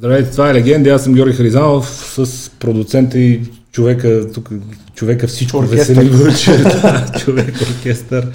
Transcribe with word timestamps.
Здравейте, 0.00 0.30
това 0.30 0.50
е 0.50 0.54
Легенда, 0.54 0.90
аз 0.90 1.04
съм 1.04 1.14
Георги 1.14 1.36
Харизанов 1.36 1.88
с 1.88 2.50
продуцента 2.50 3.18
и 3.18 3.40
човека, 3.72 4.32
тук, 4.34 4.50
човека 4.94 5.26
всичко 5.26 5.58
Оркестър. 5.58 5.94
весели 5.94 6.08
вълче, 6.08 6.56
да, 6.62 7.06
човек 7.18 7.54
оркестър. 7.62 8.28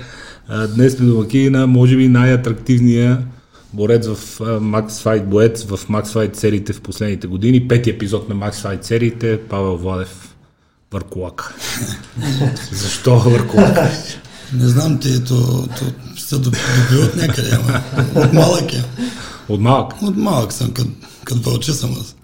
А, 0.47 0.67
Днес 0.67 0.93
сме 0.93 1.05
домаки 1.05 1.49
на, 1.49 1.67
може 1.67 1.95
би, 1.97 2.07
най-атрактивния 2.07 3.19
борец 3.73 4.07
в 4.07 4.41
а, 4.41 4.43
Max 4.43 4.89
Fight, 4.89 5.23
боец 5.23 5.63
в 5.63 5.77
Max 5.77 6.05
Fight 6.05 6.35
сериите 6.35 6.73
в 6.73 6.81
последните 6.81 7.27
години. 7.27 7.67
Пети 7.67 7.89
епизод 7.89 8.29
на 8.29 8.35
Max 8.35 8.53
Fight 8.53 8.83
сериите, 8.83 9.39
Павел 9.49 9.77
Владев 9.77 10.35
Върколак. 10.93 11.53
Защо 12.71 13.19
Върколак? 13.19 13.77
Не 14.53 14.67
знам, 14.67 14.99
ти 14.99 15.23
то, 15.23 15.67
то 15.79 15.85
се 16.17 16.37
доби 16.37 16.57
от 17.03 17.15
някъде, 17.15 17.49
ама 17.51 17.81
от 18.15 18.33
малък 18.33 18.73
е. 18.73 18.83
От 19.49 19.61
малък. 19.61 20.01
От 20.01 20.17
малък 20.17 20.53
съм, 20.53 20.71
като 20.71 20.89
кът 21.25 21.45
вълче 21.45 21.73
съм 21.73 21.95
аз. 22.01 22.15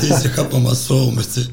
Ти 0.00 0.06
се 0.06 0.28
хапам 0.28 0.66
аз 0.66 0.78
соло 0.78 1.10
месце. 1.10 1.48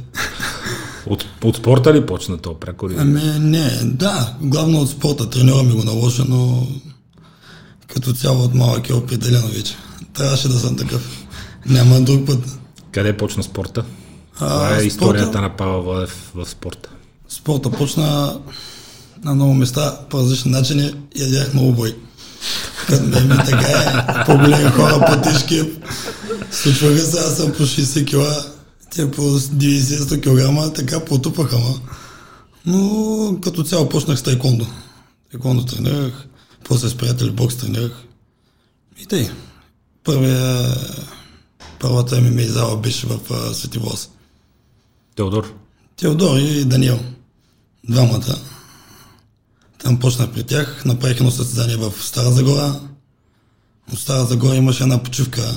От, 1.06 1.26
от 1.44 1.56
спорта 1.56 1.94
ли 1.94 2.06
почна 2.06 2.38
то 2.38 2.60
прякори? 2.60 2.96
Ами 2.98 3.22
не, 3.40 3.70
да, 3.84 4.34
главно 4.42 4.82
от 4.82 4.90
спорта. 4.90 5.30
Треньора 5.30 5.64
ми 5.64 5.74
го 5.74 5.84
наложи, 5.84 6.24
но 6.28 6.68
като 7.88 8.14
цяло 8.14 8.44
от 8.44 8.54
малък 8.54 8.90
е 8.90 8.94
определено 8.94 9.48
вече. 9.48 9.76
Трябваше 10.14 10.48
да 10.48 10.60
съм 10.60 10.76
такъв. 10.76 11.26
Няма 11.66 12.02
друг 12.02 12.26
път. 12.28 12.40
Къде 12.92 13.18
почна 13.18 13.44
спорта? 13.44 13.86
А, 14.40 14.50
Това 14.50 14.70
е 14.70 14.74
спорта- 14.74 14.84
историята 14.88 15.42
на 15.42 15.58
Павел 15.58 15.82
Владев 15.82 16.32
в 16.36 16.46
спорта. 16.50 16.90
Спорта 17.30 17.72
почна 17.72 18.40
на 19.24 19.36
много 19.36 19.54
места, 19.54 20.00
по 20.10 20.18
различни 20.20 20.52
начини, 20.52 20.94
ядях 21.16 21.54
много 21.54 21.72
бой. 21.74 21.96
Ми 22.90 23.38
така 23.46 23.68
е, 23.68 24.26
по-големи 24.26 24.70
хора, 24.70 25.06
по-тежки. 25.08 25.64
Случваха 26.52 27.00
се, 27.00 27.20
аз 27.20 27.38
съм 27.38 27.52
по 27.52 27.64
60 27.64 28.08
кила, 28.08 28.46
те 28.96 29.12
по 29.12 29.22
90 29.22 30.70
кг, 30.70 30.76
така 30.76 31.06
потупаха, 31.06 31.58
ма. 31.58 31.80
Но 32.66 33.38
като 33.42 33.64
цяло 33.64 33.90
почнах 33.90 34.20
с 34.20 34.24
тайкондо. 34.24 34.68
Тайкондо 35.32 35.66
тренирах, 35.66 36.28
после 36.64 36.90
с 36.90 36.98
приятели 36.98 37.32
бокс 37.32 37.56
тренирах. 37.56 38.04
И 39.02 39.06
тъй. 39.06 39.30
Първия, 40.04 40.76
първата 41.80 42.22
ми 42.22 42.44
зала 42.44 42.78
беше 42.78 43.08
в 43.08 43.20
Свети. 43.54 43.80
Теодор. 45.16 45.54
Теодор 45.98 46.38
и 46.38 46.66
Даниел. 46.66 47.00
Двамата. 47.90 48.36
Там 49.84 50.00
почнах 50.00 50.32
при 50.32 50.44
тях, 50.44 50.86
направих 50.86 51.18
едно 51.18 51.32
състезание 51.32 51.78
в 51.78 51.94
Стара 52.02 52.32
Загора. 52.32 52.80
От 53.94 54.00
Стара 54.00 54.26
Загора 54.26 54.56
имаше 54.56 54.84
една 54.84 55.04
почивка. 55.04 55.56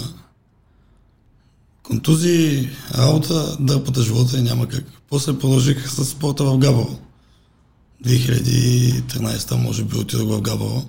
Контузии, 1.82 2.70
работа, 2.94 3.56
дърпата 3.60 4.02
живота 4.02 4.38
и 4.38 4.42
няма 4.42 4.68
как. 4.68 4.84
После 5.10 5.38
продължих 5.38 5.90
с 5.90 6.04
спорта 6.04 6.44
в 6.44 6.58
Габрово. 6.58 6.98
2013 8.04 9.54
може 9.54 9.84
би 9.84 9.96
отидох 9.96 10.28
в 10.28 10.40
Габрово. 10.40 10.88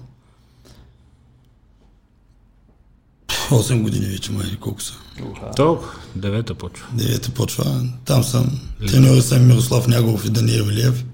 8 3.50 3.82
години 3.82 4.06
вече, 4.06 4.32
май, 4.32 4.58
колко 4.60 4.82
са. 4.82 4.94
То, 5.56 5.84
девета 6.16 6.56
почва. 6.56 6.88
Девета 6.94 7.32
почва. 7.32 7.90
Там 8.06 8.24
съм. 8.24 8.60
Треньори 8.88 9.22
са 9.22 9.40
Мирослав 9.40 9.88
Нягов 9.88 10.26
и 10.26 10.30
Даниел 10.30 10.64
Илиев. 10.64 11.06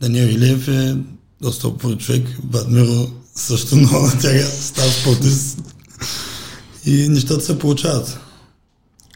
Даниел 0.00 0.26
Илиев 0.26 0.68
е 0.68 0.96
доста 1.40 1.68
упорит 1.68 2.00
човек. 2.00 2.38
Миро 2.68 3.10
също 3.34 3.76
много 3.76 4.06
натяга 4.06 4.44
стар 4.60 4.88
спортист. 4.88 5.58
И 6.86 7.08
нещата 7.08 7.40
се 7.40 7.58
получават. 7.58 8.20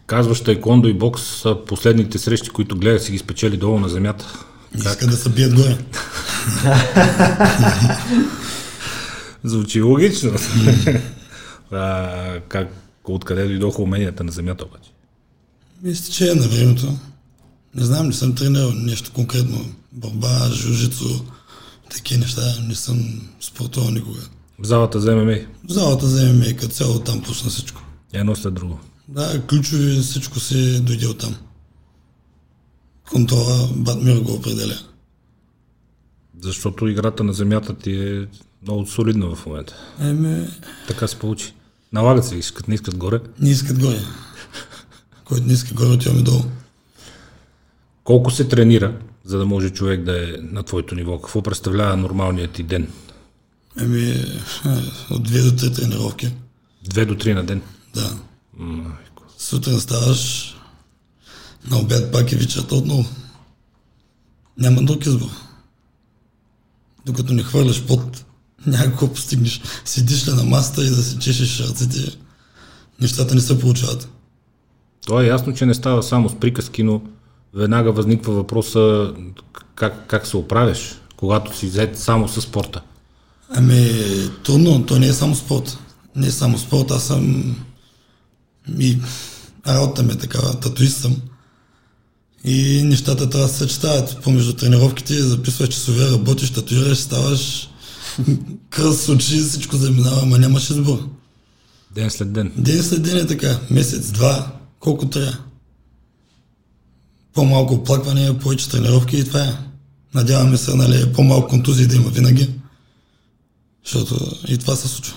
Казваш 0.06 0.40
тайкондо 0.40 0.88
и 0.88 0.94
бокс 0.94 1.22
са 1.22 1.56
последните 1.66 2.18
срещи, 2.18 2.50
които 2.50 2.78
гледах 2.78 3.02
си 3.02 3.12
ги 3.12 3.18
спечели 3.18 3.56
долу 3.56 3.80
на 3.80 3.88
земята. 3.88 4.26
Иска 4.78 5.06
да 5.06 5.16
се 5.16 5.28
бият 5.28 5.54
горе. 5.54 5.78
Звучи 9.44 9.80
логично. 9.80 10.32
а, 11.70 12.40
как, 12.48 12.68
откъде 13.04 13.46
дойдоха 13.46 13.82
уменията 13.82 14.24
на 14.24 14.32
земята 14.32 14.64
обаче? 14.64 14.90
Мисля, 15.82 16.12
че 16.12 16.30
е 16.30 16.34
на 16.34 16.48
времето. 16.48 16.96
Не 17.74 17.84
знам, 17.84 18.06
не 18.06 18.12
съм 18.12 18.34
тренирал 18.34 18.72
нещо 18.72 19.10
конкретно. 19.14 19.64
Борба, 19.92 20.50
жужицу, 20.52 21.24
такива 21.90 22.20
неща. 22.20 22.42
Не 22.68 22.74
съм 22.74 23.20
спортувал 23.40 23.90
никога. 23.90 24.20
В 24.58 24.64
залата 24.64 25.00
за 25.00 25.16
ММА. 25.16 25.36
В 25.68 25.72
залата 25.72 26.06
за 26.06 26.32
ММА, 26.32 26.44
като 26.56 26.68
цяло 26.74 27.00
там 27.00 27.22
почна 27.22 27.50
всичко. 27.50 27.82
Едно 28.12 28.36
след 28.36 28.54
друго. 28.54 28.78
Да, 29.08 29.42
ключови, 29.48 30.00
всичко 30.00 30.40
се 30.40 30.80
дойде 30.80 31.06
от 31.06 31.18
там. 31.18 31.36
Контрола, 33.12 33.68
Батмир 33.76 34.18
го 34.20 34.32
определя. 34.32 34.78
Защото 36.42 36.88
играта 36.88 37.24
на 37.24 37.32
земята 37.32 37.74
ти 37.74 37.92
е 37.92 38.26
много 38.62 38.86
солидна 38.86 39.34
в 39.34 39.46
момента. 39.46 39.74
Еме, 40.00 40.48
Така 40.88 41.08
се 41.08 41.16
получи. 41.16 41.54
Налагат 41.92 42.26
се, 42.26 42.36
искат, 42.36 42.68
не 42.68 42.74
искат 42.74 42.96
горе. 42.96 43.20
не 43.38 43.50
искат 43.50 43.78
горе. 43.80 44.00
Който 45.24 45.46
не 45.46 45.52
иска 45.52 45.74
горе, 45.74 45.88
отиваме 45.88 46.22
долу. 46.22 46.42
Колко 48.04 48.30
се 48.30 48.48
тренира, 48.48 48.98
за 49.24 49.38
да 49.38 49.46
може 49.46 49.70
човек 49.70 50.02
да 50.02 50.24
е 50.24 50.32
на 50.42 50.62
твоето 50.62 50.94
ниво? 50.94 51.20
Какво 51.20 51.42
представлява 51.42 51.96
нормалният 51.96 52.52
ти 52.52 52.62
ден? 52.62 52.88
Еми, 53.80 54.10
е, 54.10 54.24
от 55.10 55.22
две 55.22 55.42
до 55.42 55.56
три 55.56 55.72
тренировки. 55.72 56.32
Две 56.84 57.04
до 57.04 57.14
три 57.14 57.34
на 57.34 57.44
ден. 57.44 57.62
Да. 57.94 58.16
Майко. 58.56 59.22
Сутрин 59.38 59.80
ставаш, 59.80 60.54
на 61.70 61.78
обяд 61.78 62.12
пак 62.12 62.32
и 62.32 62.36
вечерта 62.36 62.74
отново. 62.74 63.04
Няма 64.58 64.82
друг 64.82 65.06
избор. 65.06 65.30
Докато 67.06 67.32
не 67.32 67.42
хвърляш 67.42 67.86
под, 67.86 68.24
няма 68.66 68.84
какво 68.84 69.12
постигнеш. 69.12 69.60
Седиш 69.84 70.28
ли 70.28 70.32
на 70.32 70.44
масата 70.44 70.84
и 70.84 70.90
да 70.90 71.02
си 71.02 71.18
чешеш 71.18 71.60
ръцете, 71.60 72.16
нещата 73.00 73.34
не 73.34 73.40
се 73.40 73.60
получават. 73.60 74.08
То 75.06 75.20
е 75.20 75.26
ясно, 75.26 75.54
че 75.54 75.66
не 75.66 75.74
става 75.74 76.02
само 76.02 76.28
с 76.28 76.40
приказки, 76.40 76.82
но 76.82 77.02
веднага 77.54 77.92
възниква 77.92 78.34
въпроса 78.34 79.14
как, 79.74 80.06
как 80.06 80.26
се 80.26 80.36
оправяш, 80.36 81.00
когато 81.16 81.56
си 81.56 81.66
взет 81.66 81.98
само 81.98 82.28
с 82.28 82.40
спорта. 82.40 82.82
Ами, 83.48 83.90
трудно, 84.44 84.86
то 84.86 84.98
не 84.98 85.06
е 85.06 85.12
само 85.12 85.34
спорт. 85.34 85.78
Не 86.16 86.26
е 86.26 86.30
само 86.30 86.58
спорт, 86.58 86.90
аз 86.90 87.04
съм 87.04 87.56
и 88.78 88.98
работа 89.66 90.02
ми 90.02 90.12
е 90.12 90.16
такава, 90.16 90.60
татуист 90.60 90.96
съм. 91.00 91.16
И 92.44 92.82
нещата 92.84 93.30
трябва 93.30 93.46
да 93.46 93.52
се 93.52 93.58
съчетават. 93.58 94.18
Помежду 94.22 94.52
тренировките 94.52 95.22
записваш 95.22 95.68
часове, 95.68 96.10
работиш, 96.10 96.50
татуираш, 96.50 96.98
ставаш 96.98 97.70
кръст 98.70 99.00
с 99.00 99.08
очи, 99.08 99.40
всичко 99.40 99.76
заминава, 99.76 100.20
ама 100.22 100.38
нямаш 100.38 100.70
избор. 100.70 101.08
Ден 101.94 102.10
след 102.10 102.32
ден. 102.32 102.52
Ден 102.56 102.82
след 102.82 103.02
ден 103.02 103.16
е 103.16 103.26
така, 103.26 103.58
месец, 103.70 104.10
два, 104.10 104.52
колко 104.80 105.06
трябва. 105.06 105.38
По-малко 107.34 107.74
оплакване, 107.74 108.38
повече 108.38 108.70
тренировки 108.70 109.16
и 109.16 109.24
това 109.24 109.40
е. 109.40 109.52
Надяваме 110.14 110.56
се, 110.56 110.74
нали, 110.76 111.12
по-малко 111.12 111.48
контузии 111.48 111.86
да 111.86 111.96
има 111.96 112.10
винаги. 112.10 112.50
Защото 113.84 114.36
и 114.48 114.58
това 114.58 114.76
се 114.76 114.88
случва. 114.88 115.16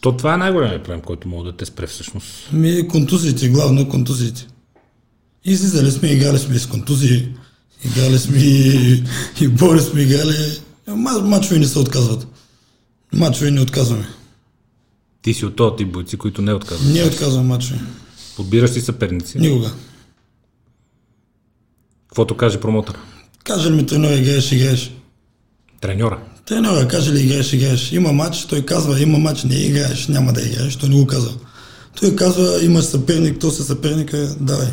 То 0.00 0.16
това 0.16 0.34
е 0.34 0.36
най-големият 0.36 0.82
проблем, 0.82 1.00
който 1.00 1.28
мога 1.28 1.44
да 1.44 1.56
те 1.56 1.64
спре 1.64 1.86
всъщност. 1.86 2.52
Ми 2.52 2.88
контузиите, 2.88 3.48
главно 3.48 3.88
контузиите. 3.88 4.46
Излизали 5.44 5.90
сме, 5.90 6.08
играли 6.08 6.38
сме 6.38 6.58
с 6.58 6.66
контузии, 6.66 7.28
играли 7.84 8.18
сме 8.18 8.38
и, 8.38 9.04
и 9.40 9.48
боли 9.48 9.80
сме 9.80 10.00
играли. 10.00 10.60
Ма, 10.86 11.20
мачове 11.20 11.58
не 11.58 11.66
се 11.66 11.78
отказват. 11.78 12.26
Мачове 13.12 13.50
не 13.50 13.60
отказваме. 13.60 14.08
Ти 15.22 15.34
си 15.34 15.46
от 15.46 15.56
този 15.56 15.76
тип 15.76 15.92
бойци, 15.92 16.16
които 16.16 16.42
не 16.42 16.52
отказват. 16.52 16.94
Не 16.94 17.04
отказвам 17.04 17.46
мачове. 17.46 17.80
Подбираш 18.36 18.70
си 18.70 18.80
съперници. 18.80 19.38
Никога. 19.38 19.72
Каквото 22.08 22.36
каже 22.36 22.60
промотър. 22.60 22.94
Каже 23.44 23.70
ми 23.70 23.86
треньор, 23.86 24.10
играеш, 24.10 24.52
играеш. 24.52 24.92
Треньора. 25.80 26.18
Треньора 26.46 26.88
каже 26.88 27.12
ли 27.12 27.20
играеш, 27.20 27.52
играеш. 27.52 27.92
Има 27.92 28.12
матч, 28.12 28.44
той 28.44 28.62
казва, 28.62 29.00
има 29.00 29.18
матч, 29.18 29.44
не 29.44 29.54
играеш, 29.54 30.08
няма 30.08 30.32
да 30.32 30.42
играеш, 30.42 30.76
той 30.76 30.88
не 30.88 30.96
го 30.96 31.06
казва. 31.06 31.32
Той 32.00 32.16
казва, 32.16 32.64
имаш 32.64 32.84
съперник, 32.84 33.38
то 33.40 33.50
се 33.50 33.62
съперника, 33.62 34.34
давай, 34.40 34.68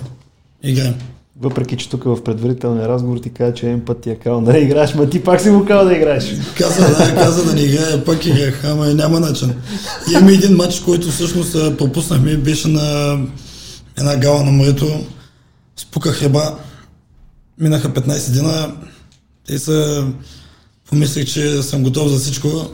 играем. 0.63 0.93
Въпреки, 1.41 1.77
че 1.77 1.89
тук 1.89 2.03
в 2.03 2.23
предварителния 2.23 2.87
разговор 2.87 3.17
ти 3.17 3.29
каза, 3.29 3.53
че 3.53 3.65
един 3.65 3.85
път 3.85 4.01
ти 4.01 4.09
е 4.09 4.15
крал 4.15 4.41
да 4.41 4.53
не 4.53 4.59
играеш, 4.59 4.95
ма 4.95 5.09
ти 5.09 5.23
пак 5.23 5.41
си 5.41 5.49
му 5.49 5.65
казал 5.65 5.85
да 5.85 5.95
играеш. 5.95 6.35
Каза, 6.57 6.81
да, 6.81 7.15
каза 7.15 7.45
да 7.45 7.53
не 7.53 7.61
играя, 7.61 8.05
пак 8.05 8.25
играх, 8.25 8.63
ама 8.63 8.85
няма 8.85 9.19
начин. 9.19 9.53
Имаме 10.11 10.33
един 10.33 10.55
матч, 10.55 10.79
който 10.79 11.11
всъщност 11.11 11.77
пропуснахме, 11.77 12.37
беше 12.37 12.67
на 12.67 13.17
една 13.97 14.17
гала 14.17 14.43
на 14.43 14.51
морето, 14.51 15.05
спуках 15.77 16.15
хреба, 16.15 16.55
минаха 17.59 17.93
15 17.93 18.31
дена, 18.31 18.75
те 19.47 19.59
са, 19.59 20.07
помислих, 20.89 21.33
че 21.33 21.63
съм 21.63 21.83
готов 21.83 22.11
за 22.11 22.19
всичко 22.19 22.69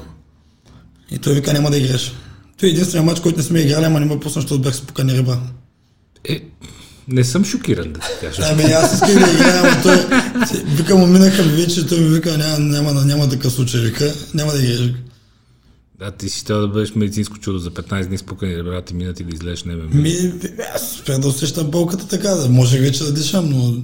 и 1.11 1.17
той 1.17 1.33
вика 1.33 1.53
няма 1.53 1.71
да 1.71 1.77
играеш. 1.77 2.13
Той 2.59 2.69
е 2.69 2.71
единствения 2.71 3.05
матч, 3.05 3.19
който 3.19 3.37
не 3.37 3.43
сме 3.43 3.59
играли, 3.59 3.85
ама 3.85 3.99
не 3.99 4.05
ме 4.05 4.19
пусна, 4.19 4.41
защото 4.41 4.61
бях 4.61 4.75
спукани 4.75 5.17
ребра. 5.17 5.39
Е, 6.29 6.41
не 7.07 7.23
съм 7.23 7.45
шокиран 7.45 7.93
да 7.93 7.99
ти 7.99 8.07
кажа. 8.21 8.41
Ами 8.51 8.63
аз 8.63 8.93
исках 8.93 9.13
да 9.13 9.31
играя, 9.33 9.59
ама 9.59 9.81
той... 9.83 10.19
Вика 10.65 10.95
му 10.95 11.07
минаха 11.07 11.43
ми 11.43 11.51
вече, 11.51 11.87
той 11.87 11.99
ми 11.99 12.09
вика, 12.09 12.37
няма, 12.37 12.59
няма, 12.59 12.93
няма, 12.93 13.05
няма 13.05 13.29
такъв 13.29 13.53
случай, 13.53 13.81
вика, 13.81 14.13
няма 14.33 14.51
да 14.51 14.63
играеш. 14.63 14.93
Да, 16.01 16.11
ти 16.11 16.29
си 16.29 16.45
трябва 16.45 16.61
да 16.61 16.67
бъдеш 16.67 16.95
медицинско 16.95 17.37
чудо 17.37 17.59
за 17.59 17.71
15 17.71 18.07
дни 18.07 18.17
спукани 18.17 18.57
ребра, 18.57 18.81
ти 18.81 18.93
минат 18.93 19.19
и 19.19 19.23
да 19.23 19.35
излезеш 19.35 19.63
небе. 19.63 19.83
Ми, 19.83 20.13
аз 20.75 20.93
успях 20.93 21.19
да 21.19 21.27
усещам 21.27 21.71
болката 21.71 22.07
така, 22.07 22.29
да 22.29 22.49
можех 22.49 22.81
вече 22.81 23.03
да 23.03 23.13
дишам, 23.13 23.49
но 23.49 23.83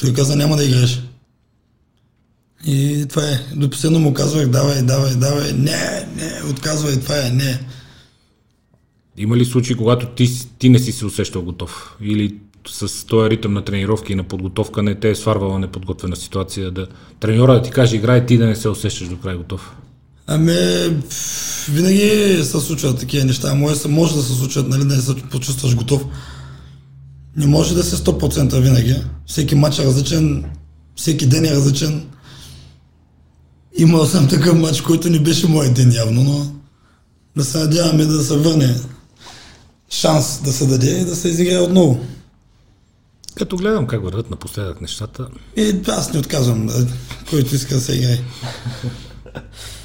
той 0.00 0.12
каза 0.12 0.36
няма 0.36 0.56
да 0.56 0.64
играеш. 0.64 1.02
И 2.66 3.06
това 3.08 3.22
е. 3.22 3.40
До 3.56 3.70
последно 3.70 3.98
му 3.98 4.14
казвах, 4.14 4.46
давай, 4.46 4.82
давай, 4.82 5.14
давай, 5.14 5.52
не, 5.52 6.06
не, 6.16 6.50
отказвай, 6.50 7.00
това 7.00 7.26
е, 7.26 7.30
не. 7.30 7.60
Има 9.16 9.36
ли 9.36 9.44
случаи, 9.44 9.76
когато 9.76 10.06
ти, 10.06 10.48
ти 10.58 10.68
не 10.68 10.78
си 10.78 10.92
се 10.92 11.06
усещал 11.06 11.42
готов? 11.42 11.96
Или 12.00 12.36
с 12.68 13.06
този 13.06 13.30
ритъм 13.30 13.52
на 13.52 13.64
тренировки 13.64 14.12
и 14.12 14.16
на 14.16 14.24
подготовка 14.24 14.82
не 14.82 14.94
те 14.94 15.10
е 15.10 15.14
сварвала 15.14 15.58
неподготвена 15.58 16.16
ситуация 16.16 16.70
да 16.70 16.86
треньора 17.20 17.54
да 17.54 17.62
ти 17.62 17.70
каже 17.70 17.96
играй 17.96 18.26
ти 18.26 18.38
да 18.38 18.46
не 18.46 18.56
се 18.56 18.68
усещаш 18.68 19.08
до 19.08 19.16
край 19.16 19.36
готов? 19.36 19.76
Ами, 20.32 20.52
винаги 21.68 22.38
се 22.44 22.60
случват 22.60 22.98
такива 22.98 23.24
неща. 23.24 23.54
Може, 23.54 23.88
може 23.88 24.14
да 24.14 24.22
се 24.22 24.34
случват, 24.34 24.68
нали, 24.68 24.84
да 24.84 24.96
не 24.96 25.02
се 25.02 25.14
почувстваш 25.30 25.76
готов. 25.76 26.04
Не 27.36 27.46
може 27.46 27.74
да 27.74 27.84
се 27.84 27.96
100% 27.96 28.60
винаги. 28.60 28.96
Всеки 29.26 29.54
матч 29.54 29.78
е 29.78 29.84
различен, 29.84 30.44
всеки 30.96 31.26
ден 31.26 31.44
е 31.44 31.50
различен. 31.50 32.06
Имал 33.78 34.06
съм 34.06 34.28
такъв 34.28 34.58
матч, 34.58 34.80
който 34.80 35.10
не 35.10 35.18
беше 35.18 35.48
моят 35.48 35.74
ден 35.74 35.92
явно, 35.92 36.22
но 36.22 36.52
да 37.36 37.44
се 37.44 37.58
надяваме 37.58 38.04
да 38.04 38.22
се 38.22 38.36
върне 38.36 38.74
шанс 39.90 40.40
да 40.44 40.52
се 40.52 40.66
даде 40.66 41.00
и 41.00 41.04
да 41.04 41.16
се 41.16 41.28
изиграе 41.28 41.58
отново. 41.58 42.00
Като 43.34 43.56
гледам 43.56 43.86
как 43.86 44.02
върват 44.04 44.30
напоследък 44.30 44.80
нещата, 44.80 45.28
И 45.56 45.80
аз 45.88 46.12
не 46.12 46.18
отказвам, 46.18 46.66
да, 46.66 46.86
който 47.30 47.54
иска 47.54 47.74
да 47.74 47.80
се 47.80 47.96
играе. 47.96 48.18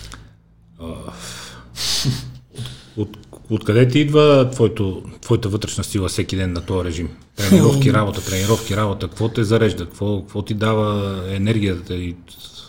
от, 2.98 3.18
откъде 3.50 3.88
ти 3.88 4.00
идва 4.00 4.50
твоето, 4.52 5.04
твоята 5.22 5.50
вътрешна 5.50 5.84
сила 5.84 6.10
всеки 6.10 6.36
ден 6.36 6.54
на 6.54 6.62
този 6.62 6.90
режим? 6.90 7.10
Тренировки, 7.36 7.94
работа, 7.94 8.26
тренировки, 8.26 8.76
работа, 8.76 9.08
какво 9.08 9.30
те 9.30 9.44
зарежда, 9.44 9.86
какво, 9.86 10.22
какво 10.22 10.42
ти 10.42 10.54
дава 10.54 11.22
енергията 11.30 11.96
и 11.96 12.16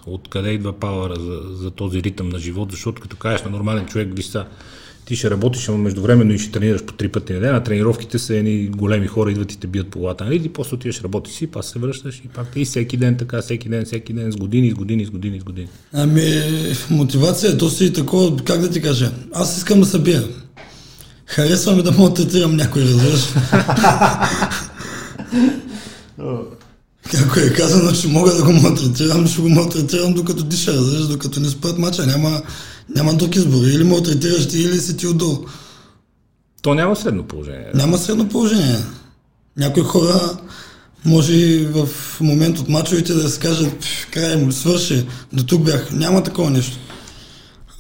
откъде 0.07 0.51
идва 0.51 0.73
пауъра 0.73 1.15
за, 1.21 1.41
за 1.55 1.71
този 1.71 2.03
ритъм 2.03 2.29
на 2.29 2.39
живот, 2.39 2.71
защото 2.71 3.03
като 3.03 3.17
кажеш 3.17 3.43
на 3.43 3.51
нормален 3.51 3.87
човек, 3.87 4.09
виж 4.17 4.27
са, 4.27 4.47
ти 5.07 5.17
ще 5.17 5.31
работиш, 5.31 5.69
ама 5.69 5.79
междувременно 5.79 6.33
и 6.33 6.39
ще 6.39 6.53
тренираш 6.53 6.85
по 6.85 6.93
три 6.93 7.09
пъти 7.09 7.33
на 7.33 7.41
ден, 7.41 7.55
а 7.55 7.63
тренировките 7.63 8.19
са 8.19 8.37
едни 8.37 8.67
големи 8.67 9.07
хора, 9.07 9.31
идват 9.31 9.53
и 9.53 9.59
те 9.59 9.67
бият 9.67 9.89
по 9.89 9.99
главата, 9.99 10.25
нали? 10.25 10.43
И 10.45 10.49
после 10.49 10.75
отиваш 10.75 11.03
работиш 11.03 11.35
си, 11.35 11.47
пак 11.47 11.65
се 11.65 11.79
връщаш 11.79 12.23
и 12.25 12.29
пак 12.29 12.47
и 12.57 12.65
всеки 12.65 12.97
ден 12.97 13.17
така, 13.17 13.43
всеки 13.43 13.69
ден, 13.69 13.85
всеки 13.85 14.13
ден, 14.13 14.33
с 14.33 14.37
години, 14.37 14.71
с 14.71 14.75
години, 14.75 15.05
с 15.05 15.11
години, 15.11 15.41
с 15.41 15.45
години. 15.45 15.69
Ами, 15.93 16.23
мотивация, 16.91 17.59
то 17.59 17.71
си 17.71 17.93
такова, 17.93 18.37
как 18.45 18.61
да 18.61 18.71
ти 18.71 18.83
кажа, 18.83 19.11
аз 19.33 19.57
искам 19.57 19.81
да 19.81 19.87
се 19.87 19.99
бия. 19.99 20.23
Харесвам 21.27 21.79
и 21.79 21.83
да 21.83 21.93
мога 21.93 22.09
да 22.09 22.15
третирам 22.15 22.57
някой, 22.57 22.83
разбираш. 22.83 23.35
Както 27.11 27.41
е 27.41 27.53
казано, 27.53 27.93
че 27.93 28.09
мога 28.09 28.35
да 28.35 28.45
го 28.45 28.53
малтретирам, 28.53 29.27
ще 29.27 29.41
го 29.43 29.49
малтретирам 29.49 30.15
докато 30.15 30.45
диша, 30.45 30.73
разбираш, 30.73 31.07
докато 31.07 31.41
не 31.41 31.49
спрат 31.49 31.79
мача. 31.79 32.07
Няма, 32.07 32.43
няма 32.95 33.15
друг 33.15 33.37
избор. 33.37 33.65
Или 33.65 33.85
малтретираш 33.85 34.49
ти, 34.49 34.59
или 34.59 34.81
си 34.81 34.97
ти 34.97 35.07
отдолу. 35.07 35.39
То 36.63 36.75
няма 36.75 36.97
средно 36.97 37.23
положение. 37.23 37.71
Няма 37.75 37.99
средно 37.99 38.29
положение. 38.29 38.79
Някои 39.57 39.83
хора 39.83 40.39
може 41.05 41.33
и 41.33 41.67
в 41.67 41.89
момент 42.21 42.59
от 42.59 42.69
мачовете 42.69 43.15
да 43.15 43.29
се 43.29 43.41
кажат, 43.41 43.79
«Пф, 43.81 44.07
край 44.11 44.37
му, 44.37 44.53
свърши, 44.53 45.07
до 45.33 45.45
тук 45.45 45.63
бях. 45.63 45.93
Няма 45.93 46.23
такова 46.23 46.51
нещо. 46.51 46.79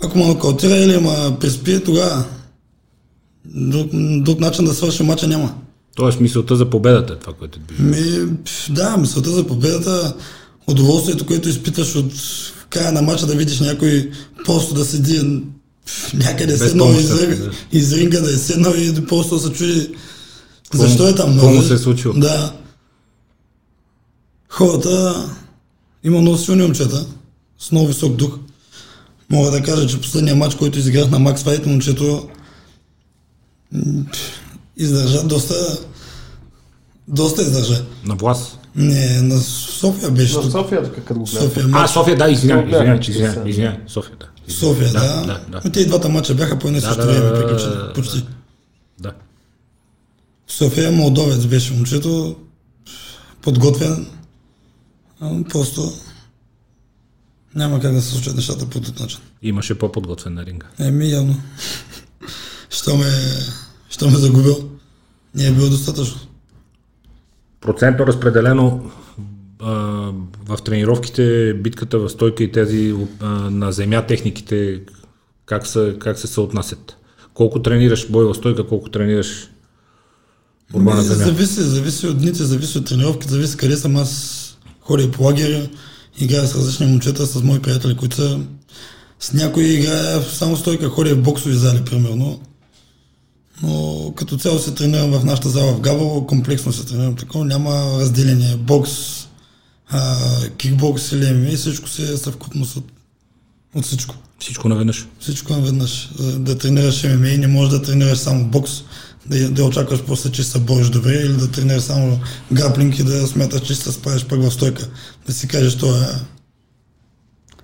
Ако 0.04 0.18
ме 0.18 0.26
нокаутира 0.26 0.76
или 0.76 0.98
ме 0.98 1.36
преспие, 1.40 1.80
тогава 1.80 2.24
друг, 3.44 3.88
друг 4.22 4.40
начин 4.40 4.64
да 4.64 4.74
свърши 4.74 5.02
мача 5.02 5.26
няма. 5.26 5.54
Тоест 5.96 6.20
мисълта 6.20 6.56
за 6.56 6.70
победата 6.70 7.12
е 7.12 7.16
това, 7.16 7.32
което 7.32 7.58
движи. 7.58 7.82
Ми, 7.82 8.28
да, 8.70 8.96
мисълта 8.96 9.30
за 9.30 9.46
победата, 9.46 10.14
удоволствието, 10.66 11.26
което 11.26 11.48
изпиташ 11.48 11.96
от 11.96 12.12
края 12.70 12.92
на 12.92 13.02
мача 13.02 13.26
да 13.26 13.34
видиш 13.34 13.60
някой 13.60 14.10
просто 14.44 14.74
да 14.74 14.84
седи 14.84 15.42
някъде 16.14 16.58
седнал 16.58 16.92
из, 16.92 17.08
да. 17.08 17.50
из 17.72 17.92
ринга 17.92 18.20
да 18.20 18.30
е 18.30 18.36
седнал 18.36 18.72
и 18.76 19.06
просто 19.06 19.34
да 19.34 19.40
се 19.40 19.52
чуди 19.52 19.94
защо 20.72 21.08
е 21.08 21.14
там. 21.14 21.30
какво 21.30 21.48
му 21.48 21.54
нали? 21.54 21.66
се 21.66 21.74
е 21.74 21.78
случило? 21.78 22.14
Да. 22.14 22.52
Хората, 24.48 25.24
има 26.04 26.20
много 26.20 26.38
силни 26.38 26.62
момчета, 26.62 27.06
с 27.58 27.72
много 27.72 27.86
висок 27.86 28.16
дух. 28.16 28.38
Мога 29.30 29.50
да 29.50 29.62
кажа, 29.62 29.86
че 29.86 30.00
последния 30.00 30.36
матч, 30.36 30.54
който 30.54 30.78
изиграх 30.78 31.10
на 31.10 31.18
Макс 31.18 31.42
Файт, 31.42 31.66
момчето 31.66 32.28
издържа 34.76 35.22
доста, 35.24 35.78
доста 37.08 37.42
издържа. 37.42 37.84
На 38.04 38.14
власт. 38.14 38.58
Не, 38.74 39.22
на 39.22 39.40
София 39.40 40.10
беше. 40.10 40.34
Тук. 40.34 40.50
София, 40.52 40.84
тук 40.84 41.04
като 41.04 41.20
го 41.20 41.24
гледам. 41.24 41.48
София, 41.48 41.66
А. 41.72 41.88
София, 41.88 42.16
да, 42.16 42.28
извинявай, 42.28 42.64
извинявай, 42.64 43.00
че 43.00 43.10
извинявай, 43.10 43.50
извинявай, 43.50 43.78
София, 43.88 44.16
да. 44.20 44.52
София, 44.52 44.92
да. 44.92 45.00
Да, 45.00 45.40
да, 45.48 45.60
Но 45.64 45.70
те 45.72 45.80
и 45.80 45.86
двата 45.86 46.08
мача 46.08 46.34
бяха 46.34 46.58
по 46.58 46.66
едно 46.66 46.78
и 46.78 46.80
Да, 46.80 46.86
също 46.86 47.06
да, 47.06 47.12
време, 47.12 47.30
да, 47.30 47.34
приключили 47.34 47.70
да, 47.70 47.92
почти. 47.92 48.24
Да. 49.00 49.12
София 50.48 50.92
Молдовец 50.92 51.46
беше 51.46 51.72
момчето, 51.72 52.36
подготвен, 53.42 54.06
просто 55.50 55.92
няма 57.54 57.80
как 57.80 57.92
да 57.92 58.02
се 58.02 58.08
случат 58.10 58.36
нещата 58.36 58.66
по 58.66 58.80
този 58.80 59.02
начин. 59.02 59.20
Имаше 59.42 59.74
по-подготвен 59.74 60.34
на 60.34 60.46
ринга. 60.46 60.66
Еми, 60.78 61.10
явно. 61.10 61.42
Що 62.70 62.96
ме, 62.96 63.10
що 63.96 64.10
ме 64.10 64.16
загубил, 64.18 64.70
не 65.34 65.46
е 65.46 65.50
било 65.50 65.68
достатъчно. 65.68 66.20
Процентно 67.60 68.06
разпределено 68.06 68.90
а, 69.60 69.72
в 70.48 70.58
тренировките, 70.64 71.54
битката 71.54 71.98
в 71.98 72.08
стойка 72.08 72.44
и 72.44 72.52
тези 72.52 72.94
а, 73.20 73.26
на 73.50 73.72
земя 73.72 74.06
техниките, 74.06 74.80
как, 75.46 75.66
са, 75.66 75.94
как 75.98 76.18
се 76.18 76.26
съотнасят? 76.26 76.96
Колко 77.34 77.62
тренираш 77.62 78.08
бой 78.10 78.24
в 78.24 78.34
стойка, 78.34 78.66
колко 78.66 78.90
тренираш 78.90 79.50
борба 80.72 80.94
на 80.94 81.02
земя? 81.02 81.24
Зависи, 81.24 81.60
зависи 81.60 82.06
от 82.06 82.18
дните, 82.18 82.44
зависи 82.44 82.78
от 82.78 82.86
тренировките, 82.86 83.32
зависи 83.32 83.56
къде 83.56 83.76
съм. 83.76 83.96
Аз 83.96 84.42
ходя 84.80 85.10
по 85.10 85.22
лагери, 85.22 85.70
играя 86.18 86.46
с 86.46 86.56
различни 86.56 86.86
момчета, 86.86 87.26
с 87.26 87.42
мои 87.42 87.58
приятели, 87.58 87.96
които 87.96 88.16
са 88.16 88.40
с 89.20 89.32
някои 89.32 89.64
играя 89.64 90.22
само 90.22 90.56
стойка, 90.56 90.88
ходя 90.88 91.14
в 91.14 91.22
боксови 91.22 91.54
зали, 91.54 91.84
примерно. 91.84 92.40
Но 93.62 94.12
като 94.16 94.36
цяло 94.36 94.58
се 94.58 94.74
тренирам 94.74 95.10
в 95.10 95.24
нашата 95.24 95.48
зала 95.48 95.72
в 95.72 95.80
Габово, 95.80 96.26
комплексно 96.26 96.72
се 96.72 96.86
тренирам 96.86 97.16
такова, 97.16 97.44
няма 97.44 97.98
разделение. 98.00 98.56
Бокс, 98.56 98.90
а, 99.88 100.16
кикбокс 100.56 101.12
или 101.12 101.32
ММА, 101.32 101.56
всичко 101.56 101.88
си 101.88 102.02
е 102.02 102.16
съвкупност 102.16 102.76
от, 102.76 102.84
от 103.74 103.84
всичко. 103.84 104.14
Всичко 104.40 104.68
наведнъж. 104.68 105.06
Всичко 105.20 105.52
наведнъж. 105.52 106.10
За 106.18 106.38
Да 106.38 106.58
тренираш 106.58 107.04
ММА 107.04 107.38
не 107.38 107.46
можеш 107.46 107.70
да 107.70 107.82
тренираш 107.82 108.18
само 108.18 108.44
бокс, 108.44 108.72
да, 109.26 109.50
да 109.50 109.64
очакваш 109.64 110.02
после, 110.06 110.32
че 110.32 110.44
се 110.44 110.58
бориш 110.58 110.88
добре, 110.88 111.14
или 111.14 111.32
да 111.32 111.50
тренираш 111.50 111.82
само 111.82 112.20
граплинг 112.52 112.98
и 112.98 113.04
да 113.04 113.26
смяташ, 113.26 113.60
че 113.60 113.74
се 113.74 113.92
справиш 113.92 114.24
пък 114.24 114.42
в 114.42 114.50
стойка. 114.50 114.88
Да 115.26 115.32
си 115.32 115.48
кажеш, 115.48 115.76
това 115.76 115.98
е... 115.98 116.20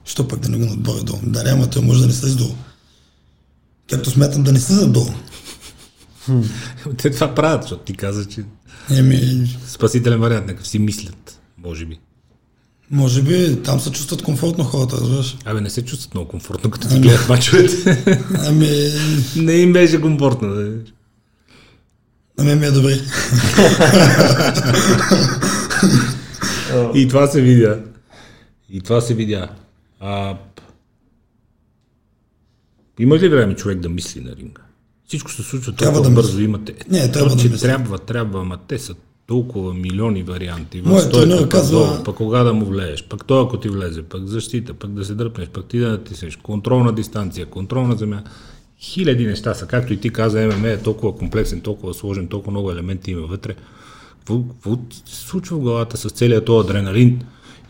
Що 0.04 0.28
пък 0.28 0.40
да 0.40 0.48
не 0.48 0.58
го 0.58 0.64
надборя 0.64 1.02
долу? 1.02 1.18
Да, 1.22 1.42
няма, 1.42 1.70
той 1.70 1.82
може 1.82 2.00
да 2.00 2.06
не 2.06 2.12
слезе 2.12 2.36
долу. 2.36 2.54
Както 3.90 4.10
смятам 4.10 4.42
да 4.42 4.52
не 4.52 4.60
слизат 4.60 4.92
долу. 4.92 5.10
Те 6.98 7.10
това 7.10 7.34
правят, 7.34 7.62
защото 7.62 7.82
ти 7.82 7.94
каза, 7.96 8.24
че 8.24 8.44
Еми, 8.90 9.48
спасителен 9.66 10.20
вариант, 10.20 10.46
нека 10.46 10.64
си 10.64 10.78
мислят, 10.78 11.40
може 11.58 11.86
би. 11.86 11.98
може 12.90 13.22
би 13.22 13.62
там 13.62 13.80
се 13.80 13.92
чувстват 13.92 14.22
комфортно 14.22 14.64
хората, 14.64 14.96
разбираш. 14.96 15.36
Абе, 15.44 15.60
не 15.60 15.70
се 15.70 15.84
чувстват 15.84 16.14
много 16.14 16.28
комфортно, 16.30 16.70
като 16.70 16.88
ти 16.88 17.00
гледат 17.00 17.28
мачовете. 17.28 18.04
Ами, 18.46 18.68
не 19.36 19.52
им 19.52 19.72
беше 19.72 20.00
комфортно. 20.00 20.48
Да. 20.54 20.62
на 22.38 22.44
мен 22.44 22.58
ми 22.58 22.66
е 22.66 22.70
добре. 22.70 22.98
И 26.94 27.08
това 27.08 27.26
се 27.26 27.40
видя. 27.40 27.80
И 28.70 28.80
това 28.80 29.00
се 29.00 29.14
видя. 29.14 29.48
А, 30.00 30.36
има 32.98 33.18
ли 33.18 33.28
време 33.28 33.56
човек 33.56 33.78
да 33.78 33.88
мисли 33.88 34.20
на 34.20 34.36
ринга? 34.36 34.62
Всичко 35.06 35.30
се 35.30 35.42
случва 35.42 35.72
Трябва 35.72 35.92
толкова 35.92 36.10
да 36.10 36.22
бързо. 36.22 36.40
Имате. 36.40 36.74
Не, 36.88 37.12
трябва 37.12 37.30
То, 37.30 37.36
да 37.36 37.42
че 37.42 37.50
трябва, 37.50 37.98
трябва, 37.98 38.40
ама 38.40 38.58
те 38.68 38.78
са 38.78 38.94
толкова 39.26 39.74
милиони 39.74 40.22
варианти. 40.22 40.82
Моят 40.84 41.04
стойка, 41.04 41.38
пък 41.38 41.48
казва- 41.48 41.86
долу, 41.86 42.04
Пък 42.04 42.16
кога 42.16 42.42
да 42.42 42.52
му 42.52 42.64
влезеш, 42.64 43.04
пък 43.04 43.24
той 43.24 43.42
ако 43.42 43.56
ти 43.56 43.68
влезе, 43.68 44.02
пък 44.02 44.26
защита, 44.26 44.74
пък 44.74 44.90
да 44.90 45.04
се 45.04 45.14
дръпнеш, 45.14 45.48
пък 45.48 45.66
ти 45.66 45.78
да 45.78 45.88
натиснеш, 45.88 46.36
контрол 46.36 46.84
на 46.84 46.92
дистанция, 46.92 47.46
контрол 47.46 47.86
на 47.86 47.96
земя. 47.96 48.22
Хиляди 48.80 49.26
неща 49.26 49.54
са, 49.54 49.66
както 49.66 49.92
и 49.92 50.00
ти 50.00 50.10
каза, 50.10 50.48
ММА 50.48 50.68
е 50.68 50.78
толкова 50.78 51.16
комплексен, 51.16 51.60
толкова 51.60 51.94
сложен, 51.94 52.28
толкова 52.28 52.50
много 52.50 52.70
елементи 52.70 53.10
има 53.10 53.26
вътре. 53.26 53.54
Какво, 54.18 54.42
какво 54.42 54.78
се 55.04 55.16
случва 55.16 55.56
в 55.56 55.60
главата 55.60 55.96
с 55.96 56.10
целият 56.10 56.44
този 56.44 56.68
адреналин 56.68 57.20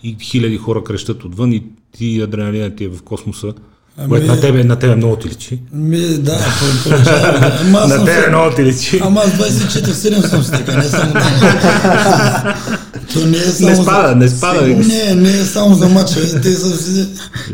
и 0.03 0.17
хиляди 0.21 0.57
хора 0.57 0.85
крещат 0.85 1.25
отвън 1.25 1.53
и 1.53 1.63
ти 1.93 2.21
адреналинът 2.21 2.77
ти 2.77 2.85
е 2.85 2.89
в 2.89 3.03
космоса, 3.03 3.55
Ами- 3.99 4.09
което 4.09 4.27
на 4.27 4.41
тебе, 4.41 4.65
на 4.65 4.77
тебе 4.77 4.97
много 4.97 5.17
ти 5.17 5.29
личи. 5.29 5.59
Ми, 5.73 5.99
да, 5.99 6.39
по- 6.39 6.91
получавам. 6.91 7.53
Ама 7.61 7.79
аз 7.79 7.89
На 7.89 7.95
съм 7.97 8.05
тебе 8.05 8.29
много 8.29 8.57
ти 8.57 8.65
личи. 8.65 9.01
Ама 9.03 9.21
аз 9.21 9.31
24-7 9.33 10.21
съм 10.21 10.45
стека, 10.45 10.77
не 10.77 10.85
само 10.85 11.13
То 13.13 13.19
не 13.21 13.37
е 13.37 13.41
само 13.41 13.71
Не 13.71 13.77
за- 13.77 13.83
спада, 13.83 14.17
не 14.17 14.29
спада. 14.29 14.67
Не, 14.67 15.15
не 15.15 15.31
е 15.31 15.45
само 15.45 15.75
за 15.75 15.89
мача. 15.89 16.41
Те 16.43 16.53
са 16.53 16.77
си... 16.77 17.07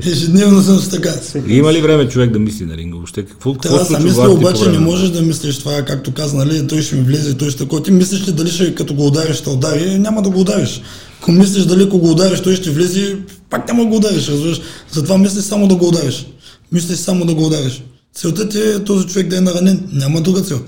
Ежедневно 0.07 0.63
съм 0.63 0.79
с 0.79 0.89
така. 0.89 1.11
Има 1.49 1.73
ли 1.73 1.81
време 1.81 2.09
човек 2.09 2.31
да 2.31 2.39
мисли 2.39 2.65
на 2.65 2.77
ринга? 2.77 2.97
Въобще 2.97 3.23
какво, 3.23 3.53
какво 3.53 3.79
да 3.79 3.85
се 3.85 3.87
се 3.87 3.93
случва 3.93 4.09
в 4.09 4.29
мисля, 4.29 4.31
обаче 4.31 4.69
не 4.69 4.79
можеш 4.79 5.09
да 5.11 5.23
мислиш 5.23 5.59
това, 5.59 5.83
както 5.83 6.13
каза, 6.13 6.37
нали, 6.37 6.67
той 6.67 6.83
ще 6.83 6.97
ми 6.97 7.03
влезе, 7.03 7.35
той 7.35 7.51
ще 7.51 7.59
такова. 7.59 7.83
Ти 7.83 7.91
мислиш 7.91 8.29
ли 8.29 8.33
дали 8.33 8.51
ще 8.51 8.75
като 8.75 8.95
го 8.95 9.07
удариш, 9.07 9.37
ще 9.37 9.51
удари, 9.51 9.99
няма 9.99 10.23
да 10.23 10.31
го 10.31 10.41
удариш. 10.41 10.83
Ако 11.21 11.33
мислиш 11.33 11.65
дали 11.65 11.83
ако 11.83 11.99
го 11.99 12.11
удариш, 12.11 12.41
той 12.41 12.55
ще 12.55 12.71
влезе, 12.71 13.17
пак 13.51 13.69
няма 13.69 13.83
да 13.83 13.89
го 13.89 13.97
удариш, 13.97 14.29
разбираш. 14.29 14.61
Затова 14.93 15.19
мислиш 15.19 15.45
само 15.45 15.69
да 15.69 15.77
го 15.77 15.89
удариш. 15.89 16.27
Мислиш 16.73 16.99
само 16.99 17.25
да 17.25 17.35
го 17.35 17.47
удариш. 17.47 17.83
Целта 18.15 18.49
ти 18.49 18.59
е 18.59 18.85
този 18.85 19.07
човек 19.07 19.29
да 19.29 19.37
е 19.37 19.41
наранен. 19.41 19.89
Няма 19.93 20.21
друга 20.21 20.41
цел. 20.41 20.61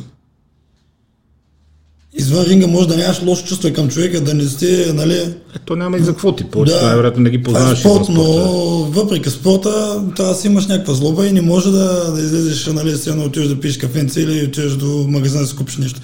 Извън 2.18 2.44
ринга 2.44 2.66
може 2.66 2.88
да 2.88 2.96
нямаш 2.96 3.22
лошо 3.22 3.44
чувство 3.44 3.72
към 3.72 3.88
човека, 3.88 4.20
да 4.20 4.34
не 4.34 4.44
сте, 4.44 4.92
нали, 4.94 5.34
Ето 5.56 5.76
няма 5.76 5.98
и 5.98 6.00
за 6.00 6.10
какво 6.10 6.36
ти. 6.36 6.44
Повечето 6.44 6.84
най-вероятно 6.84 7.22
не 7.22 7.30
ги 7.30 7.36
е 7.36 7.42
познаваш. 7.42 7.78
спорт, 7.78 8.02
извън 8.02 8.16
но 8.16 8.24
въпреки 8.84 9.30
спорта, 9.30 10.02
трябва 10.16 10.34
да 10.34 10.40
си 10.40 10.46
имаш 10.46 10.66
някаква 10.66 10.94
злоба 10.94 11.26
и 11.26 11.32
не 11.32 11.40
може 11.40 11.70
да, 11.70 12.12
да 12.12 12.20
излезеш, 12.20 12.66
нали, 12.66 12.98
си 12.98 13.10
едно 13.10 13.24
отиваш 13.24 13.48
да 13.48 13.60
пиеш 13.60 13.78
кафенце 13.78 14.20
или 14.20 14.46
отиваш 14.46 14.76
до 14.76 15.06
магазина 15.08 15.42
да 15.42 15.48
си 15.48 15.56
купиш 15.56 15.76
нещо. 15.76 16.00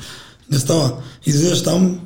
Не 0.51 0.59
става. 0.59 0.93
Излезеш 1.27 1.63
там, 1.63 2.01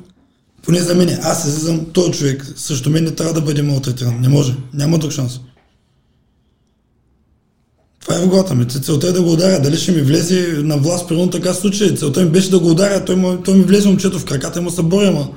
поне 0.63 0.79
за 0.79 0.95
мен, 0.95 1.19
аз 1.21 1.47
излизам, 1.47 1.85
този 1.85 2.11
човек 2.11 2.53
също 2.55 2.89
мен 2.89 3.03
не 3.03 3.11
трябва 3.15 3.33
да 3.33 3.41
бъде 3.41 3.61
малтретиран. 3.61 4.21
Не 4.21 4.29
може. 4.29 4.55
Няма 4.73 4.97
друг 4.99 5.11
шанс. 5.11 5.39
Това 7.99 8.15
е 8.15 8.19
в 8.19 8.27
главата 8.27 8.55
ми. 8.55 8.67
Целта 8.67 9.07
е 9.07 9.11
да 9.11 9.21
го 9.23 9.33
ударя. 9.33 9.61
Дали 9.61 9.77
ще 9.77 9.91
ми 9.91 10.01
влезе 10.01 10.47
на 10.53 10.77
власт, 10.77 11.07
примерно 11.07 11.29
така 11.29 11.53
случи. 11.53 11.95
Целта 11.97 12.23
ми 12.23 12.29
беше 12.29 12.49
да 12.49 12.59
го 12.59 12.71
ударя. 12.71 13.05
Той, 13.05 13.15
му- 13.15 13.43
той 13.43 13.53
ми 13.57 13.63
влезе 13.63 13.87
момчето 13.87 14.19
в 14.19 14.25
краката 14.25 14.61
му 14.61 14.69
се 14.71 14.81
бори, 14.83 15.07
ама 15.07 15.29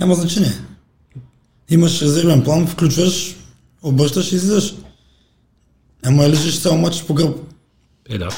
няма 0.00 0.14
значение. 0.14 0.52
Имаш 1.70 2.02
резервен 2.02 2.44
план, 2.44 2.66
включваш, 2.66 3.36
обръщаш 3.82 4.32
и 4.32 4.36
излизаш. 4.36 4.74
Ама 6.04 6.28
лежиш 6.28 6.60
цял 6.62 6.76
матч 6.76 7.02
по 7.02 7.14
гръб. 7.14 7.38
Е, 8.08 8.18
да. 8.18 8.28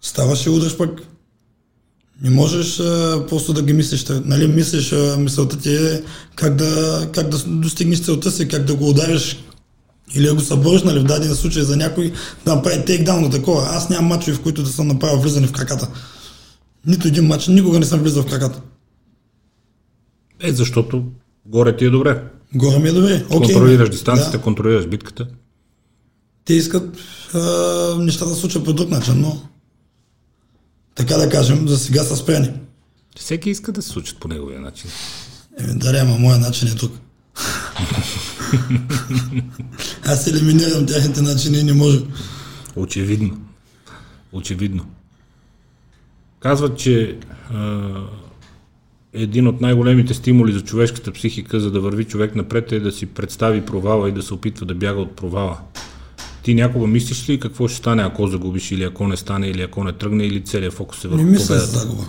Ставаш 0.00 0.46
и 0.46 0.50
удръш 0.50 0.76
пък. 0.76 1.00
Не 2.22 2.30
можеш 2.30 2.80
а, 2.80 3.24
просто 3.28 3.52
да 3.52 3.62
ги 3.62 3.72
мислиш. 3.72 4.04
Нали, 4.24 4.48
мислиш, 4.48 4.92
а, 4.92 5.16
мисълта 5.18 5.58
ти 5.58 5.74
е 5.74 6.02
как 6.34 6.54
да, 6.54 7.08
как 7.12 7.28
да 7.28 7.38
достигнеш 7.46 8.02
целта 8.02 8.30
си, 8.30 8.48
как 8.48 8.64
да 8.64 8.74
го 8.74 8.88
удариш 8.88 9.44
или 10.14 10.26
да 10.26 10.34
го 10.34 10.40
събориш, 10.40 10.82
нали, 10.82 10.98
в 10.98 11.04
даден 11.04 11.34
случай 11.34 11.62
за 11.62 11.76
някой 11.76 12.12
да 12.44 12.54
направи 12.54 12.84
тейкдаун 12.84 13.22
на 13.22 13.30
такова. 13.30 13.62
Аз 13.70 13.90
нямам 13.90 14.06
мачове, 14.06 14.36
в 14.36 14.42
които 14.42 14.62
да 14.62 14.68
съм 14.68 14.88
направил 14.88 15.18
влизане 15.18 15.46
в 15.46 15.52
краката. 15.52 15.88
Нито 16.86 17.08
един 17.08 17.26
матч, 17.26 17.48
никога 17.48 17.78
не 17.78 17.86
съм 17.86 18.00
влизал 18.00 18.22
в 18.22 18.26
краката. 18.26 18.60
Е, 20.40 20.52
защото 20.52 21.04
горе 21.46 21.76
ти 21.76 21.84
е 21.84 21.90
добре. 21.90 22.22
Горе 22.54 22.78
ми 22.78 22.88
е 22.88 22.92
добре. 22.92 23.24
Окей, 23.30 23.54
контролираш 23.54 23.88
да. 23.88 23.92
дистанцията, 23.92 24.40
контролираш 24.40 24.86
битката. 24.86 25.26
те 26.44 26.54
искат 26.54 26.96
а, 27.34 27.38
нещата 27.98 28.30
да 28.30 28.36
случат 28.36 28.64
по 28.64 28.72
друг 28.72 28.90
начин, 28.90 29.14
но 29.20 29.42
така 30.98 31.14
да 31.14 31.28
кажем, 31.28 31.68
за 31.68 31.78
сега 31.78 32.02
са 32.02 32.16
спряни. 32.16 32.50
Всеки 33.16 33.50
иска 33.50 33.72
да 33.72 33.82
се 33.82 33.88
случат 33.88 34.18
по 34.18 34.28
неговия 34.28 34.60
начин. 34.60 34.90
Еми, 35.58 35.78
да, 35.78 35.98
ама 35.98 36.18
моя 36.18 36.38
начин 36.38 36.68
е 36.68 36.74
тук. 36.74 36.92
Аз 40.06 40.26
елиминирам 40.26 40.86
тяхните 40.86 41.22
начини 41.22 41.58
и 41.58 41.64
не 41.64 41.72
може. 41.72 42.00
Очевидно. 42.76 43.40
Очевидно. 44.32 44.86
Казват, 46.40 46.78
че 46.78 47.18
а, 47.50 47.90
един 49.12 49.46
от 49.46 49.60
най-големите 49.60 50.14
стимули 50.14 50.52
за 50.52 50.60
човешката 50.60 51.12
психика, 51.12 51.60
за 51.60 51.70
да 51.70 51.80
върви 51.80 52.04
човек 52.04 52.34
напред, 52.34 52.72
е 52.72 52.80
да 52.80 52.92
си 52.92 53.06
представи 53.06 53.64
провала 53.64 54.08
и 54.08 54.12
да 54.12 54.22
се 54.22 54.34
опитва 54.34 54.66
да 54.66 54.74
бяга 54.74 55.00
от 55.00 55.16
провала. 55.16 55.58
Ти 56.48 56.54
някога 56.54 56.86
мислиш 56.86 57.28
ли 57.28 57.40
какво 57.40 57.68
ще 57.68 57.76
стане, 57.76 58.02
ако 58.02 58.26
загубиш, 58.26 58.70
или 58.70 58.84
ако 58.84 59.08
не 59.08 59.16
стане, 59.16 59.46
или 59.46 59.62
ако 59.62 59.84
не 59.84 59.92
тръгне, 59.92 60.24
или 60.24 60.40
целият 60.40 60.74
фокус 60.74 61.04
е 61.04 61.08
Не 61.08 61.14
върху 61.14 61.26
мисля 61.26 61.44
за 61.44 61.60
победата? 61.60 61.78
загуба. 61.78 62.04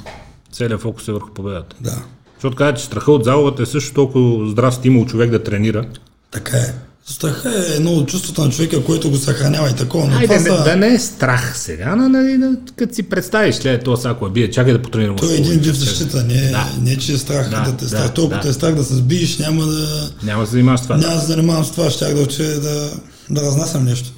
Целият 0.51 0.81
фокус 0.81 1.07
е 1.07 1.11
върху 1.11 1.29
победата. 1.29 1.75
Да, 1.81 1.97
Защото 2.33 2.55
казва, 2.55 2.73
че 2.73 2.85
страха 2.85 3.11
от 3.11 3.23
загубата 3.23 3.63
е 3.63 3.65
също 3.65 3.93
толкова 3.93 4.49
здрав 4.49 4.75
стимул 4.75 5.05
човек 5.05 5.31
да 5.31 5.43
тренира. 5.43 5.85
така 6.31 6.57
е. 6.57 6.73
Страха 7.05 7.49
е 7.49 7.75
едно 7.75 7.91
от 7.91 8.07
чувството 8.09 8.45
на 8.45 8.49
човека, 8.49 8.83
което 8.83 9.09
го 9.09 9.17
съхранява 9.17 9.69
и 9.69 9.75
такова, 9.75 10.07
но 10.07 10.15
Айде, 10.17 10.37
това 10.37 10.51
не, 10.51 10.57
са... 10.57 10.63
да 10.63 10.75
не 10.75 10.87
е 10.87 10.99
страх 10.99 11.57
сега, 11.57 11.95
но 11.95 12.09
нали, 12.09 12.37
да, 12.37 12.57
като 12.75 12.95
си 12.95 13.03
представиш, 13.03 13.55
след 13.55 13.83
това 13.83 13.97
сега, 13.97 14.09
ако 14.09 14.29
бие, 14.29 14.51
чакай 14.51 14.73
да 14.73 14.81
потренирам. 14.81 15.15
Той 15.15 15.31
е 15.31 15.35
един 15.35 15.59
вид 15.59 15.75
защита, 15.75 16.23
не, 16.23 16.49
Да. 16.51 16.69
не 16.81 16.97
че 16.97 17.13
е 17.13 17.17
страх 17.17 17.49
Да, 17.49 17.61
да, 17.61 17.77
те 17.77 17.85
е 17.85 17.87
да, 17.87 17.87
страх. 17.87 18.13
Толкова 18.13 18.37
да. 18.37 18.43
те 18.43 18.49
е 18.49 18.53
страх 18.53 18.75
да 18.75 18.83
се 18.83 18.95
сбиеш, 18.95 19.37
няма 19.37 19.65
да... 19.65 20.09
Няма 20.23 20.41
да 20.41 20.47
се 20.47 20.51
занимаваш 20.51 20.79
с 20.79 20.83
това. 20.83 20.97
Няма 20.97 21.13
да 21.13 21.19
се 21.21 21.27
занимавам 21.27 21.65
с 21.65 21.71
това, 21.71 21.89
щях 21.89 22.13
да 22.13 22.21
уча 22.21 22.43
да, 22.43 22.91
да 23.29 23.41
разнасям 23.41 23.85
нещо. 23.85 24.09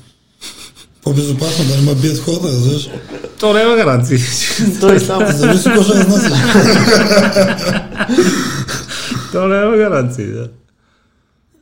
По-безопасно 1.03 1.65
да 1.65 1.75
не 1.75 1.81
ме 1.81 1.95
бият 1.95 2.19
хората, 2.19 2.47
разбираш? 2.47 2.89
То 3.39 3.53
няма 3.53 3.75
гаранции. 3.75 4.17
Той 4.79 4.99
сам. 4.99 5.25
Зависи 5.31 5.63
какво 5.63 5.83
ще 5.83 5.93
разнасяш. 5.93 6.39
То 9.31 9.47
няма 9.47 9.77
гаранции, 9.77 10.25
да. 10.25 10.49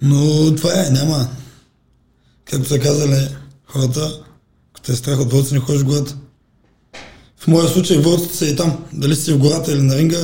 Но 0.01 0.55
това 0.55 0.71
е, 0.73 0.89
няма. 0.89 1.27
Както 2.51 2.67
са 2.69 2.79
казали 2.79 3.27
хората, 3.67 4.21
ако 4.71 4.81
те 4.81 4.91
е 4.91 4.95
страх 4.95 5.19
от 5.19 5.31
вълци, 5.31 5.53
не 5.53 5.59
ходиш 5.59 5.81
в 5.81 5.85
гората. 5.85 6.15
В 7.37 7.47
моя 7.47 7.67
случай 7.67 7.97
вълците 7.97 8.37
са 8.37 8.45
и 8.45 8.55
там. 8.55 8.77
Дали 8.93 9.15
си 9.15 9.33
в 9.33 9.37
гората 9.37 9.71
или 9.71 9.81
на 9.81 9.97
ринга, 9.97 10.17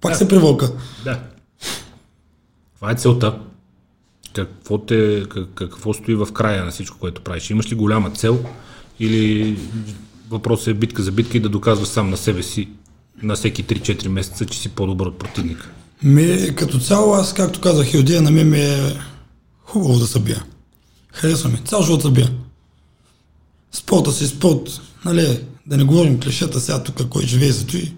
пак 0.00 0.12
Да. 0.12 0.18
се 0.18 0.28
при 0.28 0.38
вълка. 0.38 0.72
Да. 1.04 1.20
Това 2.76 2.90
е 2.90 2.94
целта. 2.94 3.38
Какво, 4.34 4.78
те, 4.78 5.24
как, 5.28 5.48
какво 5.54 5.94
стои 5.94 6.14
в 6.14 6.28
края 6.32 6.64
на 6.64 6.70
всичко, 6.70 6.98
което 6.98 7.20
правиш? 7.20 7.50
Имаш 7.50 7.72
ли 7.72 7.74
голяма 7.74 8.10
цел 8.10 8.44
или 9.00 9.58
въпросът 10.30 10.68
е 10.68 10.74
битка 10.74 11.02
за 11.02 11.12
битка 11.12 11.36
и 11.36 11.40
да 11.40 11.48
доказваш 11.48 11.88
сам 11.88 12.10
на 12.10 12.16
себе 12.16 12.42
си 12.42 12.68
на 13.22 13.34
всеки 13.34 13.64
3-4 13.64 14.08
месеца, 14.08 14.46
че 14.46 14.58
си 14.58 14.68
по-добър 14.68 15.06
от 15.06 15.18
противника? 15.18 15.70
Ми, 16.02 16.54
като 16.56 16.78
цяло, 16.78 17.14
аз, 17.14 17.34
както 17.34 17.60
казах, 17.60 17.94
Илдия, 17.94 18.22
на 18.22 18.30
мен 18.30 18.50
ми 18.50 18.60
е 18.60 18.96
хубаво 19.64 19.98
да 19.98 20.06
се 20.06 20.20
бия. 20.20 20.44
Харесва 21.12 21.50
ми. 21.50 21.58
Цял 21.64 21.82
живот 21.82 22.02
се 22.02 22.10
бия. 22.10 22.30
Спорта 23.72 24.12
си 24.12 24.26
спорт. 24.26 24.80
Нали, 25.04 25.40
да 25.66 25.76
не 25.76 25.84
говорим 25.84 26.20
клишета 26.20 26.60
сега 26.60 26.82
тук, 26.82 27.08
кой 27.08 27.22
живее 27.22 27.52
за 27.52 27.66
той. 27.66 27.92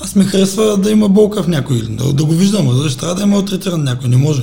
Аз 0.00 0.16
ми 0.16 0.24
харесва 0.24 0.76
да 0.76 0.90
има 0.90 1.08
болка 1.08 1.42
в 1.42 1.48
някой, 1.48 1.82
да, 1.82 2.12
да 2.12 2.24
го 2.24 2.32
виждам, 2.32 2.72
защото 2.72 3.00
трябва 3.00 3.14
да 3.14 3.22
има 3.22 3.38
отритиран 3.38 3.84
някой, 3.84 4.08
не 4.08 4.16
може. 4.16 4.42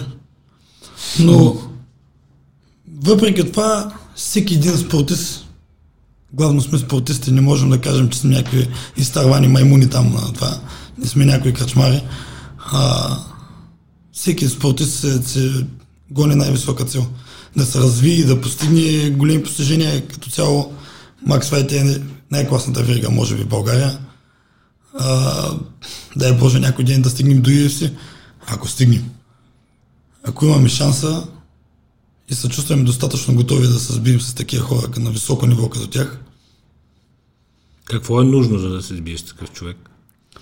Но, 1.20 1.56
въпреки 3.04 3.52
това, 3.52 3.94
всеки 4.16 4.54
един 4.54 4.78
спортист, 4.78 5.46
главно 6.34 6.62
сме 6.62 6.78
спортисти, 6.78 7.32
не 7.32 7.42
можем 7.42 7.70
да 7.70 7.82
кажем, 7.82 8.10
че 8.10 8.20
сме 8.20 8.36
някакви 8.36 8.68
изтървани 8.98 9.48
маймуни 9.48 9.90
там 9.90 10.14
на 10.14 10.34
това, 10.34 10.60
не 10.98 11.08
сме 11.08 11.26
някои 11.26 11.54
качмари. 11.54 12.04
А, 12.58 13.18
всеки 14.12 14.48
спортист 14.48 15.00
се, 15.00 15.22
се 15.22 15.66
гони 16.12 16.36
най-висока 16.36 16.86
цел. 16.86 17.06
Да 17.58 17.66
се 17.66 17.80
развие 17.80 18.14
и 18.14 18.26
да 18.26 18.42
постигне 18.42 19.10
големи 19.10 19.44
постижения 19.44 20.08
като 20.08 20.30
цяло. 20.30 20.74
Макс 21.26 21.50
Файт 21.50 21.72
е 21.72 22.02
най-класната 22.32 22.84
верига, 22.84 23.10
може 23.10 23.36
би, 23.36 23.44
в 23.44 23.48
България. 23.48 24.00
А, 25.00 25.50
дай 26.16 26.34
Боже 26.34 26.60
някой 26.60 26.86
ден 26.86 27.02
да 27.02 27.10
стигнем 27.10 27.42
до 27.42 27.50
UFC, 27.50 27.94
ако 28.48 28.68
стигнем. 28.68 29.04
Ако 30.24 30.46
имаме 30.46 30.70
шанса 30.70 31.28
и 32.30 32.34
се 32.34 32.50
чувстваме 32.50 32.84
достатъчно 32.84 33.36
готови 33.36 33.68
да 33.68 33.80
се 33.80 33.94
сбием 33.94 34.22
с 34.22 34.34
такива 34.34 34.64
хора 34.64 34.88
на 34.98 35.12
високо 35.12 35.48
ниво 35.48 35.70
като 35.70 35.88
тях, 35.88 36.20
Какво 37.86 38.22
е 38.22 38.26
нужно, 38.26 38.60
за 38.60 38.70
да 38.70 38.82
се 38.82 38.96
сбиеш 38.96 39.20
с 39.20 39.24
такъв 39.26 39.52
човек? 39.52 39.78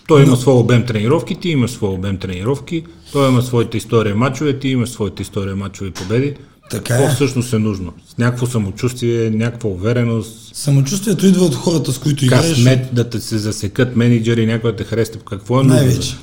Той 0.07 0.23
има 0.23 0.38
своя 0.38 0.57
обем 0.57 0.85
тренировки, 0.85 1.35
ти 1.35 1.50
имаш 1.50 1.71
своя 1.71 1.93
обем 1.93 2.17
тренировки, 2.17 2.83
той 3.11 3.29
има 3.29 3.41
своята 3.41 3.77
история 3.77 4.15
мачове, 4.15 4.59
ти 4.59 4.67
имаш 4.67 4.89
своята 4.89 5.21
история 5.21 5.55
мачове 5.55 5.88
и 5.89 5.93
победи. 5.93 6.35
Така 6.69 6.83
Какво 6.83 7.03
е. 7.11 7.15
всъщност 7.15 7.53
е 7.53 7.59
нужно? 7.59 7.93
С 8.13 8.17
някакво 8.17 8.45
самочувствие, 8.47 9.29
някаква 9.29 9.69
увереност, 9.69 10.55
Самочувствието 10.55 11.25
идва 11.25 11.45
от 11.45 11.55
хората, 11.55 11.93
с 11.93 11.97
които 12.00 12.25
играеш. 12.25 12.50
късмет 12.50 12.95
да 12.95 13.09
те 13.09 13.21
се 13.21 13.38
засекат 13.38 13.95
менеджери, 13.95 14.45
някой 14.45 14.71
да 14.71 14.77
те 14.77 14.83
хареса. 14.83 15.11
Какво 15.29 15.59
е 15.59 15.63
нужно? 15.63 15.75
Най-вече. 15.75 16.15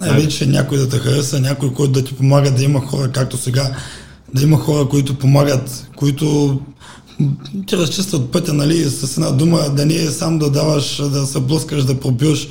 Най-вече 0.00 0.46
някой 0.46 0.78
да 0.78 0.88
те 0.88 0.98
хареса, 0.98 1.40
някой, 1.40 1.72
който 1.72 1.92
да 1.92 2.04
ти 2.04 2.14
помага 2.14 2.50
да 2.50 2.62
има 2.62 2.80
хора, 2.80 3.12
както 3.12 3.36
сега, 3.36 3.76
да 4.34 4.42
има 4.42 4.58
хора, 4.58 4.88
които 4.88 5.18
помагат, 5.18 5.88
които 5.96 6.60
ти 7.66 7.76
разчистват 7.76 8.30
пътя, 8.30 8.52
нали, 8.52 8.90
с 8.90 9.16
една 9.16 9.30
дума, 9.30 9.70
да 9.76 9.86
не 9.86 9.94
е 9.94 10.10
сам 10.10 10.38
да 10.38 10.50
даваш, 10.50 10.96
да 10.96 11.26
се 11.26 11.40
блъскаш, 11.40 11.84
да 11.84 12.00
пробиваш. 12.00 12.48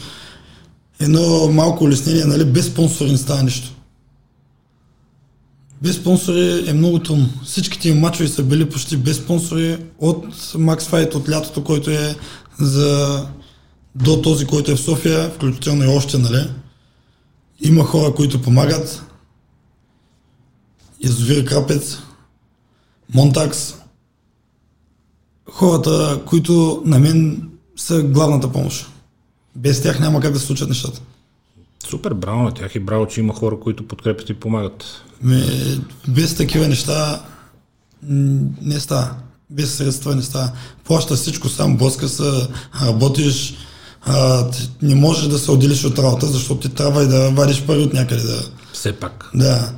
Едно 1.00 1.48
малко 1.48 1.84
улеснение, 1.84 2.26
нали, 2.26 2.46
без 2.46 2.66
спонсори 2.66 3.12
не 3.12 3.18
става 3.18 3.44
нищо. 3.44 3.70
Без 5.82 5.96
спонсори 5.96 6.64
е 6.68 6.74
много 6.74 7.00
трудно. 7.00 7.30
Всичките 7.46 7.90
им 7.90 8.00
мачове 8.00 8.30
са 8.30 8.44
били 8.44 8.70
почти 8.70 8.98
без 8.98 9.18
спонсори 9.18 9.78
от 10.00 10.36
Max 10.36 10.82
Fight, 10.82 11.16
от 11.16 11.30
лятото, 11.30 11.64
който 11.64 11.90
е 11.92 12.16
за 12.60 13.26
до 13.96 14.22
този, 14.22 14.46
който 14.46 14.72
е 14.72 14.76
в 14.76 14.80
София, 14.80 15.30
включително 15.30 15.84
и 15.84 15.88
още, 15.88 16.18
нали? 16.18 16.46
Има 17.64 17.84
хора, 17.84 18.14
които 18.14 18.42
помагат. 18.42 19.04
Язовир 21.04 21.46
Крапец, 21.46 21.98
Монтакс. 23.14 23.76
Хората, 25.52 26.22
които 26.26 26.84
на 26.86 27.00
мен 27.00 27.50
са 27.76 28.04
главната 28.04 28.52
помощ. 28.52 28.90
Без 29.56 29.82
тях 29.82 30.00
няма 30.00 30.20
как 30.20 30.34
да 30.34 30.40
се 30.40 30.46
случат 30.46 30.70
нещата. 30.70 31.02
Супер, 31.90 32.14
браво 32.14 32.44
на 32.44 32.54
тях 32.54 32.76
и 32.76 32.80
браво, 32.80 33.08
че 33.08 33.20
има 33.20 33.34
хора, 33.34 33.60
които 33.60 33.88
подкрепят 33.88 34.30
и 34.30 34.34
помагат. 34.34 34.84
Ме, 35.22 35.46
без 36.08 36.36
такива 36.36 36.68
неща 36.68 37.26
не 38.62 38.80
става. 38.80 39.16
Без 39.50 39.76
средства 39.76 40.16
не 40.16 40.22
става. 40.22 40.52
Плаща 40.84 41.16
всичко 41.16 41.50
сам, 41.50 41.78
блъска 41.78 42.10
се, 42.10 42.48
работиш, 42.82 43.56
а, 44.06 44.50
ти 44.50 44.70
не 44.82 44.96
можеш 44.96 45.28
да 45.28 45.40
се 45.40 45.52
отделиш 45.52 45.84
от 45.86 46.00
работа, 46.00 46.28
защото 46.28 46.70
ти 46.70 46.76
трябва 46.76 47.04
и 47.04 47.08
да 47.08 47.32
вадиш 47.32 47.64
пари 47.64 47.80
от 47.80 47.94
някъде. 47.94 48.24
Да. 48.24 48.44
Все 48.74 48.94
пак. 48.94 49.30
да. 49.34 49.74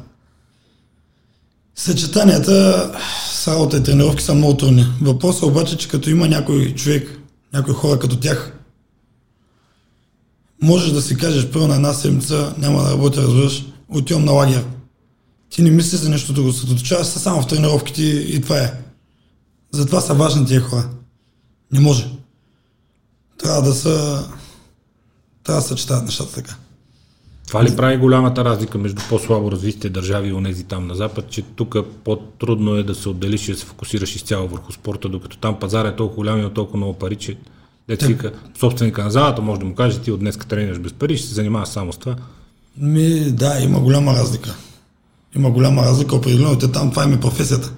Съчетанията 1.76 2.92
с 3.32 3.48
работа 3.48 3.78
и 3.78 3.84
тренировки 3.84 4.24
са 4.24 4.34
много 4.34 4.58
трудни. 4.58 4.88
Въпросът 5.02 5.42
е 5.42 5.46
обаче, 5.46 5.78
че 5.78 5.88
като 5.88 6.10
има 6.10 6.28
някой 6.28 6.74
човек, 6.74 7.20
някои 7.54 7.74
хора 7.74 8.00
като 8.00 8.20
тях, 8.20 8.60
можеш 10.62 10.92
да 10.92 11.02
си 11.02 11.18
кажеш 11.18 11.48
първо 11.48 11.68
на 11.68 11.76
една 11.76 11.94
седмица, 11.94 12.54
няма 12.58 12.84
да 12.84 12.92
работя, 12.92 13.22
разбираш, 13.22 13.66
отивам 13.90 14.26
на 14.26 14.32
лагер. 14.32 14.66
Ти 15.50 15.62
не 15.62 15.72
мислиш 15.72 16.02
за 16.02 16.10
нещо 16.10 16.34
друго, 16.34 16.52
съсредоточаваш 16.52 17.08
се 17.08 17.20
само 17.20 17.42
в 17.42 17.48
тренировките 17.48 18.02
и 18.04 18.42
това 18.42 18.58
е. 18.58 18.74
Затова 19.72 20.02
са 20.02 20.14
важни 20.14 20.46
тия 20.46 20.62
хора. 20.62 20.90
Не 21.72 21.80
може. 21.80 22.08
Трябва 23.38 23.62
да 23.62 23.74
са... 23.74 24.26
Трябва 25.44 25.62
да 25.62 25.68
съчетават 25.68 26.06
нещата 26.06 26.34
така. 26.34 26.56
Това 27.48 27.64
ли 27.64 27.76
прави 27.76 27.98
голямата 27.98 28.46
разлика 28.46 28.78
между 28.78 29.02
по-слабо 29.10 29.52
развитите 29.52 29.90
държави 29.90 30.30
и 30.30 30.34
онези 30.34 30.64
там 30.64 30.88
на 30.88 30.96
Запад, 30.96 31.30
че 31.30 31.42
тук 31.42 31.76
по-трудно 32.04 32.76
е 32.76 32.84
да 32.84 32.96
се 32.96 33.10
отделиш 33.10 33.48
и 33.48 33.52
да 33.52 33.58
се 33.58 33.66
фокусираш 33.66 34.16
изцяло 34.16 34.48
върху 34.48 34.72
спорта, 34.72 35.10
докато 35.10 35.38
там 35.38 35.60
пазар 35.60 35.86
е 35.86 35.96
толкова 35.96 36.16
голям 36.16 36.38
и 36.38 36.42
има 36.42 36.54
толкова 36.54 36.78
много 36.78 36.94
пари, 36.94 37.16
че 37.16 37.38
Дете 37.88 38.08
вика, 38.08 38.32
собственика 38.60 39.04
на 39.04 39.12
залата 39.12 39.42
може 39.42 39.60
да 39.60 39.66
му 39.66 39.76
каже, 39.76 40.00
ти 40.00 40.12
от 40.12 40.20
днес 40.20 40.38
тренираш 40.38 40.80
без 40.80 40.94
пари, 40.94 41.18
ще 41.18 41.28
се 41.28 41.34
занимаваш 41.34 41.70
само 41.70 41.94
с 41.94 41.98
това. 41.98 42.16
Ми, 42.78 43.32
да, 43.32 43.60
има 43.60 43.80
голяма 43.80 44.14
разлика. 44.14 44.56
Има 45.36 45.52
голяма 45.52 45.82
разлика, 45.82 46.16
определено. 46.16 46.58
Те 46.58 46.72
там, 46.72 46.90
това 46.90 47.04
им 47.04 47.14
е 47.14 47.20
професията. 47.20 47.74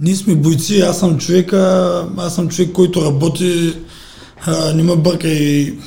Ние 0.00 0.16
сме 0.16 0.34
бойци, 0.34 0.80
аз 0.80 0.98
съм 0.98 1.18
човек, 1.18 1.52
аз 2.16 2.34
съм 2.34 2.48
човек, 2.48 2.72
който 2.72 3.04
работи, 3.04 3.76
а, 4.46 4.74
не 4.74 4.82
ме 4.82 4.96
бърка 4.96 5.28
и, 5.28 5.78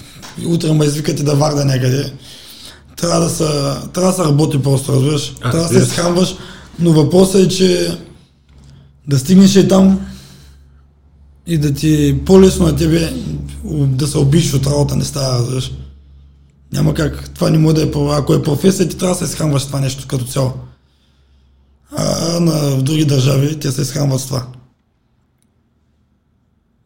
утре 0.46 0.74
ме 0.74 0.86
извикате 0.86 1.24
да 1.24 1.36
варда 1.36 1.66
някъде. 1.66 2.14
Трябва 2.98 3.20
да 3.20 3.30
се, 3.30 3.44
трябва 3.94 4.12
да 4.12 4.14
се 4.14 4.24
работи 4.24 4.62
просто, 4.62 4.94
разбираш. 4.94 5.34
А, 5.42 5.52
трябва 5.52 5.68
да 5.68 5.80
се 5.80 5.86
изхранваш, 5.86 6.36
но 6.80 6.94
въпросът 6.94 7.42
е, 7.42 7.50
че 7.50 7.98
да 9.08 9.20
стигнеш 9.20 9.56
и 9.56 9.68
там 9.68 10.00
и 11.48 11.58
да 11.58 11.74
ти 11.74 12.08
е 12.08 12.26
по-лесно 12.26 12.66
на 12.66 12.76
тебе 12.76 13.14
да 13.74 14.08
се 14.08 14.18
обиш 14.18 14.54
от 14.54 14.68
работа 14.68 14.96
не 14.96 15.04
става, 15.04 15.40
разбираш. 15.40 15.72
Няма 16.74 16.94
как. 16.94 17.30
Това 17.30 17.50
не 17.50 17.58
може 17.58 17.76
да 17.76 17.82
е. 17.82 17.92
Ако 18.12 18.34
е 18.34 18.44
професия, 18.44 18.90
ти 18.90 18.98
трябва 18.98 19.16
да 19.16 19.20
се 19.20 19.32
изхранваш 19.32 19.66
това 19.66 19.80
нещо 19.80 20.08
като 20.08 20.26
цяло. 20.26 20.54
А 21.98 22.40
на, 22.40 22.52
в 22.52 22.84
други 22.84 23.06
държави 23.06 23.60
те 23.60 23.72
се 23.72 23.82
изхранват 23.82 24.22
с 24.22 24.26
това. 24.26 24.48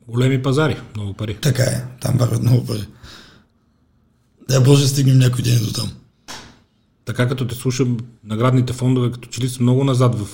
Големи 0.08 0.42
пазари, 0.42 0.78
много 0.96 1.14
пари. 1.14 1.38
Така 1.42 1.64
е. 1.64 1.84
Там 2.02 2.16
вървят 2.18 2.44
много 2.44 2.66
пари. 2.66 2.86
Дай 4.50 4.60
Боже 4.60 4.88
стигнем 4.88 5.18
някой 5.18 5.44
ден 5.44 5.60
до 5.64 5.72
там. 5.74 5.92
Така 7.06 7.28
като 7.28 7.48
те 7.48 7.56
слушам, 7.56 7.98
наградните 8.24 8.74
фондове 8.74 9.12
като 9.12 9.30
че 9.30 9.42
ли 9.42 9.50
са 9.50 9.64
много 9.64 9.84
назад 9.84 10.16
в... 10.20 10.28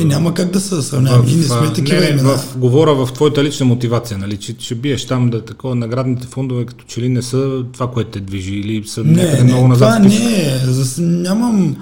Е, 0.00 0.04
няма 0.04 0.34
как 0.34 0.50
да 0.50 0.60
се 0.60 0.82
сравняваме. 0.82 1.26
Ние 1.26 1.36
не 1.36 1.42
сме 1.42 1.72
такива 1.72 2.00
не, 2.00 2.06
не, 2.06 2.12
имена. 2.12 2.38
в, 2.38 2.58
говоря 2.58 3.06
в 3.06 3.12
твоята 3.12 3.44
лична 3.44 3.66
мотивация, 3.66 4.18
нали, 4.18 4.36
че 4.36 4.56
ще 4.58 4.74
биеш 4.74 5.06
там 5.06 5.30
да 5.30 5.44
такова, 5.44 5.74
наградните 5.74 6.26
фондове 6.26 6.66
като 6.66 6.84
че 6.84 7.00
ли 7.00 7.08
не 7.08 7.22
са 7.22 7.64
това, 7.72 7.90
което 7.90 8.10
те 8.10 8.20
движи 8.20 8.54
или 8.54 8.88
са 8.88 9.04
Не, 9.04 9.12
някъде 9.12 9.44
не, 9.44 9.52
много 9.52 9.68
назад. 9.68 9.96
това 10.02 10.08
в 10.08 10.12
списъка. 10.12 10.30
не 10.30 10.54
е. 10.54 10.58
За, 10.58 11.02
нямам... 11.02 11.76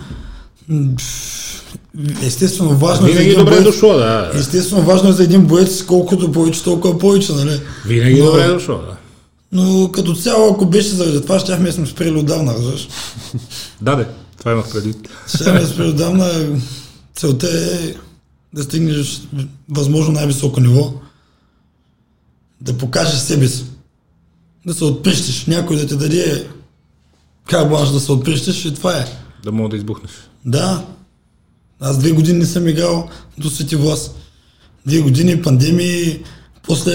Естествено, 2.22 2.70
важно 2.70 3.06
е 3.06 3.10
за 3.10 3.12
Винаги 3.12 3.28
един 3.30 3.38
добре 3.38 3.54
е 3.54 3.60
боец. 3.60 3.64
дошло, 3.64 3.92
да. 3.92 4.30
Естествено, 4.34 4.82
важно 4.82 5.08
е 5.08 5.12
за 5.12 5.24
един 5.24 5.46
боец, 5.46 5.82
колкото 5.82 6.32
повече, 6.32 6.62
толкова 6.62 6.98
повече, 6.98 7.32
нали? 7.32 7.60
Винаги 7.86 8.20
Но- 8.20 8.26
добре 8.26 8.42
е 8.42 8.48
дошло, 8.48 8.74
да. 8.76 8.96
Но 9.52 9.92
като 9.92 10.14
цяло, 10.14 10.50
ако 10.52 10.66
беше 10.66 10.88
заради 10.88 11.22
това, 11.22 11.38
щяхме 11.38 11.72
сме 11.72 11.86
спрели 11.86 12.18
отдавна, 12.18 12.54
разбираш? 12.54 12.88
Да, 13.82 13.96
де, 13.96 14.06
това 14.38 14.52
имах 14.52 14.72
предвид. 14.72 14.96
Щяхме 15.34 15.66
спрели 15.66 15.88
отдавна. 15.88 16.30
Целта 17.14 17.48
е 17.48 17.94
да 18.54 18.62
стигнеш 18.62 19.20
възможно 19.68 20.12
най-високо 20.12 20.60
ниво, 20.60 20.92
да 22.60 22.72
покажеш 22.72 23.18
себе 23.20 23.48
си, 23.48 23.64
да 24.66 24.74
се 24.74 24.84
отприщиш, 24.84 25.46
някой 25.46 25.76
да 25.76 25.86
ти 25.86 25.96
даде 25.96 26.46
как 27.50 27.68
бланш 27.68 27.88
да 27.88 28.00
се 28.00 28.12
отприщиш 28.12 28.64
и 28.64 28.74
това 28.74 28.96
е. 28.96 29.04
Да 29.44 29.52
мога 29.52 29.68
да 29.68 29.76
избухнеш. 29.76 30.10
Да, 30.44 30.84
аз 31.80 31.98
две 31.98 32.10
години 32.10 32.38
не 32.38 32.46
съм 32.46 32.68
играл 32.68 33.08
до 33.38 33.50
Свети 33.50 33.76
власт. 33.76 34.14
Две 34.86 35.00
години 35.00 35.42
пандемии, 35.42 36.22
после 36.62 36.92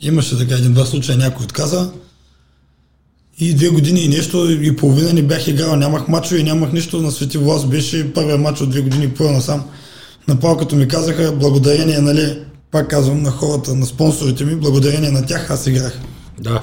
имаше 0.00 0.38
така 0.38 0.54
един-два 0.54 0.84
случая, 0.84 1.18
някой 1.18 1.44
отказа. 1.44 1.92
И 3.40 3.54
две 3.54 3.68
години 3.68 4.00
и 4.00 4.08
нещо 4.08 4.50
и 4.50 4.76
половина 4.76 5.12
не 5.12 5.22
бях 5.22 5.48
играл, 5.48 5.76
нямах 5.76 6.08
мачове, 6.08 6.42
нямах 6.42 6.72
нищо 6.72 7.02
на 7.02 7.10
Свети 7.10 7.38
власт. 7.38 7.68
Беше 7.68 8.12
първият 8.12 8.40
матч 8.40 8.60
от 8.60 8.70
две 8.70 8.80
години 8.80 9.04
и 9.04 9.14
половина 9.14 9.42
сам. 9.42 9.64
Направо 10.28 10.56
като 10.56 10.76
ми 10.76 10.88
казаха, 10.88 11.32
благодарение, 11.32 11.98
нали, 11.98 12.42
пак 12.70 12.90
казвам 12.90 13.22
на 13.22 13.30
хората, 13.30 13.74
на 13.74 13.86
спонсорите 13.86 14.44
ми, 14.44 14.56
благодарение 14.56 15.10
на 15.10 15.26
тях 15.26 15.50
аз 15.50 15.66
играх. 15.66 16.00
Да. 16.40 16.62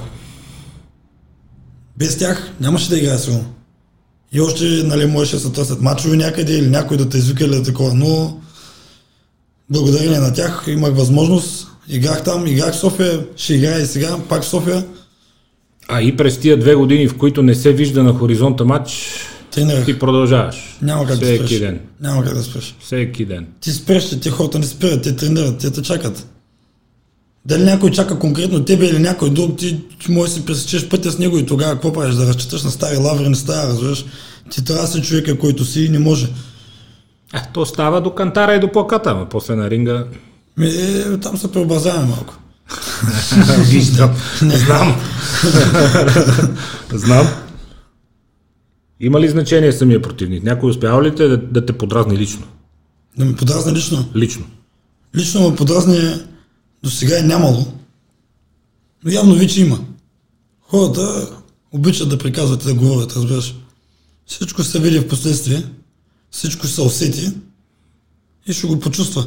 Без 1.98 2.18
тях 2.18 2.52
нямаше 2.60 2.88
да 2.88 2.98
играе 2.98 3.18
сигурно. 3.18 3.55
И 4.32 4.40
още, 4.40 4.64
нали, 4.64 5.06
можеше 5.06 5.36
да 5.36 5.42
се 5.42 5.52
търсят 5.52 5.80
мачове 5.82 6.16
някъде 6.16 6.58
или 6.58 6.66
някой 6.68 6.96
да 6.96 7.08
те 7.08 7.18
извика 7.18 7.44
или 7.44 7.54
да 7.56 7.62
такова, 7.62 7.94
но 7.94 8.40
благодарение 9.70 10.18
на 10.18 10.32
тях 10.32 10.64
имах 10.66 10.94
възможност, 10.94 11.68
играх 11.88 12.24
там, 12.24 12.46
играх 12.46 12.74
в 12.74 12.78
София, 12.78 13.26
ще 13.36 13.54
играя 13.54 13.82
и 13.82 13.86
сега, 13.86 14.16
пак 14.28 14.42
в 14.42 14.48
София, 14.48 14.84
А 15.88 16.02
и 16.02 16.16
през 16.16 16.38
тия 16.38 16.58
две 16.58 16.74
години, 16.74 17.08
в 17.08 17.16
които 17.16 17.42
не 17.42 17.54
се 17.54 17.72
вижда 17.72 18.02
на 18.02 18.12
хоризонта 18.12 18.64
матч, 18.64 19.08
тренирах. 19.50 19.84
ти 19.84 19.98
продължаваш. 19.98 20.78
Няма 20.82 21.06
как 21.06 21.18
да 21.18 21.24
Всеки 21.26 21.46
спреш. 21.46 21.60
ден. 21.60 21.80
Няма 22.00 22.24
как 22.24 22.34
да 22.34 22.42
спреш. 22.42 22.76
Всеки 22.80 23.24
ден. 23.24 23.46
Ти 23.60 23.70
спреш, 23.72 24.10
те 24.20 24.30
хората 24.30 24.58
не 24.58 24.66
спират, 24.66 25.02
те 25.02 25.16
тренират, 25.16 25.58
те 25.58 25.70
те 25.70 25.82
чакат. 25.82 26.26
Дали 27.46 27.64
някой 27.64 27.90
чака 27.90 28.18
конкретно 28.18 28.64
тебе 28.64 28.86
или 28.86 28.98
някой 28.98 29.30
друг, 29.30 29.58
ти, 29.58 29.80
ти 30.04 30.12
можеш 30.12 30.34
да 30.34 30.40
си 30.40 30.46
пресечеш 30.46 30.88
пътя 30.88 31.10
с 31.10 31.18
него 31.18 31.38
и 31.38 31.46
тогава 31.46 31.72
какво 31.72 31.92
правиш? 31.92 32.14
Да 32.14 32.26
разчиташ 32.26 32.62
на 32.62 32.70
стари 32.70 32.96
лаври, 32.96 33.28
не 33.28 33.34
става, 33.34 33.68
разбираш? 33.68 34.04
Ти 34.50 34.64
трябва 34.64 34.82
да 34.82 34.88
си 34.88 35.02
човека, 35.02 35.38
който 35.38 35.64
си 35.64 35.84
и 35.84 35.88
не 35.88 35.98
може. 35.98 36.28
А, 37.32 37.42
то 37.52 37.66
става 37.66 38.00
до 38.00 38.14
кантара 38.14 38.54
и 38.54 38.60
до 38.60 38.72
плаката, 38.72 39.10
ама 39.10 39.28
после 39.28 39.54
на 39.54 39.70
ринга... 39.70 40.04
Ми, 40.56 40.66
е, 40.66 41.18
там 41.20 41.36
се 41.36 41.52
преобразяваме 41.52 42.06
малко. 42.08 42.34
Виждам. 43.70 44.10
Знам. 44.38 45.00
Знам. 46.92 47.28
Има 49.00 49.20
ли 49.20 49.28
значение 49.28 49.72
самия 49.72 50.02
противник? 50.02 50.44
Някой 50.44 50.70
успява 50.70 51.02
ли 51.02 51.14
те 51.14 51.28
да, 51.28 51.36
да 51.36 51.66
те 51.66 51.72
подразни 51.72 52.18
лично? 52.18 52.46
Да 53.18 53.24
ме 53.24 53.36
подразни 53.36 53.72
лично. 53.72 54.04
Лично. 54.16 54.44
Лично 55.16 55.50
ме 55.50 55.56
подразни 55.56 56.14
до 56.82 56.90
сега 56.90 57.18
е 57.18 57.22
нямало. 57.22 57.66
Но 59.04 59.12
явно 59.12 59.34
вече 59.34 59.60
има. 59.60 59.80
Хората 60.60 61.30
обичат 61.72 62.08
да 62.08 62.18
приказват 62.18 62.62
и 62.62 62.66
да 62.66 62.74
говорят, 62.74 63.16
разбираш. 63.16 63.54
Всичко 64.26 64.62
се 64.62 64.80
види 64.80 64.98
в 64.98 65.08
последствие, 65.08 65.66
всичко 66.30 66.66
се 66.66 66.80
усети 66.80 67.30
и 68.46 68.52
ще 68.52 68.66
го 68.66 68.80
почувства. 68.80 69.26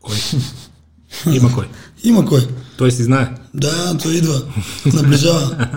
Кой? 0.00 0.16
Има 1.34 1.54
кой. 1.54 1.68
Има 2.04 2.26
кой. 2.26 2.48
Той 2.78 2.92
си 2.92 3.02
знае. 3.02 3.34
Да, 3.54 3.98
той 3.98 4.14
идва. 4.14 4.42
Наближава. 4.86 5.68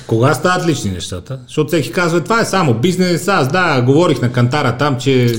Кога 0.08 0.34
стават 0.34 0.68
лични 0.68 0.92
нещата? 0.92 1.40
Защото 1.48 1.68
всеки 1.68 1.92
казва, 1.92 2.22
това 2.22 2.42
е 2.42 2.46
само 2.46 2.74
бизнес. 2.74 3.28
Аз 3.28 3.48
да, 3.52 3.82
говорих 3.82 4.22
на 4.22 4.32
кантара 4.32 4.78
там, 4.78 4.98
че 5.00 5.36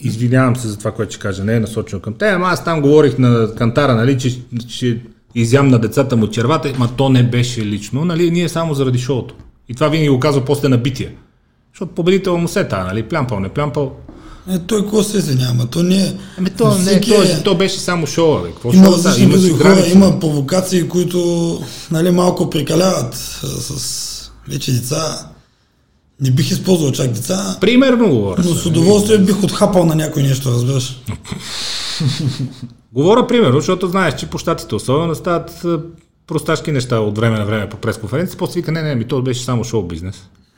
извинявам 0.00 0.56
се 0.56 0.68
за 0.68 0.78
това, 0.78 0.90
което 0.90 1.12
ще 1.12 1.20
кажа, 1.20 1.44
не 1.44 1.56
е 1.56 1.60
насочено 1.60 2.02
към 2.02 2.14
те, 2.14 2.28
ама 2.28 2.48
аз 2.48 2.64
там 2.64 2.80
говорих 2.80 3.18
на 3.18 3.54
кантара, 3.54 3.94
нали, 3.94 4.18
че, 4.18 4.40
че 4.68 5.00
изям 5.34 5.68
на 5.68 5.78
децата 5.78 6.16
му 6.16 6.26
червата, 6.26 6.72
ма 6.78 6.88
то 6.96 7.08
не 7.08 7.22
беше 7.22 7.66
лично, 7.66 8.04
нали, 8.04 8.30
ние 8.30 8.48
само 8.48 8.74
заради 8.74 8.98
шоуто. 8.98 9.34
И 9.68 9.74
това 9.74 9.88
винаги 9.88 10.08
го 10.08 10.20
казва 10.20 10.44
после 10.44 10.68
на 10.68 10.78
битие. 10.78 11.14
Защото 11.72 11.94
победител 11.94 12.38
му 12.38 12.48
се 12.48 12.64
та, 12.64 12.84
нали, 12.84 13.02
плямпал, 13.02 13.40
не 13.40 13.48
плямпал. 13.48 13.92
Е, 14.50 14.58
той 14.58 14.82
какво 14.82 15.02
се 15.02 15.18
извинява? 15.18 15.66
То 15.66 15.82
не 15.82 15.96
е... 15.96 16.12
Ами 16.38 16.50
то, 16.50 16.78
не, 16.78 17.00
то, 17.00 17.22
е- 17.22 17.42
то 17.44 17.54
беше 17.54 17.78
само 17.78 18.06
шоу, 18.06 18.42
бе. 18.42 18.48
Какво 18.50 18.72
Има 18.72 18.84
шоу 18.84 18.96
да, 18.96 19.14
има 19.18 19.38
си 19.38 19.50
хора, 19.50 19.84
има 19.86 20.20
провокации, 20.20 20.88
които 20.88 21.60
нали, 21.90 22.10
малко 22.10 22.50
прекаляват 22.50 23.14
а, 23.14 23.46
с 23.46 24.30
вече 24.48 24.72
деца. 24.72 25.30
Не 26.20 26.30
бих 26.30 26.50
използвал 26.50 26.92
чак 26.92 27.10
деца, 27.10 27.56
Примерно 27.60 28.08
говоря. 28.08 28.42
но 28.44 28.54
с 28.54 28.66
удоволствие 28.66 29.18
бих 29.18 29.42
отхапал 29.42 29.84
на 29.86 29.94
някой 29.94 30.22
нещо, 30.22 30.50
разбираш. 30.50 31.00
Говоря 32.94 33.26
примерно, 33.26 33.60
защото 33.60 33.88
знаеш, 33.88 34.14
че 34.14 34.26
по 34.26 34.38
щатите 34.38 34.74
особено 34.74 35.14
стават 35.14 35.66
просташки 36.26 36.72
неща 36.72 37.00
от 37.00 37.18
време 37.18 37.38
на 37.38 37.44
време 37.44 37.68
по 37.68 37.76
пресконференция, 37.76 38.38
после 38.38 38.60
вика, 38.60 38.72
не, 38.72 38.82
не, 38.82 38.94
ми 38.94 39.04
то 39.04 39.22
беше 39.22 39.44
само 39.44 39.64
шоу 39.64 39.82
бизнес. 39.82 40.14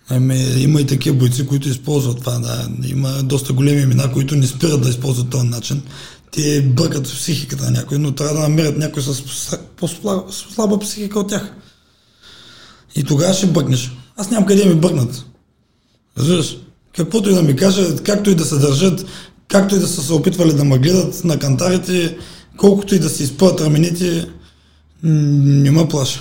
Ами, 0.08 0.36
има 0.58 0.80
и 0.80 0.86
такива 0.86 1.16
бойци, 1.16 1.46
които 1.46 1.68
използват 1.68 2.20
това. 2.20 2.38
Да. 2.38 2.68
Има 2.88 3.22
доста 3.22 3.52
големи 3.52 3.82
имена, 3.82 4.12
които 4.12 4.36
не 4.36 4.46
спират 4.46 4.82
да 4.82 4.88
използват 4.88 5.30
този 5.30 5.46
начин. 5.46 5.82
Те 6.30 6.62
бъркат 6.62 7.06
в 7.06 7.14
психиката 7.14 7.64
на 7.64 7.70
някой, 7.70 7.98
но 7.98 8.12
трябва 8.12 8.34
да 8.34 8.40
намерят 8.40 8.78
някой 8.78 9.02
с 9.02 9.22
по-слаба, 9.76 10.78
психика 10.78 11.20
от 11.20 11.28
тях. 11.28 11.52
И 12.96 13.04
тогава 13.04 13.34
ще 13.34 13.46
бъкнеш. 13.46 13.92
Аз 14.16 14.30
нямам 14.30 14.46
къде 14.46 14.68
ми 14.68 14.74
бъкнат. 14.74 15.24
Разбираш? 16.18 16.56
Каквото 16.96 17.30
и 17.30 17.34
да 17.34 17.42
ми 17.42 17.56
кажат, 17.56 18.02
както 18.02 18.30
и 18.30 18.34
да 18.34 18.44
се 18.44 18.58
държат, 18.58 19.06
както 19.48 19.74
и 19.74 19.78
да 19.78 19.88
са 19.88 20.02
се 20.02 20.12
опитвали 20.12 20.52
да 20.52 20.64
ме 20.64 20.78
гледат 20.78 21.24
на 21.24 21.38
кантарите, 21.38 22.18
колкото 22.56 22.94
и 22.94 22.98
да 22.98 23.08
си 23.08 23.22
изпъват 23.22 23.60
рамените, 23.60 24.28
не 25.02 25.70
ме 25.70 25.88
плаша. 25.88 26.20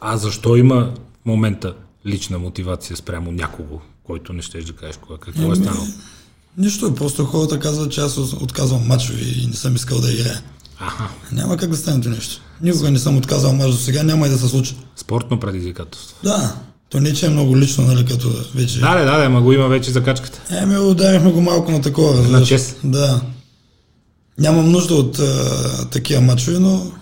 А 0.00 0.16
защо 0.16 0.56
има 0.56 0.94
момента 1.24 1.74
лична 2.06 2.38
мотивация 2.38 2.96
спрямо 2.96 3.32
някого, 3.32 3.80
който 4.04 4.32
не 4.32 4.42
щеш 4.42 4.64
да 4.64 4.72
кажеш 4.72 4.96
кога? 4.96 5.18
Какво 5.18 5.52
е 5.52 5.56
станало? 5.56 5.86
Нищо, 6.58 6.94
просто 6.94 7.24
хората 7.24 7.58
казват, 7.58 7.92
че 7.92 8.00
аз 8.00 8.18
отказвам 8.18 8.86
мачове 8.86 9.20
и 9.20 9.46
не 9.46 9.56
съм 9.56 9.74
искал 9.74 10.00
да 10.00 10.12
играя. 10.12 10.42
Аха, 10.78 11.08
Няма 11.32 11.56
как 11.56 11.70
да 11.70 11.76
стане 11.76 12.00
това 12.02 12.14
нещо. 12.14 12.40
Никога 12.62 12.90
не 12.90 12.98
съм 12.98 13.16
отказал 13.16 13.52
мач 13.52 13.66
до 13.70 13.76
сега, 13.76 14.02
няма 14.02 14.26
и 14.26 14.30
да 14.30 14.38
се 14.38 14.48
случи. 14.48 14.76
спортно 14.96 15.40
предизвикателство. 15.40 16.16
Да, 16.24 16.56
то 16.88 17.00
не 17.00 17.14
че 17.14 17.26
е 17.26 17.30
много 17.30 17.58
лично, 17.58 17.84
нали, 17.84 18.04
като 18.06 18.28
вече... 18.54 18.80
Да, 18.80 18.94
да, 18.98 19.04
да, 19.18 19.24
ама 19.24 19.42
го 19.42 19.52
има 19.52 19.68
вече 19.68 19.90
закачката. 19.90 20.56
Еми, 20.56 20.78
ударихме 20.78 21.32
го 21.32 21.40
малко 21.40 21.70
на 21.70 21.80
такова. 21.82 22.18
разбираш. 22.18 22.48
чест. 22.48 22.76
Да. 22.84 23.20
Нямам 24.38 24.70
нужда 24.72 24.94
от 24.94 25.18
а, 25.18 25.88
такива 25.90 26.20
мачове, 26.20 26.58
но 26.58 26.92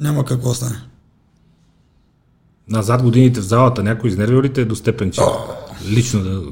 няма 0.00 0.24
какво 0.24 0.54
стане. 0.54 0.76
Назад 2.70 3.02
годините 3.02 3.40
в 3.40 3.44
залата 3.44 3.82
някой 3.82 4.10
изнервил 4.10 4.42
ли 4.42 4.52
те 4.52 4.64
до 4.64 4.76
степен, 4.76 5.10
че 5.10 5.20
лично 5.88 6.20
да... 6.20 6.42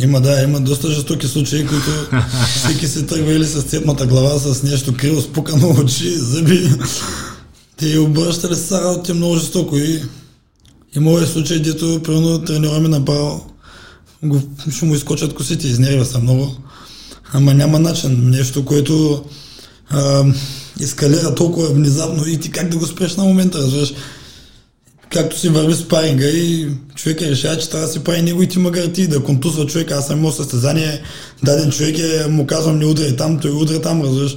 Има, 0.00 0.20
да, 0.20 0.42
има 0.42 0.60
доста 0.60 0.90
жестоки 0.90 1.26
случаи, 1.26 1.66
които 1.66 1.90
всеки 2.56 2.86
се 2.86 3.06
тръгва 3.06 3.32
или 3.32 3.46
с 3.46 3.62
цепната 3.62 4.06
глава, 4.06 4.38
с 4.38 4.62
нещо 4.62 4.94
криво, 4.96 5.20
спукано 5.20 5.68
очи, 5.68 6.10
зъби. 6.10 6.70
Те 7.76 7.98
обръщали 7.98 8.56
се 8.56 8.80
работите 8.80 9.14
много 9.14 9.36
жестоко 9.36 9.76
и 9.76 10.02
имало 10.96 11.18
е 11.18 11.26
случай, 11.26 11.58
дето 11.58 12.00
примерно 12.04 12.44
треньора 12.44 12.80
ми 12.80 12.88
направил, 12.88 13.40
го, 14.22 14.42
ще 14.70 14.84
му 14.84 14.94
изкочат 14.94 15.34
косите, 15.34 15.66
изнервя 15.66 16.04
се 16.04 16.18
много. 16.18 16.56
Ама 17.32 17.54
няма 17.54 17.78
начин, 17.78 18.30
нещо, 18.30 18.64
което 18.64 19.24
а, 19.90 20.24
ескалира 20.80 21.34
толкова 21.34 21.68
внезапно 21.68 22.26
и 22.26 22.40
ти 22.40 22.50
как 22.50 22.68
да 22.68 22.76
го 22.76 22.86
спреш 22.86 23.16
на 23.16 23.24
момента, 23.24 23.58
разбираш? 23.58 23.94
Както 25.12 25.38
си 25.38 25.48
върви 25.48 25.74
спаринга 25.74 26.26
и 26.26 26.68
човека 26.94 27.24
решава, 27.24 27.58
че 27.58 27.70
трябва 27.70 27.86
да 27.86 27.92
си 27.92 28.04
прави 28.04 28.22
неговите 28.22 28.58
магарти, 28.58 29.06
да 29.06 29.22
контузва 29.22 29.66
човека. 29.66 29.94
Аз 29.94 30.06
съм 30.06 30.18
имал 30.18 30.32
състезание, 30.32 31.02
даден 31.42 31.70
човек 31.70 31.98
е, 31.98 32.28
му 32.28 32.46
казвам 32.46 32.78
не 32.78 32.86
удряй 32.86 33.16
там, 33.16 33.38
той 33.38 33.50
удря 33.50 33.80
там, 33.80 34.02
разбираш. 34.02 34.36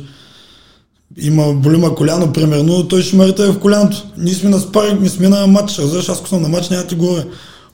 Има 1.18 1.54
болима 1.54 1.96
коляно, 1.96 2.34
примерно, 2.34 2.88
той 2.88 3.02
ще 3.02 3.16
ме 3.16 3.32
в 3.38 3.60
коляното. 3.60 4.04
Ние 4.18 4.34
сме 4.34 4.50
на 4.50 4.60
спаринг, 4.60 5.02
ние 5.02 5.10
сме 5.10 5.30
на 5.30 5.48
матч, 5.48 5.80
разбираш, 5.80 6.10
аз 6.10 6.20
ако 6.20 6.30
съм 6.30 6.42
на 6.42 6.50
матч, 6.50 6.70
няма 6.70 6.82
да 6.84 6.88
ти 6.88 6.96
говоря. 6.96 7.24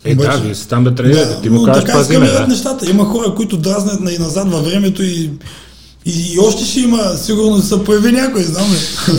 Е, 0.04 0.16
да, 0.16 0.38
вие 0.38 0.56
сте 0.56 0.68
там 0.68 0.84
да 0.84 0.96
тренирате, 0.96 1.42
ти 1.42 1.50
му 1.50 1.60
но 1.60 1.66
кажеш 1.66 1.84
така 1.84 1.98
пази 1.98 2.18
ме, 2.18 2.26
ескалират 2.26 2.48
да. 2.48 2.54
нещата. 2.54 2.90
Има 2.90 3.06
хора, 3.06 3.36
които 3.36 3.58
дразнят 3.58 4.00
на 4.00 4.12
и 4.12 4.18
назад 4.18 4.52
във 4.52 4.66
времето 4.66 5.04
и, 5.04 5.32
и, 6.06 6.34
и 6.34 6.40
още 6.40 6.66
ще 6.66 6.80
има, 6.80 7.18
сигурно 7.18 7.62
се 7.62 7.84
появи 7.84 8.12
някой, 8.12 8.44
знам 8.44 8.72
ли. 8.72 8.78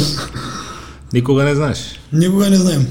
Никога 1.12 1.44
не 1.44 1.54
знаеш. 1.54 1.78
Никога 2.12 2.50
не 2.50 2.56
знаем. 2.56 2.86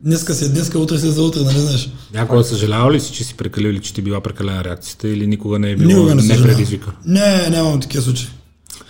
Днеска 0.00 0.34
си 0.34 0.44
е 0.44 0.48
днеска, 0.48 0.78
утре 0.78 0.98
си 0.98 1.08
е 1.08 1.10
за 1.10 1.22
утре, 1.22 1.40
нали 1.40 1.60
знаеш? 1.60 1.90
Някога 2.14 2.44
съжалява 2.44 2.92
ли 2.92 3.00
си, 3.00 3.12
че 3.12 3.24
си 3.24 3.34
прекалил 3.34 3.68
или 3.68 3.80
че 3.80 3.94
ти 3.94 4.02
била 4.02 4.20
прекалена 4.20 4.64
реакцията 4.64 5.08
или 5.08 5.26
никога 5.26 5.58
не 5.58 5.70
е 5.70 5.76
било 5.76 5.88
Никога 5.88 6.14
не 6.14 6.22
не 6.22 6.42
предизвика? 6.42 6.92
Не, 7.04 7.48
нямам 7.50 7.80
такива 7.80 8.02
случаи. 8.02 8.28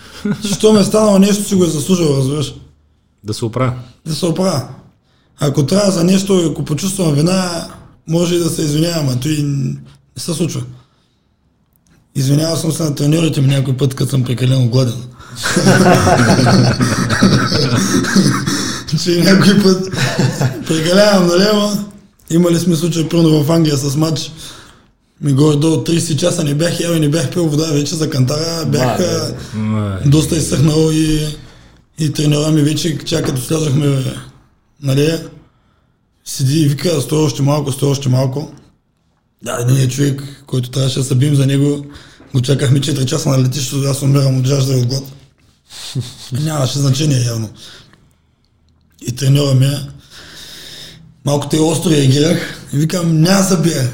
Що 0.56 0.72
ме 0.72 0.80
е 0.80 0.84
станало 0.84 1.18
нещо, 1.18 1.44
си 1.44 1.54
го 1.54 1.64
е 1.64 1.66
заслужил, 1.66 2.06
разбираш. 2.18 2.54
Да 3.24 3.34
се 3.34 3.44
оправя. 3.44 3.72
Да 4.06 4.14
се 4.14 4.26
оправя. 4.26 4.68
Ако 5.40 5.66
трябва 5.66 5.90
за 5.90 6.04
нещо, 6.04 6.48
ако 6.50 6.64
почувствам 6.64 7.14
вина, 7.14 7.68
може 8.08 8.34
и 8.34 8.38
да 8.38 8.50
се 8.50 8.62
извинявам, 8.62 9.08
а 9.08 9.20
той 9.20 9.36
не 9.42 9.76
се 10.16 10.34
случва. 10.34 10.62
Извинявал 12.14 12.56
съм 12.56 12.72
се 12.72 12.82
на 12.82 12.94
треньорите 12.94 13.40
ми 13.40 13.46
някой 13.46 13.76
път, 13.76 13.94
като 13.94 14.10
съм 14.10 14.24
прекалено 14.24 14.68
гладен. 14.68 14.94
че 19.04 19.22
някой 19.22 19.62
път 19.62 19.88
прекалявам, 20.66 21.26
нали, 21.26 21.44
ама 21.52 21.84
имали 22.30 22.58
сме 22.58 22.76
случай 22.76 23.08
пълно 23.08 23.42
в 23.42 23.50
Англия 23.52 23.76
с 23.76 23.96
матч. 23.96 24.32
Ми 25.20 25.32
горе 25.32 25.56
до 25.56 25.66
30 25.66 26.16
часа 26.16 26.44
не 26.44 26.54
бях 26.54 26.80
ял 26.80 26.92
и 26.92 27.00
не 27.00 27.08
бях 27.08 27.30
пил 27.30 27.48
вода 27.48 27.66
вече 27.66 27.94
за 27.94 28.10
кантара. 28.10 28.66
Бях 28.66 28.98
Да, 28.98 29.34
а, 29.54 29.58
Ма, 29.58 29.98
доста 30.06 30.36
изсъхнал 30.36 30.90
и, 30.92 31.36
и 31.98 32.12
тренера 32.12 32.50
ми 32.50 32.62
вече, 32.62 32.98
чак 32.98 33.26
като 33.26 33.40
слязахме, 33.40 34.04
нали, 34.82 35.18
седи 36.24 36.60
и 36.60 36.68
вика, 36.68 37.00
стой 37.00 37.24
още 37.24 37.42
малко, 37.42 37.72
стой 37.72 37.90
още 37.90 38.08
малко. 38.08 38.52
Да, 39.42 39.58
един 39.60 39.88
човек, 39.88 40.22
който 40.46 40.70
трябваше 40.70 40.98
да 40.98 41.04
събим 41.04 41.34
за 41.34 41.46
него, 41.46 41.86
го 42.34 42.40
чакахме 42.40 42.80
4 42.80 43.04
часа 43.04 43.28
на 43.28 43.42
летището, 43.42 43.88
аз 43.90 44.02
умирам 44.02 44.38
от 44.38 44.46
жажда 44.46 44.72
и 44.72 44.80
от 44.80 44.86
глад. 44.86 45.04
Нямаше 46.32 46.78
значение 46.78 47.24
явно. 47.24 47.50
И 49.06 49.12
треньора 49.12 49.54
ми 49.54 49.66
е, 49.66 49.88
малко 51.26 51.48
те 51.48 51.60
остро 51.60 51.90
реагирах 51.90 52.60
и 52.72 52.78
викам, 52.78 53.20
няма 53.20 53.46
да 53.50 53.56
бие. 53.56 53.88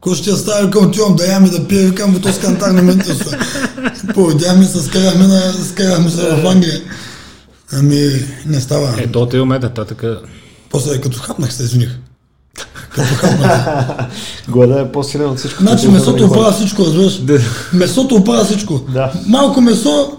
Кой 0.00 0.14
ще 0.14 0.32
оставя, 0.32 0.66
викам, 0.66 0.86
отивам 0.86 1.16
да 1.16 1.26
ям 1.26 1.44
и 1.44 1.50
да 1.50 1.68
пия, 1.68 1.88
викам, 1.88 2.14
в 2.14 2.20
този 2.20 2.40
кантар 2.40 2.70
не 2.70 2.82
ме 2.82 2.92
интересува. 2.92 3.38
Поведяхме 4.14 4.64
се, 4.64 4.82
скарахме, 4.82 5.26
на, 5.26 5.52
скарахме 5.52 6.10
се 6.10 6.22
в 6.22 6.46
Англия. 6.46 6.80
Ами, 7.72 8.10
не 8.46 8.60
става. 8.60 9.02
Е, 9.02 9.06
до 9.06 9.26
тези 9.26 9.40
момента, 9.40 9.84
така. 9.84 10.16
После 10.70 11.00
като 11.00 11.18
хапнах 11.18 11.52
се 11.52 11.62
извиних. 11.62 11.98
Като 12.94 13.14
хапнах. 13.14 13.66
Глада 14.48 14.80
е 14.80 14.92
по-силен 14.92 15.30
от 15.30 15.38
всичко. 15.38 15.62
Значи 15.62 15.88
месото 15.88 16.24
оправя 16.24 16.52
всичко, 16.52 16.84
разбираш. 16.84 17.42
Месото 17.72 18.14
оправя 18.14 18.44
всичко. 18.44 18.78
Да. 18.78 19.12
Малко 19.26 19.60
месо, 19.60 20.18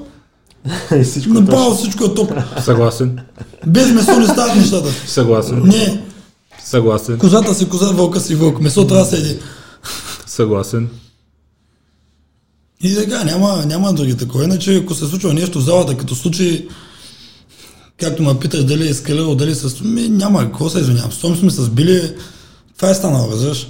И 0.99 1.03
всичко 1.03 1.33
направо 1.33 1.69
точно. 1.69 1.75
всичко 1.75 2.05
е 2.05 2.13
топ. 2.13 2.33
Съгласен. 2.63 3.19
Без 3.67 3.91
месо 3.91 4.19
не 4.19 4.27
стават 4.27 4.55
нещата. 4.55 4.89
Съгласен. 5.07 5.61
Не, 5.65 6.01
Съгласен. 6.69 7.17
козата 7.17 7.55
си 7.55 7.69
коза, 7.69 7.85
вълка 7.85 8.19
си 8.19 8.35
вълк. 8.35 8.61
Месо 8.61 8.87
трябва 8.87 9.05
да 9.05 9.09
седи. 9.09 9.39
Съгласен. 10.27 10.89
И 12.81 12.95
така, 12.95 13.23
няма, 13.23 13.65
няма 13.65 13.93
други 13.93 14.17
такова. 14.17 14.43
Иначе, 14.43 14.75
ако 14.75 14.95
се 14.95 15.05
случва 15.05 15.33
нещо 15.33 15.59
в 15.59 15.63
залата, 15.63 15.97
като 15.97 16.15
случай, 16.15 16.67
както 17.99 18.23
ме 18.23 18.39
питаш 18.39 18.63
дали 18.63 18.87
е 18.87 18.93
скалирал, 18.93 19.35
дали 19.35 19.55
с... 19.55 19.81
Ми, 19.81 20.09
няма, 20.09 20.43
какво 20.43 20.69
се 20.69 20.79
извинявам. 20.79 21.11
Щом 21.11 21.35
сме 21.35 21.51
се 21.51 21.61
сбили, 21.61 22.13
това 22.77 22.89
е 22.89 22.95
станало, 22.95 23.31
разбираш. 23.31 23.67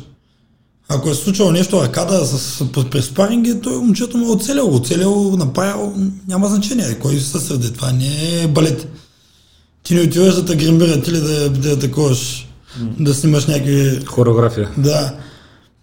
Ако 0.89 1.09
е 1.09 1.15
случило 1.15 1.51
нещо 1.51 1.87
с, 2.23 2.39
с, 2.39 2.65
през 2.91 3.05
спаринги, 3.05 3.61
той 3.61 3.77
момчето 3.77 4.17
му 4.17 4.27
е 4.27 4.35
оцелял, 4.35 4.75
оцелял, 4.75 5.35
направил, 5.37 5.93
няма 6.27 6.47
значение. 6.47 6.99
Кой 6.99 7.19
се 7.19 7.39
сърди, 7.39 7.73
това 7.73 7.91
не 7.91 8.41
е 8.43 8.47
балет. 8.47 8.87
Ти 9.83 9.95
не 9.95 10.01
отиваш 10.01 10.35
да 10.35 10.45
те 10.45 10.55
гримбират 10.55 11.07
или 11.07 11.19
да, 11.19 11.49
да 11.49 11.71
атакуваш, 11.71 12.48
да 12.77 13.13
снимаш 13.13 13.47
някакви... 13.47 14.05
Хореография. 14.05 14.69
Да. 14.77 15.17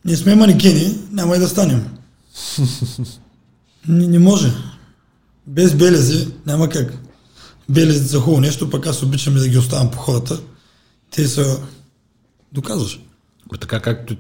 Ние 0.05 0.16
сме 0.16 0.35
манекени, 0.35 0.99
няма 1.12 1.37
и 1.37 1.38
да 1.38 1.49
станем. 1.49 1.87
Не, 3.88 4.07
не 4.07 4.18
може. 4.18 4.53
Без 5.46 5.75
белези 5.75 6.29
няма 6.46 6.68
как. 6.68 6.94
Белезите 7.68 8.09
са 8.09 8.18
хубаво 8.18 8.40
нещо, 8.40 8.70
пък 8.70 8.87
аз 8.87 9.03
обичам 9.03 9.35
да 9.35 9.49
ги 9.49 9.59
оставям 9.59 9.90
по 9.90 9.99
хората. 9.99 10.40
Те 11.11 11.29
са... 11.29 11.61
Доказваш. 12.53 13.01
Така 13.61 13.81
както, 13.81 14.16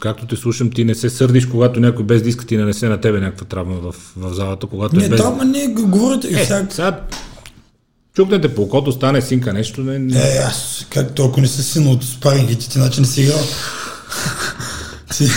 както 0.00 0.26
те 0.26 0.36
слушам, 0.36 0.70
ти 0.70 0.84
не 0.84 0.94
се 0.94 1.10
сърдиш, 1.10 1.46
когато 1.46 1.80
някой 1.80 2.04
без 2.04 2.22
диска 2.22 2.46
ти 2.46 2.56
нанесе 2.56 2.88
на 2.88 3.00
тебе 3.00 3.20
някаква 3.20 3.46
травма 3.46 3.74
в, 3.74 3.94
в 4.16 4.34
залата, 4.34 4.66
когато 4.66 4.96
е 4.96 5.02
Не, 5.02 5.08
без... 5.08 5.20
травма 5.20 5.44
не, 5.44 5.66
говорите. 5.66 6.28
Е, 6.28 6.44
сега, 6.44 6.66
сега 6.70 7.00
чукнете 8.18 8.54
по 8.54 8.62
окото, 8.62 8.92
стане 8.92 9.22
синка 9.22 9.52
нещо, 9.52 9.80
не, 9.80 9.98
не... 9.98 10.18
Е, 10.18 10.38
аз, 10.38 10.86
как 10.90 11.14
толкова 11.14 11.42
не 11.42 11.48
си 11.48 11.62
син 11.62 11.86
от 11.86 12.04
спарингите, 12.04 12.68
ти 12.68 12.78
значи 12.78 13.00
не 13.00 13.06
си 13.06 13.22
играл. 13.22 13.40
ти, 15.16 15.30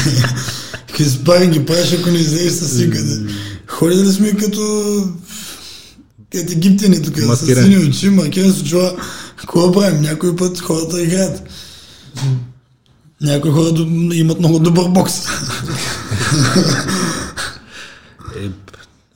какви 0.87 1.05
спаринги 1.05 1.65
правиш, 1.65 1.93
ако 1.93 2.09
не 2.09 2.17
излезеш 2.17 2.51
с 2.51 2.77
синката? 2.77 3.33
Ходи 3.67 3.95
да 3.95 4.13
сме 4.13 4.31
като... 4.31 5.03
Като 6.31 6.51
египтяни 6.51 7.01
тук, 7.01 7.17
с 7.17 7.45
сини 7.45 7.77
очи, 7.77 8.09
маркирани 8.09 8.53
с 8.53 8.61
очила. 8.61 8.95
Какво 9.35 9.71
правим? 9.71 10.01
Някой 10.01 10.35
път 10.35 10.59
хората 10.59 11.01
играят. 11.01 11.43
Някои 13.21 13.51
хора 13.51 13.69
имат 14.13 14.39
много 14.39 14.59
добър 14.59 14.89
бокс. 14.89 15.13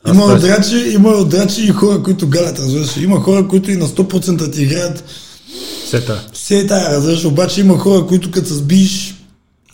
Има 0.07 0.23
аз 0.23 0.43
отрачи, 0.43 0.93
има 0.93 1.09
отрачи 1.09 1.65
и 1.65 1.69
хора, 1.69 2.03
които 2.03 2.27
галят, 2.27 2.59
разбираш. 2.59 2.97
Има 2.97 3.21
хора, 3.21 3.47
които 3.47 3.71
и 3.71 3.75
на 3.75 3.87
100% 3.87 4.53
ти 4.53 4.63
играят 4.63 5.03
Сета. 5.89 6.27
Все 6.33 6.67
тая, 6.67 6.97
разбираш, 6.97 7.25
обаче 7.25 7.61
има 7.61 7.77
хора, 7.77 8.07
които 8.07 8.31
като 8.31 8.47
се 8.47 8.53
сбиеш 8.53 9.15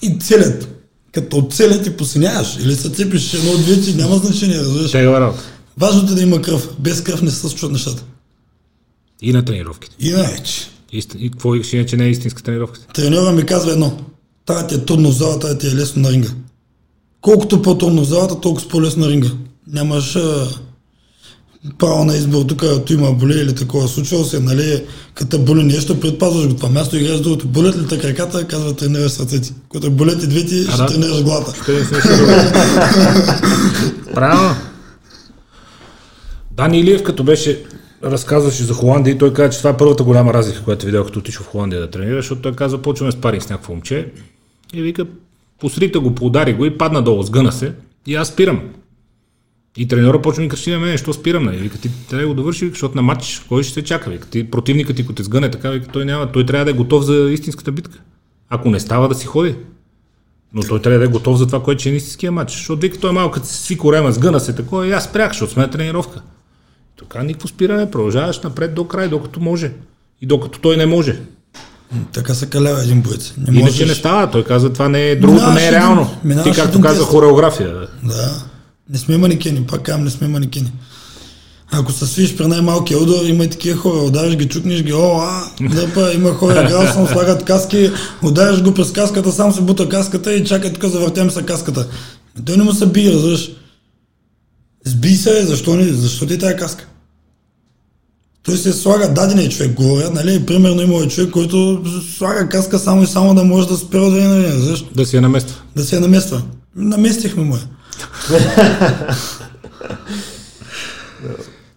и 0.01 0.19
целят. 0.19 0.67
Като 1.11 1.37
оцелят 1.37 1.87
и 1.87 1.97
посиняваш. 1.97 2.57
Или 2.59 2.75
се 2.75 2.89
цепиш 2.89 3.33
едно 3.33 3.51
от 3.51 3.61
двете, 3.61 3.93
няма 3.93 4.17
значение, 4.17 4.59
разбираш. 4.59 4.91
Тегава 4.91 5.19
работа. 5.19 5.43
Важното 5.77 6.11
е 6.13 6.15
да 6.15 6.21
има 6.21 6.41
кръв. 6.41 6.69
Без 6.79 7.01
кръв 7.01 7.21
не 7.21 7.31
се 7.31 7.39
случват 7.39 7.71
нещата. 7.71 8.03
И 9.21 9.33
на 9.33 9.45
тренировките. 9.45 9.95
И 9.99 10.11
най-вече. 10.11 10.67
Истин, 10.93 11.19
и 11.23 11.31
какво 11.31 11.55
иначе 11.55 11.97
не 11.97 12.05
е 12.05 12.09
истинска 12.09 12.43
тренировка? 12.43 12.79
Треньора 12.93 13.31
ми 13.31 13.45
казва 13.45 13.71
едно. 13.71 13.97
Тая 14.45 14.67
ти 14.67 14.75
е 14.75 14.77
трудно 14.77 15.11
в 15.11 15.15
залата, 15.15 15.39
тая 15.39 15.57
ти 15.57 15.67
е 15.67 15.75
лесно 15.75 16.01
на 16.01 16.11
ринга. 16.11 16.29
Колкото 17.21 17.61
по-трудно 17.61 18.01
в 18.01 18.07
залата, 18.07 18.39
толкова 18.39 18.67
по-лесно 18.67 19.05
на 19.05 19.11
ринга. 19.11 19.29
Нямаш 19.67 20.15
а, 20.15 20.47
право 21.79 22.05
на 22.05 22.15
избор 22.15 22.45
тук, 22.45 22.59
като 22.59 22.93
има 22.93 23.11
боли 23.11 23.39
или 23.39 23.55
такова. 23.55 23.87
Случвало 23.87 24.23
се, 24.23 24.39
нали, 24.39 24.83
като 25.13 25.39
боли 25.39 25.63
нещо, 25.63 25.99
предпазваш 25.99 26.47
го 26.47 26.55
това 26.55 26.69
място, 26.69 26.97
играеш 26.97 27.19
другото. 27.19 27.47
Болят 27.47 27.77
ли 27.77 27.87
те 27.87 27.99
краката, 27.99 28.47
казва 28.47 28.75
тренираш 28.75 29.11
сърцете. 29.11 29.53
Когато 29.69 29.91
болят 29.91 30.23
и 30.23 30.27
двете, 30.27 30.63
ще 30.63 30.77
да. 30.77 30.85
тренираш 30.85 31.23
главата. 31.23 31.53
Правилно. 34.13 34.55
Дани 36.51 36.79
Илиев, 36.79 37.03
като 37.03 37.23
беше 37.23 37.63
разказваше 38.03 38.63
за 38.63 38.73
Холандия 38.73 39.11
и 39.11 39.17
той 39.17 39.33
каза, 39.33 39.49
че 39.49 39.57
това 39.57 39.69
е 39.69 39.77
първата 39.77 40.03
голяма 40.03 40.33
разлика, 40.33 40.63
която 40.63 40.85
видял 40.85 41.05
като 41.05 41.19
отишъл 41.19 41.43
в 41.43 41.47
Холандия 41.47 41.81
да 41.81 41.89
тренира, 41.89 42.15
защото 42.15 42.41
той 42.41 42.53
казва, 42.53 42.81
почваме 42.81 43.11
спаринг 43.11 43.43
с 43.43 43.49
някакво 43.49 43.73
момче 43.73 44.11
и 44.73 44.81
вика, 44.81 45.05
посрита 45.59 45.99
го, 45.99 46.15
поудари 46.15 46.53
го 46.53 46.65
и 46.65 46.77
падна 46.77 47.01
долу, 47.01 47.23
сгъна 47.23 47.51
се 47.51 47.73
и 48.07 48.15
аз 48.15 48.27
спирам. 48.27 48.61
И 49.77 49.87
треньора 49.87 50.21
почва 50.21 50.43
ми 50.43 50.49
крещи 50.49 50.71
на 50.71 50.79
мен, 50.79 50.97
що 50.97 51.13
спирам, 51.13 51.43
нали? 51.43 51.57
Вика, 51.57 51.77
ти 51.77 51.89
трябва 52.09 52.21
да 52.21 52.27
го 52.27 52.33
довърши, 52.33 52.69
защото 52.69 52.95
на 52.95 53.01
матч, 53.01 53.45
кой 53.49 53.63
ще 53.63 53.73
се 53.73 53.83
чака, 53.83 54.09
вика, 54.09 54.27
ти 54.27 54.51
противникът 54.51 54.95
ти, 54.95 55.01
ако 55.01 55.13
те 55.13 55.23
сгъне 55.23 55.51
така, 55.51 55.69
вика, 55.69 55.87
той 55.87 56.05
няма, 56.05 56.31
той 56.31 56.45
трябва 56.45 56.65
да 56.65 56.71
е 56.71 56.73
готов 56.73 57.03
за 57.03 57.13
истинската 57.13 57.71
битка. 57.71 57.99
Ако 58.49 58.69
не 58.69 58.79
става 58.79 59.07
да 59.07 59.15
си 59.15 59.25
ходи. 59.25 59.55
Но 60.53 60.61
той 60.61 60.81
трябва 60.81 60.99
да 60.99 61.05
е 61.05 61.07
готов 61.07 61.37
за 61.37 61.47
това, 61.47 61.63
което 61.63 61.89
е 61.89 61.91
истинския 61.91 62.31
матч. 62.31 62.51
Защото 62.51 62.81
вика, 62.81 62.99
той 62.99 63.09
е 63.09 63.13
малко 63.13 63.33
като 63.33 63.47
се 63.47 63.53
сви 63.53 63.77
корема, 63.77 64.11
сгъна 64.11 64.39
се 64.39 64.55
такова 64.55 64.87
и 64.87 64.91
аз 64.91 65.03
спрях, 65.03 65.31
защото 65.31 65.53
сме 65.53 65.69
тренировка. 65.69 66.21
Така 66.99 67.23
никакво 67.23 67.47
спиране, 67.47 67.91
продължаваш 67.91 68.39
напред 68.39 68.73
до 68.73 68.87
край, 68.87 69.07
докато 69.07 69.39
може. 69.39 69.71
И 70.21 70.25
докато 70.25 70.59
той 70.59 70.77
не 70.77 70.85
може. 70.85 71.19
Така 72.13 72.33
се 72.33 72.49
калява 72.49 72.83
един 72.83 73.01
боец. 73.01 73.33
Не 73.37 73.59
Иначе 73.59 73.61
можеш... 73.61 73.87
не 73.87 73.95
става. 73.95 74.31
Той 74.31 74.43
казва, 74.43 74.73
това 74.73 74.89
не 74.89 75.09
е 75.09 75.15
другото, 75.15 75.41
Минаваш 75.41 75.61
не 75.61 75.67
е 75.67 75.71
реално. 75.71 76.09
Ти 76.43 76.51
както 76.51 76.81
каза, 76.81 77.03
хореография. 77.03 77.87
Да. 78.03 78.50
Не 78.91 78.97
сме 78.97 79.17
манекени, 79.17 79.65
пак 79.67 79.81
казвам, 79.81 80.03
не 80.03 80.09
сме 80.09 80.27
манекени. 80.27 80.71
Ако 81.71 81.91
се 81.91 82.07
свиш 82.07 82.37
при 82.37 82.47
най-малкия 82.47 82.99
удар, 82.99 83.25
има 83.25 83.43
и 83.43 83.49
такива 83.49 83.77
хора, 83.77 83.97
удариш 83.97 84.35
ги, 84.35 84.47
чукнеш 84.49 84.83
ги, 84.83 84.93
о, 84.93 85.19
а, 85.19 85.51
дърпа, 85.61 86.13
има 86.13 86.33
хора, 86.33 86.63
играл 86.65 86.93
съм, 86.93 87.07
слагат 87.07 87.45
каски, 87.45 87.91
удариш 88.23 88.61
го 88.61 88.73
през 88.73 88.91
каската, 88.91 89.31
сам 89.31 89.51
се 89.53 89.61
бута 89.61 89.89
каската 89.89 90.33
и 90.33 90.45
чакай 90.45 90.73
тук, 90.73 90.85
завъртем 90.85 91.31
се 91.31 91.43
каската. 91.43 91.87
Той 92.45 92.57
не 92.57 92.63
му 92.63 92.73
се 92.73 92.85
бие, 92.85 93.13
разбираш. 93.13 93.51
Сби 94.85 95.15
се, 95.15 95.45
защо, 95.45 95.75
не, 95.75 95.83
защо 95.83 96.27
ти 96.27 96.33
е 96.33 96.37
тая 96.37 96.57
каска? 96.57 96.87
Той 98.43 98.57
се 98.57 98.73
слага 98.73 99.09
дадения 99.13 99.49
човек, 99.49 99.73
говоря, 99.73 100.09
нали, 100.09 100.45
примерно 100.45 100.81
има 100.81 101.07
човек, 101.07 101.31
който 101.31 101.83
слага 102.17 102.49
каска 102.49 102.79
само 102.79 103.03
и 103.03 103.07
само 103.07 103.35
да 103.35 103.43
може 103.43 103.67
да 103.67 103.77
спира 103.77 104.01
да 104.01 104.09
време, 104.09 104.47
разбираш, 104.47 104.85
Да 104.95 105.05
си 105.05 105.15
я 105.15 105.21
намества. 105.21 105.61
да 105.75 105.83
се 105.83 105.95
я 105.95 106.01
намества. 106.01 106.41
Наместихме 106.75 107.43
му 107.43 107.55
я. 107.55 107.61
Е, 107.61 107.65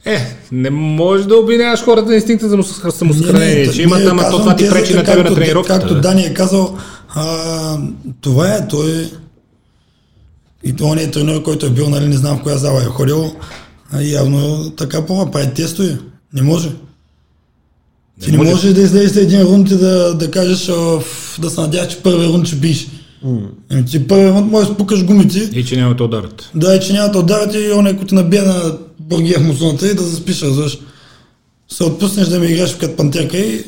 не 0.53 0.71
можеш 0.71 1.27
да 1.27 1.37
обвиняваш 1.37 1.83
хората 1.85 2.09
на 2.09 2.15
инстинкта 2.15 2.49
за 2.49 2.57
самосъхранение, 2.91 3.73
че 3.73 3.83
имат, 3.83 4.07
ама 4.07 4.31
то 4.31 4.39
това 4.39 4.57
ти 4.57 4.69
пречи 4.71 4.95
на 4.95 5.05
тебе 5.05 5.23
на 5.23 5.35
тренировката. 5.35 5.81
Както 5.81 5.95
да. 5.95 6.01
Дани 6.01 6.25
е 6.25 6.35
казал, 6.35 6.79
а, 7.15 7.79
това 8.21 8.49
е, 8.49 8.69
той 8.69 9.11
и 10.65 10.73
то 10.73 10.95
не 10.95 11.03
е 11.03 11.11
тренер, 11.11 11.43
който 11.43 11.67
е 11.67 11.71
бил, 11.71 11.89
нали, 11.89 12.09
не 12.09 12.17
знам 12.17 12.39
в 12.39 12.43
коя 12.43 12.57
зала 12.57 12.83
е 12.83 12.85
ходил, 12.85 13.33
явно 14.01 14.71
така 14.71 15.07
по 15.07 15.31
прави 15.31 15.55
тестове. 15.55 15.99
Не 16.33 16.43
може. 16.43 16.69
Ти 18.21 18.31
не 18.31 18.39
може. 18.39 18.51
можеш 18.51 18.73
да 18.73 18.81
излезеш 18.81 19.17
един 19.17 19.43
рунд 19.43 19.71
и 19.71 19.77
да, 19.77 20.15
да 20.15 20.31
кажеш, 20.31 20.71
да 21.39 21.51
се 21.51 21.61
надяваш, 21.61 21.93
че 21.93 22.03
първият 22.03 22.33
рунд 22.33 22.47
ще 22.47 22.57
биеш. 22.57 22.89
Ами 23.71 23.85
ти 23.85 24.07
първият 24.09 24.35
рунд 24.35 24.51
можеш 24.51 24.69
да 24.69 24.75
спукаш 24.75 25.05
гумите, 25.05 25.39
И 25.39 25.65
че 25.65 25.77
няма 25.77 25.95
да 25.95 26.05
ударят. 26.05 26.51
да, 26.55 26.75
и 26.77 26.81
че 26.81 26.93
няма 26.93 27.13
да 27.13 27.19
ударят 27.19 27.55
и 27.55 27.73
он 27.73 27.87
ако 27.87 28.05
ти 28.05 28.15
набие 28.15 28.43
на 28.43 28.79
бургия 29.01 29.39
в 29.41 29.47
мусоната 29.47 29.89
и 29.91 29.95
да 29.95 30.03
заспиш, 30.03 30.43
разбираш. 30.43 30.79
Се 31.69 31.85
отпуснеш 31.85 32.29
да 32.29 32.41
ми 32.41 32.47
играеш 32.47 32.77
като 32.77 32.97
пантерка 32.97 33.39
и 33.39 33.65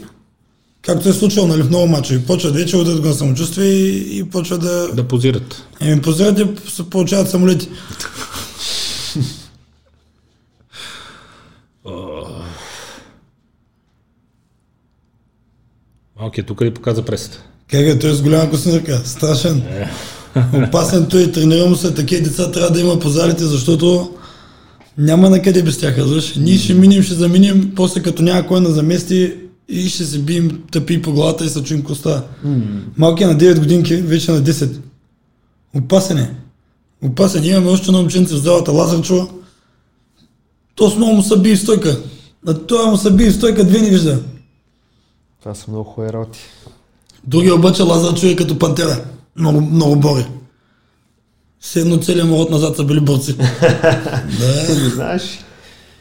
както 0.82 1.08
е 1.08 1.12
случило 1.12 1.46
нали, 1.46 1.62
в 1.62 1.68
много 1.68 1.86
мачове. 1.86 2.24
Почва 2.26 2.50
вече 2.50 2.76
ударят 2.76 3.00
го 3.00 3.06
на 3.06 3.14
самочувствие 3.14 3.66
и, 3.66 4.18
и 4.18 4.24
почва 4.24 4.58
да... 4.58 4.88
Да 4.94 5.08
позират. 5.08 5.62
Еми 5.80 6.02
позират 6.02 6.38
и 6.38 6.70
се 6.70 6.90
получават 6.90 7.30
самолети. 7.30 7.68
Малкият 16.20 16.46
тук 16.46 16.62
ли 16.62 16.74
показа 16.74 17.04
пресата? 17.04 17.42
Как 17.70 17.86
е, 17.86 17.98
той 17.98 18.10
е 18.10 18.14
с 18.14 18.22
голяма 18.22 18.50
косинка. 18.50 19.02
Страшен. 19.04 19.62
Опасен 20.54 21.06
той, 21.06 21.32
тренира 21.32 21.66
му 21.66 21.76
се, 21.76 21.94
такива 21.94 22.22
деца 22.22 22.50
трябва 22.50 22.70
да 22.70 22.80
има 22.80 22.98
по 22.98 23.08
залите, 23.08 23.44
защото 23.44 24.14
няма 24.98 25.30
на 25.30 25.42
къде 25.42 25.62
без 25.62 25.78
тях, 25.78 25.98
разбираш. 25.98 26.34
Ние 26.36 26.58
ще 26.58 26.74
минем, 26.74 27.02
ще 27.02 27.14
заминем, 27.14 27.72
после 27.76 28.02
като 28.02 28.22
няма 28.22 28.46
кой 28.46 28.60
на 28.60 28.70
замести 28.70 29.34
и 29.68 29.88
ще 29.88 30.04
се 30.04 30.18
бием 30.18 30.62
тъпи 30.72 31.02
по 31.02 31.12
главата 31.12 31.44
и 31.44 31.48
се 31.48 31.62
чуем 31.62 31.82
коста. 31.82 32.22
Малкият 32.96 33.32
на 33.32 33.38
9 33.38 33.58
годинки, 33.58 33.96
вече 33.96 34.30
на 34.30 34.42
10. 34.42 34.80
Опасен 35.74 36.18
е. 36.18 36.34
Опасен. 37.04 37.44
Имаме 37.44 37.70
още 37.70 37.86
едно 37.88 37.98
момченце 37.98 38.34
в 38.34 38.38
залата, 38.38 38.72
Лазарчо. 38.72 39.28
То 40.74 40.90
с 40.90 40.96
много 40.96 41.14
му 41.14 41.22
се 41.22 41.38
бие 41.38 41.56
стойка. 41.56 42.00
На 42.46 42.54
това 42.66 42.90
му 42.90 42.96
се 42.96 43.10
бие 43.10 43.30
стойка, 43.30 43.64
две 43.64 43.80
не 43.80 43.90
вижда. 43.90 44.22
Това 45.40 45.54
са 45.54 45.70
много 45.70 45.84
хубави 45.84 46.12
Другия 47.26 47.54
обаче 47.54 47.82
Лазар 47.82 48.14
човек 48.14 48.38
като 48.38 48.58
пантера. 48.58 49.04
Много, 49.36 49.60
много 49.60 49.96
бори. 49.96 50.26
Все 51.60 51.80
едно 51.80 51.96
целият 51.96 52.28
му 52.28 52.38
род 52.38 52.50
назад 52.50 52.76
са 52.76 52.84
били 52.84 53.00
борци. 53.00 53.36
да, 54.38 54.74
Не 54.82 54.88
знаеш. 54.88 55.22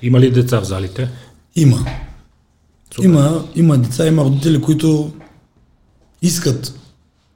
Има 0.01 0.19
ли 0.19 0.31
деца 0.31 0.61
в 0.61 0.63
залите? 0.63 1.09
има. 1.55 1.85
Супер. 2.95 3.05
Има, 3.05 3.43
има 3.55 3.77
деца, 3.77 4.07
има 4.07 4.23
родители, 4.23 4.61
които 4.61 5.11
искат. 6.21 6.73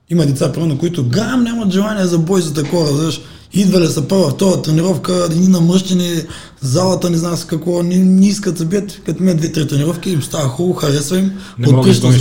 Има 0.09 0.25
деца, 0.25 0.51
примерно, 0.51 0.77
които 0.77 1.09
грам 1.09 1.43
нямат 1.43 1.71
желание 1.71 2.05
за 2.05 2.17
бой 2.17 2.41
за 2.41 2.53
такова, 2.53 2.89
разбираш. 2.89 3.21
Идвали 3.53 3.87
са 3.87 4.07
първа, 4.07 4.29
втора 4.29 4.61
тренировка, 4.61 5.27
едни 5.31 5.47
намръщени, 5.47 6.21
залата 6.61 7.09
не 7.09 7.17
знам 7.17 7.37
с 7.37 7.45
какво, 7.45 7.83
не, 7.83 7.95
не 7.97 8.27
искат 8.27 8.57
да 8.57 8.65
бият, 8.65 9.01
като 9.05 9.23
имат 9.23 9.37
две-три 9.37 9.67
тренировки, 9.67 10.09
им 10.09 10.23
става 10.23 10.49
хубаво, 10.49 10.73
харесва 10.73 11.19
им. 11.19 11.31
Не 11.59 11.71
мога 11.71 11.93
да. 11.93 12.17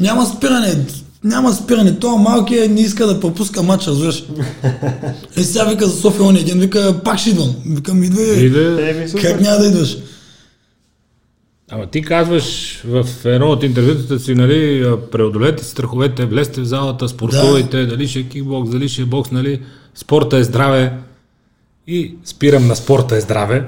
Няма 0.00 0.26
спиране. 0.26 0.86
Няма 1.24 1.52
спиране. 1.52 1.98
Това 1.98 2.16
малкият 2.16 2.70
не 2.70 2.80
иска 2.80 3.06
да 3.06 3.20
пропуска 3.20 3.62
матча, 3.62 3.90
разбираш. 3.90 4.24
Е, 5.36 5.42
сега 5.42 5.64
вика 5.64 5.86
за 5.86 6.00
София, 6.00 6.24
он 6.24 6.36
един 6.36 6.58
вика, 6.60 7.00
пак 7.04 7.18
ще 7.18 7.30
идвам. 7.30 7.54
Викам, 7.66 8.02
идвай. 8.02 8.26
И 8.26 8.50
да... 8.50 9.08
Супер. 9.08 9.22
Как 9.22 9.40
няма 9.40 9.58
да 9.58 9.66
идваш? 9.66 9.96
Ама 11.70 11.86
ти 11.86 12.02
казваш 12.02 12.80
в 12.84 13.06
едно 13.24 13.46
от 13.46 13.62
интервютата 13.62 14.18
си, 14.18 14.34
нали, 14.34 14.86
преодолете 15.12 15.64
страховете, 15.64 16.26
влезте 16.26 16.60
в 16.60 16.64
залата, 16.64 17.08
спортувайте, 17.08 17.86
дали 17.86 18.08
ще 18.08 18.18
е 18.18 18.28
кикбокс, 18.28 18.70
дали 18.70 18.88
ще 18.88 19.02
е 19.02 19.04
бокс, 19.04 19.30
нали, 19.30 19.60
спорта 19.94 20.36
е 20.36 20.44
здраве. 20.44 20.92
И 21.86 22.14
спирам 22.24 22.66
на 22.66 22.76
спорта 22.76 23.16
е 23.16 23.20
здраве. 23.20 23.64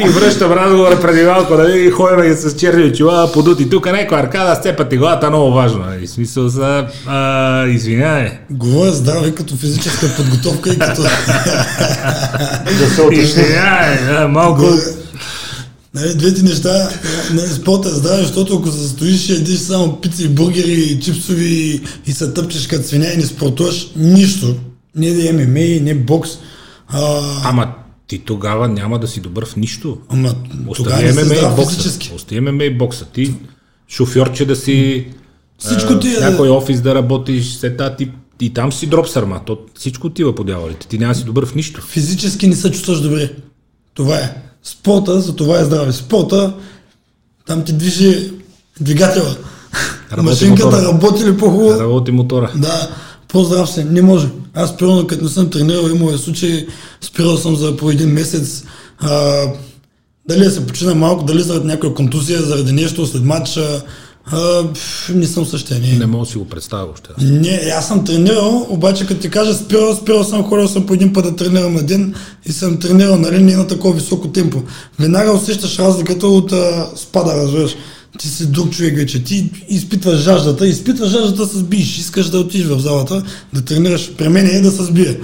и 0.00 0.08
връщам 0.08 0.52
разговора 0.52 1.00
преди 1.00 1.22
малко, 1.22 1.54
нали, 1.54 1.86
и 1.86 1.90
ходим 1.90 2.34
с 2.34 2.56
черни 2.56 2.84
очила, 2.84 3.32
подути 3.32 3.70
тук, 3.70 3.86
някой 3.86 4.18
аркада, 4.18 4.54
степати 4.54 4.96
главата, 4.96 5.30
много 5.30 5.52
важно. 5.52 5.78
Нали. 5.78 6.06
В 6.06 6.10
смисъл 6.10 6.50
са, 6.50 6.86
а, 7.06 7.66
извинявай. 7.66 8.30
Говоря 8.50 8.92
здраве 8.92 9.34
като 9.34 9.56
физическа 9.56 10.16
подготовка 10.16 10.70
и 10.70 10.78
като... 10.78 11.02
Да 12.78 12.90
се 12.94 13.02
уточни. 13.02 13.22
Извинявай, 13.22 14.04
да, 14.06 14.28
малко... 14.28 14.64
Нали, 15.94 16.14
двете 16.14 16.42
неща, 16.42 16.88
нали, 17.32 17.48
спорта 17.48 17.88
е 17.88 17.92
здраве, 17.92 18.22
защото 18.22 18.56
ако 18.56 18.70
се 18.70 18.88
стоиш 18.88 19.28
и 19.28 19.32
ядиш 19.32 19.58
само 19.58 20.00
пици, 20.00 20.28
бургери, 20.28 21.00
чипсови 21.00 21.80
и 22.06 22.12
се 22.12 22.32
тъпчеш 22.32 22.66
като 22.66 22.88
свиня 22.88 23.06
и 23.14 23.16
не 23.16 23.22
спортуваш, 23.22 23.90
нищо. 23.96 24.54
Не 24.96 25.10
да 25.10 25.32
ММА, 25.32 25.44
не 25.80 25.94
бокс. 25.94 26.30
А, 26.88 27.20
Ама 27.44 27.72
ти 28.06 28.18
тогава 28.18 28.68
няма 28.68 28.98
да 28.98 29.08
си 29.08 29.20
добър 29.20 29.46
в 29.46 29.56
нищо. 29.56 29.98
ама 30.08 30.34
тогава 30.74 30.96
Остави 30.98 31.12
ММА 31.14 31.34
и 31.34 31.56
бокса. 31.56 31.70
физически. 31.70 32.12
Остави 32.14 32.40
ММА 32.40 32.64
и 32.64 32.78
бокса. 32.78 33.04
Ти 33.04 33.34
шофьорче 33.88 34.46
да 34.46 34.56
си 34.56 35.06
Всичко 35.58 35.98
ти 35.98 36.08
е- 36.08 36.20
някой 36.20 36.48
офис 36.48 36.80
да 36.80 36.94
работиш, 36.94 37.52
след 37.52 37.76
това 37.76 37.96
ти 37.96 38.10
и 38.40 38.54
там 38.54 38.72
си 38.72 38.86
дропсър, 38.86 39.24
ма. 39.24 39.40
То 39.46 39.58
всичко 39.74 40.06
отива 40.06 40.34
по 40.34 40.44
дяволите. 40.44 40.86
Ти 40.86 40.98
няма 40.98 41.14
си 41.14 41.24
добър 41.24 41.46
в 41.46 41.54
нищо. 41.54 41.82
Физически 41.82 42.48
не 42.48 42.56
се 42.56 42.70
чувстваш 42.70 43.00
добре. 43.00 43.30
Това 43.94 44.16
е. 44.16 44.34
Спорта, 44.62 45.20
за 45.20 45.36
това 45.36 45.60
е 45.60 45.64
здраве. 45.64 45.92
Спорта, 45.92 46.54
там 47.46 47.64
ти 47.64 47.72
движи 47.72 48.30
двигателя. 48.80 49.36
Машинката 50.16 50.66
мотора. 50.66 50.82
работи 50.84 51.24
ли 51.24 51.36
по-хубаво? 51.36 51.80
Работи 51.80 52.10
мотора. 52.10 52.52
Да, 52.56 52.90
по-здрав 53.34 53.70
се. 53.70 53.84
Не 53.84 54.02
може. 54.02 54.28
Аз, 54.54 54.76
примерно, 54.76 55.06
като 55.06 55.24
не 55.24 55.30
съм 55.30 55.50
тренирал, 55.50 55.88
имал 55.88 56.12
е 56.12 56.18
случай, 56.18 56.66
спирал 57.00 57.36
съм 57.36 57.56
за 57.56 57.76
по 57.76 57.90
един 57.90 58.08
месец. 58.08 58.64
А, 58.98 59.42
дали 60.28 60.44
да 60.44 60.50
се 60.50 60.66
почина 60.66 60.94
малко, 60.94 61.24
дали 61.24 61.42
заради 61.42 61.66
някоя 61.66 61.94
контузия, 61.94 62.42
заради 62.42 62.72
нещо 62.72 63.06
след 63.06 63.24
матча. 63.24 63.82
А, 64.26 64.64
не 65.14 65.26
съм 65.26 65.46
същия. 65.46 65.80
Не. 65.80 65.98
Не 65.98 66.06
мога 66.06 66.24
да 66.24 66.30
си 66.30 66.38
го 66.38 66.48
представя 66.48 66.86
още. 66.92 67.08
Не, 67.20 67.72
аз 67.78 67.88
съм 67.88 68.04
тренирал, 68.04 68.66
обаче 68.70 69.06
като 69.06 69.20
ти 69.20 69.30
кажа 69.30 69.54
спирал, 69.54 69.94
спирал 69.94 70.24
съм, 70.24 70.44
ходил 70.44 70.68
съм 70.68 70.86
по 70.86 70.94
един 70.94 71.12
път 71.12 71.24
да 71.24 71.36
тренирам 71.36 71.76
ден 71.82 72.14
и 72.46 72.52
съм 72.52 72.78
тренирал, 72.78 73.18
нали, 73.18 73.42
не 73.42 73.56
на 73.56 73.66
такова 73.66 73.94
високо 73.94 74.28
темпо. 74.28 74.62
Веднага 74.98 75.32
усещаш 75.32 75.78
разликата 75.78 76.26
от 76.26 76.52
а, 76.52 76.90
спада, 76.96 77.36
разбираш. 77.36 77.76
Ти 78.18 78.28
си 78.28 78.46
друг 78.46 78.70
човек 78.70 78.96
вече. 78.96 79.24
Ти 79.24 79.50
изпитваш 79.68 80.20
жаждата, 80.20 80.66
изпитваш 80.66 81.08
жаждата 81.10 81.36
да 81.36 81.46
се 81.46 81.58
сбиеш. 81.58 81.98
Искаш 81.98 82.26
да 82.30 82.38
отидеш 82.38 82.66
в 82.66 82.78
залата, 82.80 83.22
да 83.52 83.62
тренираш. 83.62 84.12
При 84.18 84.28
мен 84.28 84.46
е 84.46 84.60
да 84.60 84.70
се 84.70 84.84
сбие. 84.84 85.20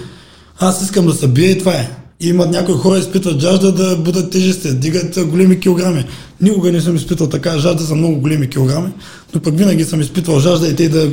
Аз 0.58 0.82
искам 0.82 1.06
да 1.06 1.12
се 1.14 1.28
бия 1.28 1.50
и 1.50 1.58
това 1.58 1.72
е. 1.72 1.90
И 2.20 2.28
имат 2.28 2.50
някои 2.50 2.74
хора 2.74 2.98
изпитват 2.98 3.40
жажда 3.40 3.72
да 3.72 3.96
бъдат 3.96 4.30
тежести, 4.30 4.74
дигат 4.74 5.18
големи 5.26 5.60
килограми. 5.60 6.04
Никога 6.40 6.72
не 6.72 6.80
съм 6.80 6.96
изпитвал 6.96 7.28
така 7.28 7.58
жажда 7.58 7.84
за 7.84 7.94
много 7.94 8.20
големи 8.20 8.48
килограми, 8.50 8.88
но 9.34 9.40
пък 9.40 9.58
винаги 9.58 9.84
съм 9.84 10.00
изпитвал 10.00 10.40
жажда 10.40 10.68
и 10.68 10.76
те 10.76 10.88
да, 10.88 11.08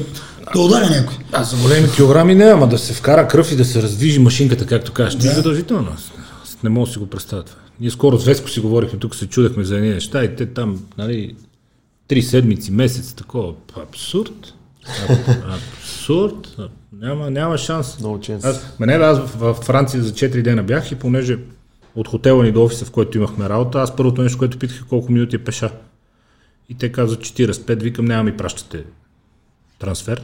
да 0.54 0.62
ударя 0.62 0.90
някой. 0.90 1.18
А 1.32 1.44
за 1.44 1.56
големи 1.58 1.92
килограми 1.96 2.36
не, 2.36 2.44
ама 2.46 2.68
да 2.68 2.78
се 2.78 2.94
вкара 2.94 3.28
кръв 3.28 3.52
и 3.52 3.56
да 3.56 3.66
се 3.66 3.82
раздвижи 3.82 4.20
машинката, 4.20 4.66
както 4.66 4.92
кажеш. 4.94 5.20
Ти 5.20 5.28
Да. 5.28 5.34
задължително. 5.34 5.88
Аз, 5.96 6.12
аз 6.44 6.58
не 6.64 6.70
мога 6.70 6.88
да 6.88 6.94
си 6.94 7.00
го 7.00 7.08
представя 7.08 7.44
това. 7.44 7.58
Ние 7.82 7.92
скоро 7.92 8.18
с 8.20 8.26
Веско 8.26 8.50
си 8.50 8.60
говорихме, 8.60 9.00
тук 9.00 9.16
се 9.16 9.28
чудехме 9.28 9.64
за 9.64 9.76
едни 9.76 9.90
неща 9.90 10.24
и 10.24 10.36
те 10.36 10.46
там, 10.46 10.80
нали, 10.98 11.36
три 12.08 12.22
седмици, 12.22 12.72
месец, 12.72 13.14
такова. 13.14 13.54
Абсурд. 13.76 14.54
Аб- 15.10 15.44
Абсурд. 15.56 16.58
Няма, 16.94 17.30
няма 17.32 17.58
шанс. 17.58 17.98
No. 17.98 18.46
Аз, 18.46 18.80
мене, 18.80 18.94
аз 18.94 19.20
в, 19.20 19.36
в 19.36 19.54
Франция 19.54 20.04
за 20.04 20.12
4 20.12 20.42
дена 20.42 20.64
бях 20.64 20.92
и 20.92 20.96
понеже 20.96 21.40
от 21.96 22.08
хотела 22.08 22.44
ни 22.44 22.52
до 22.52 22.64
офиса, 22.64 22.86
в 22.86 22.92
който 22.92 23.18
имахме 23.18 23.50
работа, 23.50 23.82
аз 23.82 23.96
първото 23.96 24.22
нещо, 24.22 24.38
което 24.38 24.60
питах 24.60 24.86
колко 24.90 25.12
минути 25.12 25.36
е 25.36 25.44
пеша. 25.44 25.72
И 26.70 26.78
те 26.78 26.92
казват 26.92 27.20
45, 27.20 27.82
викам, 27.82 28.06
няма 28.06 28.24
ми 28.24 28.38
пращате 28.38 28.84
трансфер. 29.80 30.24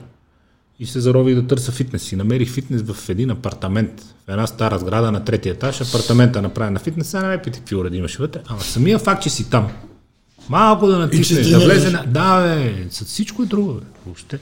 И 0.80 0.86
се 0.86 1.00
зарових 1.00 1.36
да 1.36 1.48
търся 1.48 1.72
фитнес. 1.72 2.12
И 2.12 2.16
намерих 2.16 2.52
фитнес 2.52 2.82
в 2.82 3.10
един 3.10 3.30
апартамент. 3.30 4.02
В 4.02 4.30
една 4.30 4.48
стара 4.48 4.80
сграда 4.80 5.12
на 5.12 5.26
третия 5.26 5.54
етаж. 5.54 5.82
Апартамента 5.82 6.42
направен 6.42 6.74
на 6.74 6.80
фитнес. 6.80 7.08
Сега 7.08 7.24
не 7.24 7.28
ме 7.28 7.42
питай 7.42 7.60
какви 7.60 7.76
уреди 7.76 7.98
имаше 7.98 8.18
вътре. 8.18 8.42
Ама 8.48 8.62
самия 8.62 9.00
факт, 9.00 9.24
че 9.24 9.30
си 9.30 9.50
там. 9.50 9.72
Малко 10.50 10.88
да 10.88 11.00
натиснеш, 11.00 11.48
да 11.48 11.60
влезе 11.60 11.90
на... 11.90 12.04
Да, 12.08 12.42
бе, 12.42 12.88
с 12.92 13.06
всичко 13.06 13.44
е 13.44 13.46
друго, 13.46 13.74
бе. 13.74 13.86
Въобще. 14.06 14.40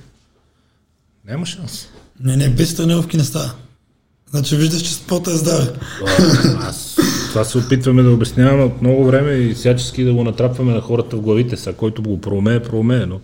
Няма 1.27 1.45
шанс. 1.45 1.87
Не, 2.23 2.37
не, 2.37 2.49
без 2.49 2.75
тренировки 2.75 3.17
не 3.17 3.23
става. 3.23 3.51
Значи 4.31 4.55
виждаш, 4.55 4.81
че 4.81 4.93
спорта 4.93 5.31
е 5.31 5.35
здраве. 5.35 5.73
Аз, 6.59 6.97
това 7.29 7.43
се 7.43 7.57
опитваме 7.57 8.03
да 8.03 8.11
обясняваме 8.11 8.63
от 8.63 8.81
много 8.81 9.05
време 9.05 9.31
и 9.31 9.53
всячески 9.53 10.03
да 10.03 10.13
го 10.13 10.23
натрапваме 10.23 10.73
на 10.73 10.81
хората 10.81 11.15
в 11.15 11.21
главите. 11.21 11.57
Сега, 11.57 11.75
който 11.75 12.03
го 12.03 12.21
проумее, 12.21 12.63
проумее, 12.63 13.05
но 13.05 13.19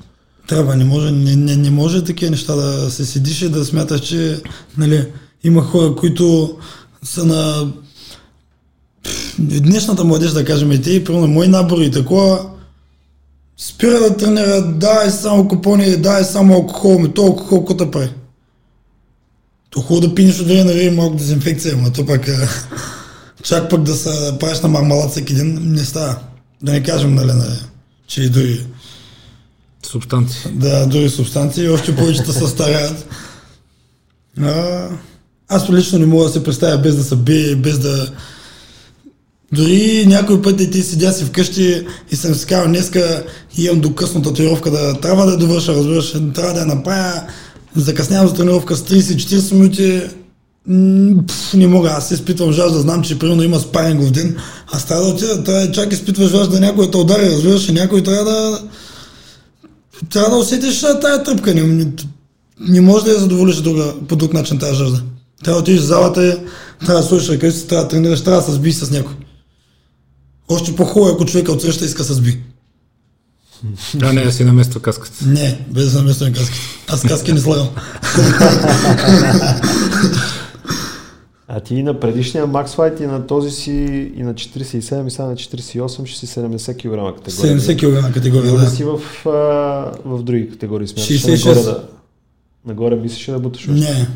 Трябва, 0.47 0.75
не 0.75 0.85
може, 0.85 1.11
не, 1.11 1.35
не, 1.35 1.55
не 1.55 1.69
може 1.69 2.03
такива 2.03 2.31
неща 2.31 2.55
да 2.55 2.91
се 2.91 3.05
седиш 3.05 3.41
и 3.41 3.49
да 3.49 3.65
смяташ, 3.65 4.01
че 4.01 4.41
нали, 4.77 5.05
има 5.43 5.61
хора, 5.61 5.95
които 5.95 6.57
са 7.03 7.25
на 7.25 7.71
днешната 9.39 10.03
младеж, 10.03 10.31
да 10.31 10.45
кажем, 10.45 10.71
и 10.71 10.81
те, 10.81 10.91
и 10.91 11.03
примерно 11.03 11.27
мои 11.27 11.47
набори 11.47 11.85
и 11.85 11.91
такова, 11.91 12.49
спира 13.57 13.99
да 13.99 14.17
тренира, 14.17 14.61
дай 14.61 15.11
само 15.11 15.47
купони, 15.47 15.97
дай 15.97 16.23
само 16.23 16.53
алкохол, 16.53 16.99
ми 16.99 17.13
то 17.13 17.21
алкохол 17.21 17.73
да 17.73 17.91
прави? 17.91 18.09
То 19.69 19.81
хубаво 19.81 20.07
да 20.07 20.15
пинеш 20.15 20.39
от 20.39 20.47
време 20.47 20.63
на 20.63 20.73
време 20.73 20.95
малко 20.95 21.15
дезинфекция, 21.15 21.77
но 21.77 21.91
то 21.91 22.05
пък 22.05 22.27
а, 22.27 22.49
чак 23.43 23.69
пък 23.69 23.81
да 23.81 23.95
се 23.95 24.37
правиш 24.39 24.61
на 24.61 24.69
мармалад 24.69 25.11
всеки 25.11 25.33
ден, 25.33 25.59
не 25.61 25.85
става. 25.85 26.15
Да 26.61 26.71
не 26.71 26.83
кажем, 26.83 27.15
нали, 27.15 27.31
нали 27.33 27.59
че 28.07 28.21
и 28.21 28.29
дори 28.29 28.65
субстанции. 29.85 30.51
да, 30.51 30.85
други 30.85 31.09
субстанции, 31.09 31.69
още 31.69 31.95
повече 31.95 32.21
да 32.21 32.33
се 32.33 32.47
старят. 32.47 33.05
А, 34.41 34.87
аз 35.49 35.69
лично 35.69 35.99
не 35.99 36.05
мога 36.05 36.23
да 36.23 36.29
се 36.29 36.43
представя 36.43 36.77
без 36.77 36.95
да 36.95 37.03
се 37.03 37.15
бие, 37.15 37.55
без 37.55 37.79
да... 37.79 38.11
Дори 39.53 40.05
някой 40.07 40.41
път 40.41 40.61
и 40.61 40.71
ти 40.71 40.83
седя 40.83 41.11
си 41.11 41.25
вкъщи 41.25 41.87
и 42.11 42.15
съм 42.15 42.35
си 42.35 42.45
казал, 42.45 42.67
днеска 42.67 43.23
имам 43.57 43.79
до 43.79 43.95
късно 43.95 44.21
татуировка 44.21 44.71
да 44.71 44.99
трябва 44.99 45.25
да 45.25 45.31
я 45.31 45.37
довърша, 45.37 45.73
разбираш, 45.73 46.11
трябва 46.11 46.53
да 46.53 46.59
я 46.59 46.65
направя, 46.65 47.21
закъснявам 47.75 48.27
за 48.27 48.33
тренировка 48.33 48.75
с 48.75 48.83
30-40 48.83 49.53
минути, 49.53 50.01
М, 50.67 51.23
пф, 51.27 51.53
не 51.53 51.67
мога, 51.67 51.89
аз 51.89 52.11
изпитвам 52.11 52.51
жажда, 52.51 52.79
знам, 52.79 53.01
че 53.03 53.19
примерно 53.19 53.43
има 53.43 53.59
спарингов 53.59 54.11
ден, 54.11 54.37
аз 54.71 54.85
трябва 54.85 55.03
да 55.03 55.09
отида, 55.09 55.43
трябва, 55.43 55.71
чак 55.71 55.93
изпитваш 55.93 56.31
жажда 56.31 56.59
някой 56.59 56.91
те 56.91 56.97
удари, 56.97 57.31
разбираш, 57.31 57.69
и 57.69 57.71
някой 57.73 58.03
трябва 58.03 58.31
да, 58.31 58.61
трябва 60.09 60.29
да 60.29 60.37
усетиш 60.37 60.83
а, 60.83 60.99
тая 60.99 61.23
тръпка. 61.23 61.53
Не, 61.53 61.63
не, 61.63 61.87
не 62.59 62.81
може 62.81 63.05
да 63.05 63.11
я 63.11 63.19
задоволиш 63.19 63.55
друга, 63.55 63.93
по 64.07 64.15
друг 64.15 64.33
начин 64.33 64.59
тази 64.59 64.75
жажда. 64.75 65.01
Трябва 65.43 65.57
да 65.57 65.61
отидеш 65.61 65.81
в 65.81 65.85
залата, 65.85 66.39
трябва 66.85 67.01
да 67.01 67.07
слушаш 67.07 67.29
ръка 67.29 67.51
трябва 67.67 67.83
да 67.83 67.89
тренираш, 67.89 68.23
трябва 68.23 68.41
да 68.41 68.47
се 68.47 68.53
сбиш 68.53 68.75
с 68.75 68.91
някой. 68.91 69.13
Още 70.49 70.75
по-хубаво, 70.75 71.09
е, 71.09 71.13
ако 71.13 71.25
човека 71.25 71.51
отсреща 71.51 71.85
иска 71.85 72.03
се 72.03 72.13
сби. 72.13 72.39
Да, 73.95 74.13
не, 74.13 74.23
да 74.23 74.31
си 74.31 74.43
намества 74.43 74.81
каската. 74.81 75.25
Не, 75.25 75.65
без 75.71 75.91
да 75.91 75.99
намествам 75.99 76.33
каски. 76.33 76.59
Аз 76.87 77.01
каски 77.01 77.33
не 77.33 77.39
слагам. 77.39 77.69
А 81.49 81.59
ти 81.59 81.75
и 81.75 81.83
на 81.83 81.99
предишния 81.99 82.47
Max 82.47 82.67
Fight 82.67 83.01
и 83.03 83.05
на 83.05 83.27
този 83.27 83.51
си 83.51 83.71
и 84.15 84.23
на 84.23 84.33
47 84.33 84.77
и 84.77 84.81
сега 84.81 85.25
на 85.25 85.35
48 85.35 86.05
ще 86.05 86.19
си 86.19 86.27
70 86.27 86.73
кг 86.73 87.17
категория. 87.23 87.59
70 87.59 88.05
кг 88.07 88.13
категория, 88.13 88.53
да. 88.53 88.69
си 88.69 88.83
в, 88.83 89.01
а, 89.25 89.29
в 90.05 90.23
други 90.23 90.49
категории? 90.49 90.87
Смяташ, 90.87 91.07
66. 91.07 91.47
Нагоре, 91.47 91.63
да, 91.63 91.87
нагоре 92.65 92.95
мислиш 92.95 93.25
да 93.25 93.39
буташ 93.39 93.61
още? 93.61 93.71
Не. 93.71 94.07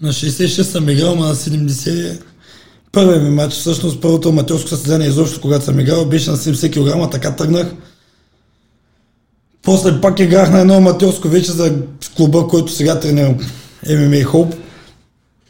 На 0.00 0.08
66 0.08 0.62
съм 0.62 0.88
играл, 0.88 1.12
ама 1.12 1.26
на 1.26 1.34
70 1.34 2.22
Първият 2.98 3.22
ми 3.22 3.30
матч, 3.30 3.54
всъщност 3.54 4.00
първото 4.00 4.28
аматьорско 4.28 4.68
състезание 4.68 5.08
изобщо, 5.08 5.40
когато 5.40 5.64
съм 5.64 5.80
играл, 5.80 6.04
беше 6.04 6.30
на 6.30 6.36
70 6.36 7.04
кг, 7.06 7.12
така 7.12 7.36
тръгнах. 7.36 7.74
После 9.62 10.00
пак 10.00 10.20
играх 10.20 10.50
на 10.50 10.60
едно 10.60 10.74
аматьорско 10.74 11.28
вече 11.28 11.52
за 11.52 11.74
клуба, 12.16 12.46
който 12.48 12.72
сега 12.72 13.00
тренирам, 13.00 13.36
MMA 13.86 14.26
Hope. 14.26 14.56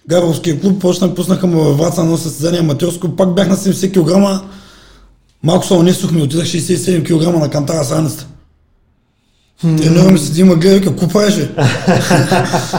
Габровския 0.09 0.61
клуб, 0.61 0.81
почнах, 0.81 1.15
пуснаха 1.15 1.47
му 1.47 1.61
във 1.61 1.79
Враца 1.79 2.01
на 2.01 2.07
едно 2.07 2.17
състезание 2.17 2.61
аматьорско, 2.61 3.17
пак 3.17 3.35
бях 3.35 3.49
на 3.49 3.57
70 3.57 3.93
кг. 3.93 4.43
Малко 5.43 5.67
се 5.67 5.75
унесохме, 5.75 6.23
отидах 6.23 6.47
67 6.47 7.05
кг 7.05 7.41
на 7.41 7.51
кантара 7.51 7.85
с 7.85 7.93
раницата. 7.93 8.27
Тренираме 9.61 10.19
се, 10.19 10.33
Дима 10.33 10.55
гледа, 10.55 10.75
вика, 10.75 10.89
какво 10.89 11.09
правиш, 11.09 11.37
бе? 11.37 11.49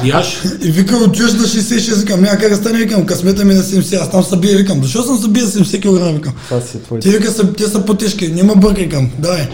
Яш, 0.05 0.41
И 0.61 0.71
вика, 0.71 0.97
отиваш 0.97 1.33
на 1.33 1.39
66, 1.39 1.99
викам, 1.99 2.21
няма 2.21 2.37
как 2.37 2.49
да 2.49 2.55
стане, 2.55 2.77
викам, 2.77 3.05
късмета 3.05 3.45
ми 3.45 3.53
е 3.53 3.57
на 3.57 3.63
70, 3.63 4.01
аз 4.01 4.11
там 4.11 4.23
се 4.23 4.37
бия, 4.37 4.57
викам, 4.57 4.83
защо 4.83 5.03
съм 5.03 5.17
се 5.17 5.27
бия 5.27 5.45
70 5.45 5.81
кг, 5.81 6.15
викам. 6.15 6.33
Това 6.45 6.61
си 6.61 6.77
е 6.77 6.79
твой. 6.79 6.99
Те 6.99 7.09
вика, 7.09 7.31
са, 7.31 7.53
те 7.53 7.67
са 7.67 7.85
по-тежки, 7.85 8.27
няма 8.27 8.55
бъркай, 8.55 8.83
викам, 8.83 9.09
давай. 9.19 9.47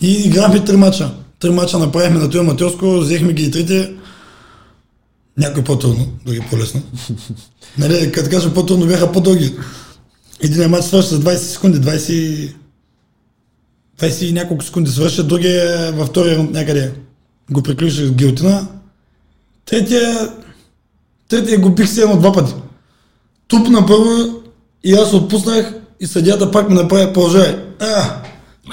И 0.00 0.12
играхме 0.12 0.64
три 0.64 0.76
мача. 0.76 1.10
Три 1.40 1.50
мача 1.50 1.78
направихме 1.78 2.18
на 2.18 2.26
този 2.26 2.38
аматьорско, 2.38 2.98
взехме 2.98 3.32
ги 3.32 3.44
и 3.44 3.50
трите. 3.50 3.90
Някой 5.38 5.64
по-трудно, 5.64 6.06
други 6.26 6.40
по-лесно. 6.50 6.82
нали, 7.78 8.12
като 8.12 8.30
кажа 8.30 8.54
по-трудно, 8.54 8.86
бяха 8.86 9.12
по-дълги. 9.12 9.54
Един 10.40 10.70
матч 10.70 10.84
свърши 10.84 11.08
за 11.08 11.20
20 11.20 11.36
секунди, 11.36 11.78
20, 11.78 12.52
20 14.00 14.24
и 14.24 14.32
няколко 14.32 14.64
секунди 14.64 14.90
свърши, 14.90 15.22
другия 15.22 15.92
във 15.92 16.08
втория 16.08 16.36
рунд 16.36 16.50
някъде 16.50 16.92
го 17.50 17.62
приключих 17.62 18.06
с 18.06 18.12
гилтина. 18.12 18.66
Третия, 19.66 20.28
третия 21.28 21.58
го 21.58 21.70
бих 21.70 21.88
се 21.88 22.02
едно 22.02 22.16
два 22.16 22.32
пъти. 22.32 22.54
Туп 23.48 23.68
на 23.68 23.86
първо 23.86 24.10
и 24.84 24.92
аз 24.94 25.12
отпуснах 25.12 25.66
и 26.00 26.06
съдията 26.06 26.50
пак 26.50 26.68
ми 26.68 26.74
направи 26.74 27.12
положение. 27.12 27.58
А, 27.80 28.20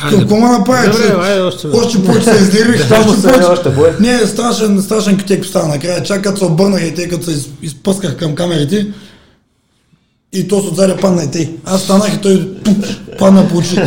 какво 0.09 0.35
ма 0.35 0.51
направи? 0.51 0.87
Добре, 0.87 1.07
че- 1.07 1.13
айде 1.13 1.41
още. 1.41 1.67
още 1.67 2.03
повече 2.03 2.25
се 2.25 2.35
издирих. 2.35 2.87
Само 2.87 3.09
още 3.09 3.21
се 3.21 3.27
повече. 3.27 3.51
още. 3.51 3.73
Не, 3.99 4.19
страшен, 4.19 4.81
страшен 4.81 5.17
котек 5.17 5.45
стана 5.45 5.67
накрая. 5.67 6.03
Чак 6.03 6.23
като 6.23 6.37
се 6.37 6.45
обърнах 6.45 6.83
и 6.83 6.95
тъй 6.95 7.09
като 7.09 7.25
се 7.25 7.31
из- 7.31 7.49
изпъсках 7.61 8.17
към 8.17 8.35
камерите 8.35 8.87
и 10.33 10.47
то 10.47 10.61
с 10.61 10.67
отзади 10.67 10.93
падна 11.01 11.23
и 11.23 11.31
тъй. 11.31 11.55
Аз 11.65 11.81
станах 11.83 12.13
и 12.15 12.21
той 12.21 12.51
тук, 12.65 12.75
падна 13.19 13.47
по 13.49 13.57
очи. 13.57 13.75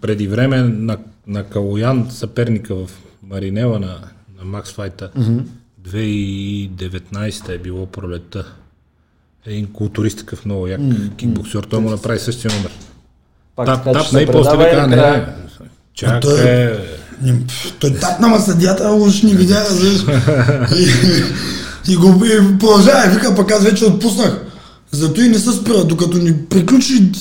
Преди 0.00 0.28
време 0.28 0.56
на, 0.58 0.96
на 1.26 1.44
Калоян, 1.44 2.06
съперника 2.10 2.74
в 2.74 2.90
Маринела 3.22 3.78
на, 3.78 3.98
на 4.38 4.44
Макс 4.44 4.72
Файта, 4.72 5.10
2019 5.82 7.48
е 7.48 7.58
било 7.58 7.86
пролетта. 7.86 8.44
Един 9.46 9.66
културист 9.66 10.18
такъв 10.18 10.44
много 10.44 10.66
як 10.66 10.80
кикбоксер, 11.16 11.62
той 11.62 11.80
му 11.80 11.90
направи 11.90 12.18
същия 12.18 12.50
номер. 12.54 12.70
Пак 13.56 13.66
Тап, 13.66 13.84
тап, 13.84 14.12
не 14.12 14.26
после 14.26 14.56
вика, 14.58 14.86
не, 14.86 15.26
чакай, 15.94 16.20
той- 16.20 16.78
Не, 17.22 17.46
пф, 17.46 17.72
Той 17.80 17.94
тапна, 17.94 18.28
ма 18.28 18.40
съдята 18.40 18.90
уж 18.90 19.22
ни 19.22 19.34
видя. 19.34 19.64
И, 20.76 21.92
и 21.92 21.96
го 21.96 22.24
и 22.24 22.58
продължава, 22.58 23.10
вика, 23.10 23.34
пък 23.36 23.50
аз 23.50 23.64
вече 23.64 23.84
отпуснах. 23.84 24.44
Зато 24.92 25.20
и 25.20 25.28
не 25.28 25.38
се 25.38 25.52
спира, 25.52 25.84
докато 25.84 26.18
ни 26.18 26.36
приключи, 26.36 27.12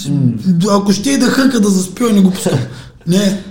ако 0.70 0.94
ще 0.94 1.10
и 1.12 1.18
да 1.18 1.26
хърка 1.26 1.60
да 1.60 1.70
заспива, 1.70 2.14
не 2.14 2.22
го 2.22 2.32
пускам. 2.32 2.60
Не. 3.08 3.44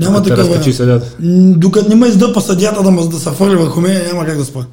Няма 0.00 0.22
такъв 0.22 0.38
разкачи 0.38 0.72
съдята. 0.72 1.16
Докато 1.56 1.88
не 1.88 1.94
ме 1.94 2.06
издъпа 2.06 2.40
съдята 2.40 2.82
да, 2.82 2.90
ме- 2.90 3.08
да 3.08 3.18
се 3.18 3.30
фърли 3.30 3.56
върху 3.56 3.80
мен, 3.80 4.06
няма 4.06 4.26
как 4.26 4.38
да 4.38 4.44
спа. 4.44 4.64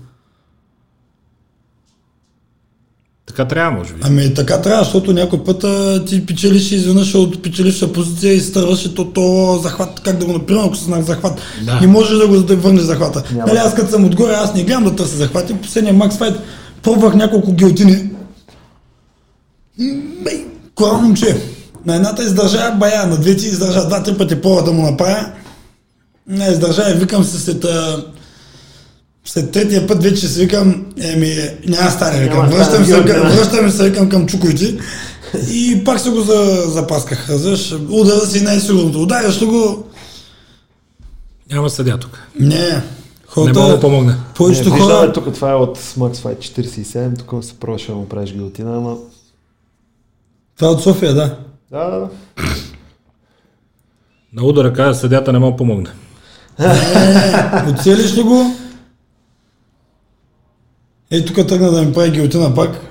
Така 3.26 3.48
трябва, 3.48 3.78
може 3.78 3.94
би. 3.94 4.00
Ами 4.04 4.34
така 4.34 4.62
трябва, 4.62 4.84
защото 4.84 5.14
някой 5.14 5.44
път 5.44 5.64
а, 5.64 6.06
ти 6.06 6.26
печелиш 6.26 6.72
и 6.72 6.76
изведнъж 6.76 7.16
от 7.16 7.44
печеливша 7.44 7.94
позиция 7.94 8.34
и 8.34 8.40
стърваш 8.40 8.86
и 8.86 8.96
то, 8.96 9.06
то 9.06 9.60
захват, 9.64 10.00
как 10.00 10.18
да 10.18 10.26
го 10.26 10.34
направим, 10.34 10.64
ако 10.64 10.76
се 10.76 10.84
знак 10.84 11.04
захват. 11.04 11.42
Да. 11.66 11.80
Не 11.80 11.88
можеш 11.88 12.18
да 12.18 12.28
го 12.28 12.42
да 12.42 12.56
върнеш 12.56 12.82
захвата. 12.84 13.24
Няма. 13.32 13.48
Нали, 13.48 13.58
аз 13.58 13.76
като 13.76 13.92
съм 13.92 14.06
отгоре, 14.06 14.34
аз 14.34 14.56
не 14.56 14.64
гледам 14.64 14.84
да 14.84 14.96
търся 14.96 15.16
захвати. 15.18 15.54
Последния 15.54 15.94
Макс 15.94 16.18
Файт 16.18 16.36
пробвах 16.84 17.16
няколко 17.16 17.54
гилтини. 17.54 18.10
Бей, 20.24 20.46
кора 20.76 20.94
момче. 20.94 21.42
На 21.86 21.96
едната 21.96 22.24
издържа 22.24 22.72
бая, 22.80 23.08
на 23.08 23.18
двете 23.18 23.46
издържа 23.46 23.88
два-три 23.88 24.18
пъти 24.18 24.42
по 24.42 24.62
да 24.62 24.72
му 24.72 24.82
направя. 24.92 25.32
Не, 26.28 26.48
издържа 26.48 26.92
и 26.92 26.94
викам 26.94 27.24
се 27.24 27.40
след, 27.40 27.66
след 29.26 29.52
третия 29.52 29.88
път 29.88 30.04
вече 30.04 30.28
си 30.28 30.42
викам, 30.42 30.86
еми, 31.02 31.36
няма 31.68 31.92
стане, 31.92 32.20
викам. 32.20 32.50
Връщам 32.50 32.86
се, 32.86 33.06
към, 33.06 33.22
връщам 33.22 33.72
се, 33.72 33.90
викам 33.90 34.10
към 34.10 34.28
чукойци. 34.28 34.80
И 35.50 35.84
пак 35.86 36.00
се 36.00 36.10
го 36.10 36.22
за, 36.22 36.64
запасках. 36.68 37.30
Разбираш, 37.30 37.76
удара 37.90 38.20
си 38.20 38.42
най-сигурното. 38.42 39.02
Ударяш 39.02 39.46
го? 39.46 39.84
Няма 41.52 41.70
съдя 41.70 41.98
тук. 41.98 42.20
Не. 42.40 42.56
Не 42.56 42.82
Хората, 43.28 43.60
мога 43.60 43.74
да 43.74 43.80
помогне. 43.80 44.16
повечето 44.36 44.70
не, 44.70 44.80
хора, 44.80 44.94
виждаме 44.94 45.14
тук, 45.14 45.34
това 45.34 45.52
е 45.52 45.56
от 45.56 45.80
Max 45.80 46.14
Fight 46.14 46.38
47, 46.38 47.18
тук 47.20 47.44
се 47.44 47.54
пробваше 47.54 47.88
да 47.88 47.96
му 47.96 48.10
правиш 48.10 48.34
гилотина, 48.34 48.78
ама... 48.78 48.96
това 50.56 50.68
е 50.68 50.72
от 50.72 50.84
София, 50.84 51.14
да. 51.14 51.38
Да, 51.72 51.90
да, 51.90 52.00
да. 52.00 52.10
На 54.34 54.44
удара 54.44 54.74
каза, 54.74 55.00
съдята 55.00 55.34
не 55.34 55.40
мога 55.40 55.52
да 55.52 55.58
помогне. 55.58 55.90
Оцелиш 57.74 58.18
ли 58.18 58.22
го? 58.24 58.56
Ей, 61.12 61.26
тук 61.26 61.48
тръгна 61.48 61.72
да 61.72 61.82
ми 61.82 61.94
прави 61.94 62.12
гилотина 62.12 62.56
пак. 62.56 62.82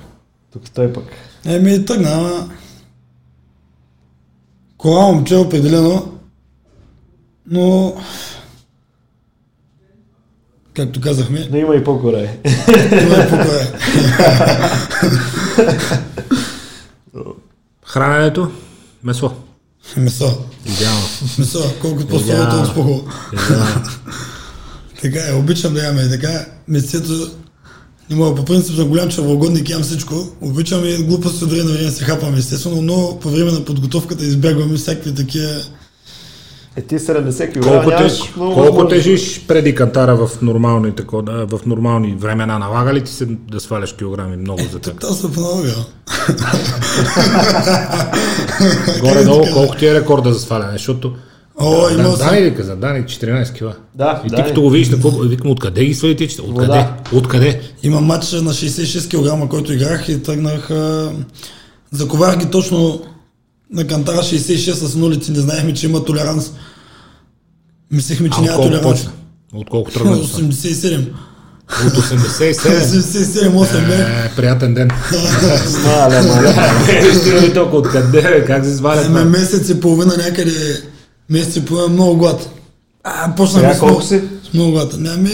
Тук 0.52 0.70
той 0.70 0.92
пък. 0.92 1.04
Еми, 1.44 1.84
тръгна, 1.84 2.10
ама... 2.12 2.50
Кора 4.76 5.00
момче 5.02 5.36
определено, 5.36 6.12
но... 7.46 7.96
Както 10.74 11.00
казахме, 11.00 11.48
Но 11.50 11.56
има 11.56 11.74
и 11.74 11.84
по-горе. 11.84 12.38
това 12.90 13.22
е 13.22 13.28
по-добре. 13.30 13.68
Храненето, 17.92 18.50
месо. 19.04 19.32
Месо. 19.96 20.38
Идеално. 20.66 21.04
Месо, 21.38 21.74
колкото 21.80 22.18
Да. 22.18 22.48
толкова 22.50 22.74
по-хубаво. 22.74 23.08
Така 25.02 25.18
е, 25.28 25.34
обичам 25.34 25.74
да 25.74 25.84
ям 25.84 25.98
и 25.98 26.10
така. 26.10 26.46
Месецето 26.68 27.30
не 28.10 28.16
мога, 28.16 28.34
по 28.34 28.44
принцип 28.44 28.76
съм 28.76 28.88
голям 28.88 29.08
чавългодник, 29.08 29.70
ям 29.70 29.82
всичко. 29.82 30.28
Обичам 30.40 30.84
и 30.84 30.96
глупости 30.96 31.44
от 31.44 31.50
време 31.50 31.64
на 31.64 31.72
време 31.72 31.90
се 31.90 32.04
хапам, 32.04 32.34
естествено, 32.34 32.82
но 32.82 33.18
по 33.20 33.30
време 33.30 33.52
на 33.52 33.64
подготовката 33.64 34.24
избягвам 34.24 34.74
и 34.74 34.78
всякакви 34.78 35.14
такива... 35.14 35.60
Е, 36.76 36.82
ти 36.82 36.98
70 36.98 37.52
кг 37.52 37.62
Колко, 37.62 37.90
теж, 37.90 38.36
много 38.36 38.54
колко 38.54 38.88
тежиш 38.88 39.44
преди 39.48 39.74
кантара 39.74 40.16
в 40.16 40.42
нормални, 40.42 40.92
тако, 40.92 41.22
да, 41.22 41.46
в 41.46 41.60
нормални 41.66 42.14
времена? 42.18 42.58
Налага 42.58 42.94
ли 42.94 43.04
ти 43.04 43.12
се 43.12 43.26
да 43.26 43.60
сваляш 43.60 43.92
килограми 43.92 44.36
много 44.36 44.60
за 44.72 44.78
теб? 44.78 45.00
Та 45.00 45.06
се 45.06 45.32
поналага. 45.32 45.70
Горе-долу, 49.00 49.44
колко 49.52 49.76
ти 49.76 49.86
е 49.86 49.94
рекорда 49.94 50.32
за 50.32 50.40
сваляне? 50.40 50.72
Защото 50.72 51.12
О, 51.56 51.88
да, 51.96 52.16
съм... 52.16 52.28
Дани 52.28 52.42
ли 52.42 52.54
каза? 52.54 52.76
Дани 52.76 53.04
14 53.04 53.52
кила. 53.52 53.72
Да, 53.94 54.22
И 54.24 54.28
ти 54.28 54.36
Дани. 54.36 54.48
като 54.48 54.62
го 54.62 54.70
видиш, 54.70 54.90
на 54.90 55.00
колко, 55.00 55.20
викам, 55.20 55.50
откъде 55.50 55.84
ги 55.84 55.94
свали 55.94 56.16
тия? 56.16 56.28
че- 56.28 56.42
Откъде? 56.42 56.66
Вода. 56.66 56.94
Откъде? 57.12 57.60
Има 57.82 58.00
матч 58.00 58.32
на 58.32 58.52
66 58.52 59.10
кг, 59.44 59.50
който 59.50 59.72
играх 59.72 60.08
и 60.08 60.22
тръгнах... 60.22 60.70
А... 60.70 61.12
Заковах 61.90 62.38
ги 62.38 62.50
точно 62.50 63.00
на 63.72 63.86
кантара 63.86 64.16
66 64.18 64.72
с 64.72 64.94
нулици, 64.94 65.32
не 65.32 65.40
знаехме, 65.40 65.74
че 65.74 65.86
има 65.86 66.04
толеранс. 66.04 66.50
Мислехме, 67.90 68.30
че 68.30 68.36
А 68.38 68.40
от 68.40 68.46
няма 68.46 68.62
толеранс. 68.62 68.82
почна? 68.82 69.10
От 69.54 69.70
колко 69.70 69.90
тръгна? 69.90 70.16
сваля? 70.16 70.44
87. 70.44 71.06
От 71.86 71.92
87. 71.92 72.52
87-8 72.52 73.86
бях. 73.86 74.00
Е, 74.00 74.32
приятен 74.36 74.74
ден. 74.74 74.90
Мале, 75.84 76.22
мале. 76.22 76.54
Ли 77.40 77.54
толкова? 77.54 77.78
Откъде? 77.78 78.08
бе? 78.12 78.44
Как 78.44 78.64
се 78.64 78.76
сваля 78.76 78.96
Ами 78.96 79.06
това? 79.08 79.24
месец 79.24 79.68
и 79.68 79.80
половина 79.80 80.16
някъде, 80.18 80.82
месец 81.30 81.56
и 81.56 81.64
половина 81.64 81.88
много 81.90 82.16
глад. 82.16 82.48
А, 83.04 83.34
почнах 83.34 83.76
с 83.76 83.78
колко 83.78 83.86
много, 83.86 84.02
си? 84.02 84.20
с 84.50 84.54
много 84.54 84.70
глад. 84.72 84.94
Ами, 85.06 85.30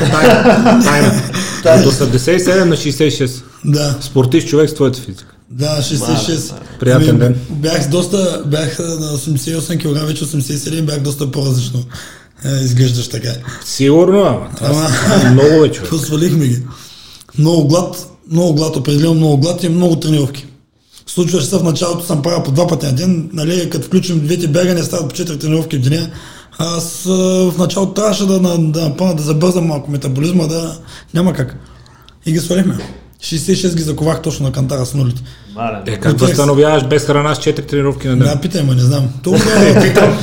Тайна. 0.00 1.22
Тайна. 1.62 1.82
От 1.82 1.92
87 1.92 2.64
на 2.64 2.76
66. 2.76 3.42
да, 3.64 3.96
Спортист 4.00 4.48
човек 4.48 4.70
с 4.70 4.74
твоята 4.74 5.00
физика. 5.00 5.34
Да, 5.50 5.78
66. 5.82 6.52
Приятен 6.80 7.08
ами, 7.08 7.18
ден. 7.18 7.40
Бях 7.50 7.84
с 7.84 7.88
доста, 7.88 8.42
бях 8.46 8.78
на 8.78 8.84
88 9.18 9.78
кг, 9.78 10.06
вече 10.06 10.24
87, 10.24 10.82
бях 10.82 11.00
доста 11.00 11.30
по-различно. 11.30 11.84
Е, 12.44 12.64
изглеждаш 12.64 13.08
така. 13.08 13.32
Сигурно, 13.64 14.20
ама. 14.20 14.48
Това 14.56 14.68
Ама- 14.68 15.30
много 15.30 15.60
вече. 15.62 15.74
човек. 15.74 15.90
Посвалихме 15.90 16.46
ги. 16.46 16.62
Много 17.38 17.68
глад, 17.68 18.10
много 18.30 18.54
глад, 18.54 18.76
определено 18.76 19.14
много 19.14 19.38
глад 19.38 19.62
и 19.64 19.68
много 19.68 19.96
тренировки. 20.00 20.46
Случваше 21.06 21.46
се 21.46 21.56
в 21.56 21.62
началото, 21.62 22.06
съм 22.06 22.22
правил 22.22 22.42
по 22.42 22.50
два 22.50 22.66
пъти 22.66 22.86
на 22.86 22.92
ден, 22.92 23.30
нали, 23.32 23.70
като 23.70 23.86
включим 23.86 24.20
двете 24.20 24.48
бягания, 24.48 24.84
стават 24.84 25.08
по 25.08 25.14
4 25.14 25.40
тренировки 25.40 25.76
в 25.76 25.80
деня. 25.80 26.10
Аз 26.58 27.06
а, 27.06 27.10
в 27.50 27.54
началото 27.58 27.92
трябваше 27.92 28.26
да, 28.26 28.40
да, 28.40 28.58
да 28.58 28.80
напълна, 28.88 29.14
да 29.14 29.22
забързам 29.22 29.66
малко 29.66 29.90
метаболизма, 29.90 30.46
да 30.46 30.78
няма 31.14 31.32
как. 31.32 31.56
И 32.26 32.32
ги 32.32 32.38
свалихме. 32.38 32.78
66 33.22 33.74
ги 33.74 33.82
заковах 33.82 34.22
точно 34.22 34.46
на 34.46 34.52
кантара 34.52 34.86
с 34.86 34.94
нулите. 34.94 35.22
Е, 35.86 35.96
как 35.96 36.20
възстановяваш 36.20 36.86
без 36.86 37.04
храна 37.04 37.34
с 37.34 37.38
4 37.38 37.68
тренировки 37.68 38.08
на 38.08 38.16
ден? 38.16 38.26
Да, 38.26 38.40
питай, 38.40 38.62
ма 38.62 38.74
не 38.74 38.82
знам. 38.82 39.08
Толкова 39.22 39.68
е, 39.68 39.82
питам. 39.88 40.18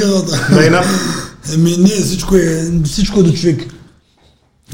Работа. 0.00 0.48
Война. 0.52 0.84
Еми, 1.54 1.76
не, 1.78 1.88
всичко 1.88 2.36
е, 2.36 2.70
всичко 2.84 3.20
е 3.20 3.22
до 3.22 3.32
човек. 3.32 3.74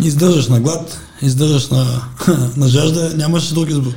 Издържаш 0.03 0.49
на 0.49 0.61
глад, 0.61 0.99
издържаш 1.22 1.68
на, 1.68 1.87
на 2.57 2.68
жажда, 2.68 3.12
нямаш 3.16 3.53
друг 3.53 3.70
избор. 3.70 3.93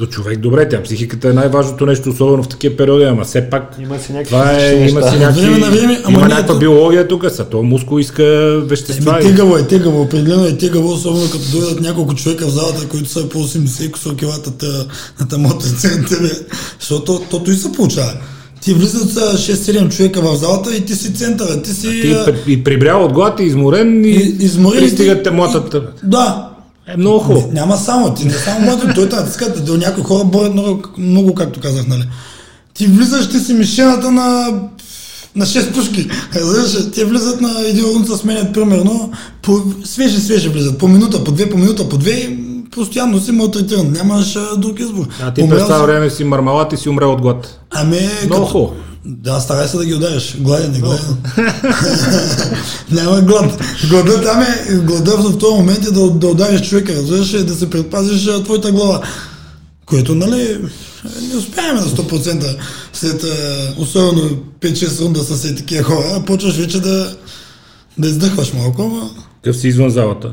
До 0.00 0.06
човек, 0.06 0.38
добре, 0.38 0.68
тя 0.68 0.82
психиката 0.82 1.28
е 1.28 1.32
най-важното 1.32 1.86
нещо, 1.86 2.10
особено 2.10 2.42
в 2.42 2.48
такива 2.48 2.76
периоди, 2.76 3.04
ама 3.04 3.24
все 3.24 3.40
пак 3.42 3.76
Има 3.80 3.98
си 3.98 4.12
някакви 4.12 4.30
това 4.30 4.52
е, 4.52 4.74
има 4.74 5.02
си 5.02 5.18
някакви, 5.18 5.40
Време 5.40 5.58
на 5.58 5.70
време, 5.70 6.00
ама 6.04 6.18
има 6.18 6.28
някаква 6.28 6.54
е- 6.54 6.58
биология 6.58 7.08
тук, 7.08 7.30
са, 7.30 7.44
то 7.44 7.62
мускул 7.62 8.00
иска 8.00 8.24
вещества. 8.60 9.12
Еми, 9.12 9.22
тегаво 9.22 9.56
е, 9.56 9.62
тегаво, 9.62 10.00
определено 10.02 10.44
е 10.44 10.52
тегаво, 10.52 10.88
особено 10.88 11.22
като 11.22 11.50
дойдат 11.50 11.80
няколко 11.80 12.14
човека 12.14 12.46
в 12.46 12.50
залата, 12.50 12.88
които 12.88 13.08
са 13.08 13.28
по 13.28 13.38
80 13.38 13.90
кусор 13.90 14.16
килата 14.16 14.50
та- 14.50 14.86
на 15.20 15.28
тамота 15.28 15.66
тебе, 16.08 16.30
защото 16.80 17.20
тото 17.20 17.50
и 17.50 17.54
се 17.54 17.72
получава. 17.72 18.12
Ти 18.60 18.74
влизат 18.74 19.10
са 19.10 19.20
6-7 19.20 19.88
човека 19.88 20.20
в 20.22 20.36
залата 20.36 20.76
и 20.76 20.80
ти 20.80 20.94
си 20.94 21.14
центъра, 21.14 21.62
ти 21.62 21.70
си... 21.70 22.00
Ти 22.02 22.10
а, 22.12 22.24
при- 22.24 22.52
и 22.52 22.64
прибрял 22.64 23.04
от 23.04 23.12
глад, 23.12 23.40
и 23.40 23.44
изморен, 23.44 24.04
и, 24.04 24.08
И- 24.08 24.36
изморен 24.40 24.78
и 24.78 24.82
пристигат 24.82 25.18
ти- 25.18 25.22
те 25.22 25.30
мотата. 25.30 25.82
Да, 26.02 26.49
Е 26.94 26.96
много 26.96 27.18
хубаво. 27.18 27.50
Няма 27.52 27.76
само, 27.76 28.14
ти 28.14 28.24
не 28.24 28.32
само 28.32 28.60
млади, 28.60 28.94
той 28.94 29.08
трябва 29.08 29.24
да 29.24 29.30
искат, 29.30 29.64
да 29.64 29.78
някои 29.78 30.04
хора 30.04 30.24
борят 30.24 30.52
много, 30.52 30.82
много, 30.98 31.34
както 31.34 31.60
казах, 31.60 31.86
нали. 31.86 32.08
Ти 32.74 32.86
влизаш, 32.86 33.30
ти 33.30 33.38
си 33.38 33.52
мишената 33.52 34.10
на, 34.10 34.48
на 35.36 35.46
6 35.46 35.72
пушки. 35.72 36.08
Разбираш, 36.34 36.90
те 36.94 37.04
влизат 37.04 37.40
на 37.40 37.60
един 37.66 37.84
рун 37.84 38.06
се 38.06 38.16
сменят 38.16 38.54
примерно, 38.54 39.12
по, 39.42 39.62
свежи, 39.84 40.20
свежи 40.20 40.48
влизат, 40.48 40.78
по 40.78 40.88
минута, 40.88 41.24
по 41.24 41.32
две, 41.32 41.50
по 41.50 41.58
минута, 41.58 41.88
по 41.88 41.96
две 41.96 42.36
постоянно 42.70 43.20
си 43.20 43.32
малтретиран, 43.32 43.92
нямаш 43.92 44.36
а, 44.36 44.56
друг 44.56 44.80
избор. 44.80 45.06
А 45.22 45.34
ти 45.34 45.42
Умрял 45.42 45.58
през 45.58 45.66
това 45.66 45.78
си- 45.78 45.86
време 45.86 46.10
си 46.10 46.24
мармалат 46.24 46.72
и 46.72 46.76
си 46.76 46.88
умрел 46.88 47.12
от 47.12 47.20
глад. 47.22 47.60
Ами, 47.70 48.00
Много 48.26 48.42
като... 48.42 48.52
хубаво. 48.52 48.74
Да, 49.04 49.40
старай 49.40 49.68
се 49.68 49.76
да 49.76 49.84
ги 49.84 49.94
удариш. 49.94 50.36
Гладен 50.40 50.74
е, 50.74 50.78
гладен. 50.78 51.16
Няма 52.90 53.20
глад. 53.20 53.62
Глада 53.90 54.22
там 54.22 54.42
е, 54.42 54.74
глада 54.74 55.16
в 55.16 55.38
този 55.38 55.54
момент 55.56 55.86
е 55.86 55.90
да, 55.90 56.10
да 56.10 56.26
удариш 56.28 56.68
човека, 56.68 56.94
разбираш, 56.94 57.32
и 57.32 57.44
да 57.44 57.54
се 57.54 57.70
предпазиш 57.70 58.26
а, 58.26 58.42
твоята 58.44 58.72
глава. 58.72 59.02
Което, 59.86 60.14
нали, 60.14 60.58
не 61.30 61.36
успяваме 61.36 61.80
на 61.80 61.86
100% 61.86 62.56
след, 62.92 63.24
особено 63.78 64.30
5-6 64.60 65.04
рунда 65.04 65.20
с 65.22 65.44
е 65.44 65.54
такива 65.54 65.82
хора, 65.82 66.22
почваш 66.26 66.56
вече 66.56 66.80
да, 66.80 67.16
да 67.98 68.08
издъхваш 68.08 68.52
малко, 68.52 68.82
ама 68.82 69.10
Какъв 69.42 69.60
си 69.60 69.68
извън 69.68 69.90
залата? 69.90 70.32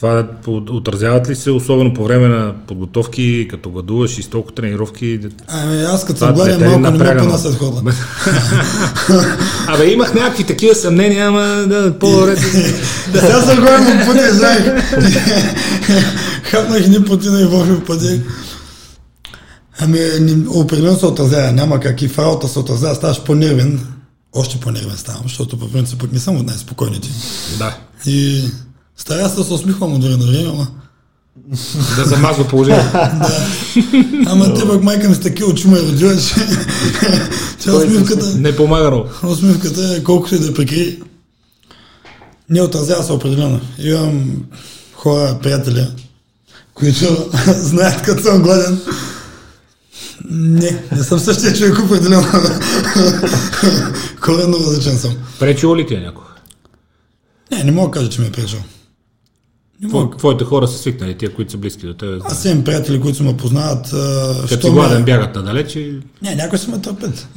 Това 0.00 0.26
по- 0.44 0.62
отразяват 0.70 1.28
ли 1.28 1.36
се, 1.36 1.50
особено 1.50 1.94
по 1.94 2.04
време 2.04 2.28
на 2.28 2.54
подготовки, 2.66 3.48
като 3.50 3.70
гладуваш 3.70 4.18
и 4.18 4.22
с 4.22 4.28
толкова 4.28 4.54
тренировки? 4.54 5.20
Ами 5.48 5.82
аз 5.82 6.04
като 6.04 6.18
съм 6.18 6.34
гладен 6.34 6.60
малко 6.60 6.80
не 6.80 6.90
напряга, 6.90 7.14
ма? 7.14 7.20
понасят 7.20 7.54
хора. 7.54 7.94
Абе, 9.66 9.84
имах 9.86 10.14
някакви 10.14 10.44
такива 10.44 10.74
съмнения, 10.74 11.26
ама 11.28 11.40
да, 11.68 11.98
по-добре. 11.98 12.36
Да, 13.12 13.20
сега 13.20 13.42
съм 13.42 13.56
гладен 13.56 13.98
в 13.98 14.06
пътя, 14.06 14.34
знаех. 14.34 14.64
Хапнах 16.42 16.88
ни 16.88 17.04
протина 17.04 17.40
и 17.40 17.44
върви 17.44 17.72
в 17.72 17.84
пътя. 17.84 18.20
Ами, 19.80 19.98
определено 20.48 20.98
се 20.98 21.06
отразява, 21.06 21.52
няма 21.52 21.80
как 21.80 22.02
и 22.02 22.08
в 22.08 22.18
работа 22.18 22.48
се 22.48 22.58
отразява, 22.58 22.94
ставаш 22.94 23.22
по-нервен, 23.22 23.80
още 24.32 24.60
по-нервен 24.60 24.96
ставам, 24.96 25.22
защото 25.22 25.58
по 25.58 25.72
принцип 25.72 26.12
не 26.12 26.18
съм 26.18 26.36
от 26.36 26.46
най-спокойните. 26.46 27.08
да. 27.58 27.76
И 28.06 28.44
старая 28.98 29.28
се 29.28 29.36
да 29.36 29.44
се 29.44 29.52
усмихвам 29.52 29.94
от 29.94 30.02
време 30.04 30.16
на 30.16 30.26
време, 30.26 30.48
ама, 30.48 30.66
Да 31.96 32.04
замазва 32.04 32.48
положението. 32.48 32.90
ама 34.26 34.54
те 34.54 34.68
пък 34.68 34.82
майка 34.82 35.08
ми 35.08 35.14
с 35.14 35.20
такива 35.20 35.50
очи 35.50 35.68
ме 35.68 35.78
родила, 35.78 36.16
че, 36.16 36.34
че 37.62 37.70
усмивката, 37.70 38.26
Не 38.34 38.56
помага 38.56 38.90
много. 38.90 39.08
усмивката 39.24 39.96
е 39.96 40.04
колкото 40.04 40.34
и 40.34 40.38
да 40.38 40.54
прикри. 40.54 41.02
Не 42.50 42.62
отразява 42.62 43.04
се 43.04 43.12
определено. 43.12 43.60
Имам 43.78 44.36
хора, 44.94 45.38
приятели, 45.42 45.86
които 46.74 47.30
знаят 47.46 48.02
като 48.02 48.22
съм 48.22 48.42
гладен. 48.42 48.80
Не, 50.30 50.84
не 50.92 51.02
съм 51.04 51.18
същия 51.18 51.54
човек 51.54 51.78
определено. 51.78 52.26
Коренно 54.20 54.56
различен 54.58 54.98
съм. 54.98 55.16
Пречило 55.38 55.76
ли 55.76 55.86
ти 55.86 55.94
е 55.94 56.00
някой? 56.00 56.24
Не, 57.52 57.64
не 57.64 57.72
мога 57.72 57.88
да 57.88 57.98
кажа, 57.98 58.10
че 58.10 58.20
ми 58.20 58.26
е 58.26 58.32
пречил. 58.32 58.58
Не 59.82 60.10
Твоите 60.18 60.44
хора 60.44 60.68
са 60.68 60.78
свикнали, 60.78 61.18
тия, 61.18 61.34
които 61.34 61.50
са 61.52 61.58
близки 61.58 61.86
до 61.86 61.94
теб. 61.94 62.22
Аз 62.24 62.44
имам 62.44 62.64
приятели, 62.64 63.00
които 63.00 63.22
ме 63.24 63.36
познават. 63.36 63.82
Като 64.48 64.58
що 64.60 64.72
гладен 64.72 64.98
ме- 64.98 65.04
бягат 65.04 65.34
надалеч 65.34 65.76
и 65.76 66.00
Не, 66.22 66.34
някой 66.34 66.58
си 66.58 66.70
ме 66.70 66.80
търпят. 66.80 67.28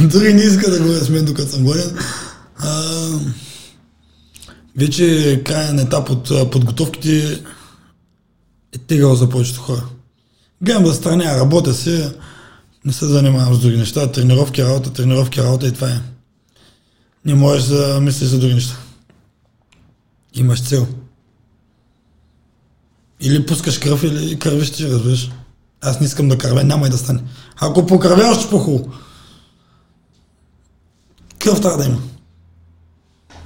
Дори 0.00 0.34
не 0.34 0.42
иска 0.42 0.70
да 0.70 0.78
говоря 0.80 0.98
с 0.98 1.08
мен, 1.08 1.24
докато 1.24 1.50
съм 1.50 1.64
гладен. 1.64 1.98
А, 2.56 2.82
вече 4.76 5.40
крайен 5.44 5.78
етап 5.78 6.10
от 6.10 6.50
подготовките 6.50 7.40
е 8.74 8.78
тегъл 8.78 9.14
за 9.14 9.28
повечето 9.28 9.60
хора. 9.60 9.84
Гледам 10.62 10.84
да 10.84 10.92
страня, 10.92 11.36
работя 11.36 11.74
си, 11.74 12.08
не 12.84 12.92
се 12.92 13.06
занимавам 13.06 13.54
с 13.54 13.58
други 13.58 13.76
неща, 13.76 14.12
тренировки, 14.12 14.64
работа, 14.64 14.92
тренировки, 14.92 15.42
работа 15.42 15.66
и 15.66 15.72
това 15.72 15.88
е. 15.88 16.00
Не 17.24 17.34
можеш 17.34 17.64
да 17.64 18.00
мислиш 18.00 18.28
за 18.28 18.38
други 18.38 18.54
неща. 18.54 18.76
Имаш 20.34 20.62
цел. 20.62 20.86
Или 23.20 23.46
пускаш 23.46 23.78
кръв, 23.78 24.02
или 24.02 24.38
кървиш 24.38 24.70
ти, 24.70 24.88
разбираш. 24.88 25.30
Аз 25.80 26.00
не 26.00 26.06
искам 26.06 26.28
да 26.28 26.38
кървя, 26.38 26.64
няма 26.64 26.86
и 26.86 26.90
да 26.90 26.98
стане. 26.98 27.20
Ако 27.60 27.86
покървяваш, 27.86 28.38
ще 28.38 28.50
по-хубаво. 28.50 28.92
Кръв 31.38 31.60
трябва 31.60 31.78
да 31.78 31.84
има. 31.84 31.98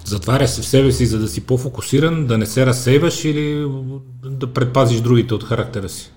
затваряш 0.04 0.50
се 0.50 0.62
в 0.62 0.66
себе 0.66 0.92
си, 0.92 1.06
за 1.06 1.18
да 1.18 1.28
си 1.28 1.40
по-фокусиран, 1.40 2.26
да 2.26 2.38
не 2.38 2.46
се 2.46 2.66
разсейваш 2.66 3.24
или 3.24 3.66
да 4.24 4.52
предпазиш 4.52 5.00
другите 5.00 5.34
от 5.34 5.44
характера 5.44 5.88
си. 5.88 6.12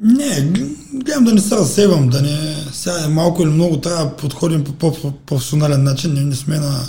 Не, 0.00 0.52
гледам 0.94 1.24
да 1.24 1.34
не 1.34 1.40
се 1.40 1.56
разсейвам, 1.56 2.08
да 2.08 2.22
не... 2.22 2.56
Сега 2.72 3.04
е 3.04 3.08
малко 3.08 3.42
или 3.42 3.50
много 3.50 3.80
трябва 3.80 4.04
да 4.04 4.16
подходим 4.16 4.64
по 4.64 4.72
по-професионален 4.72 5.82
начин. 5.82 6.12
Ние 6.12 6.22
не 6.22 6.34
сме 6.34 6.58
на... 6.58 6.80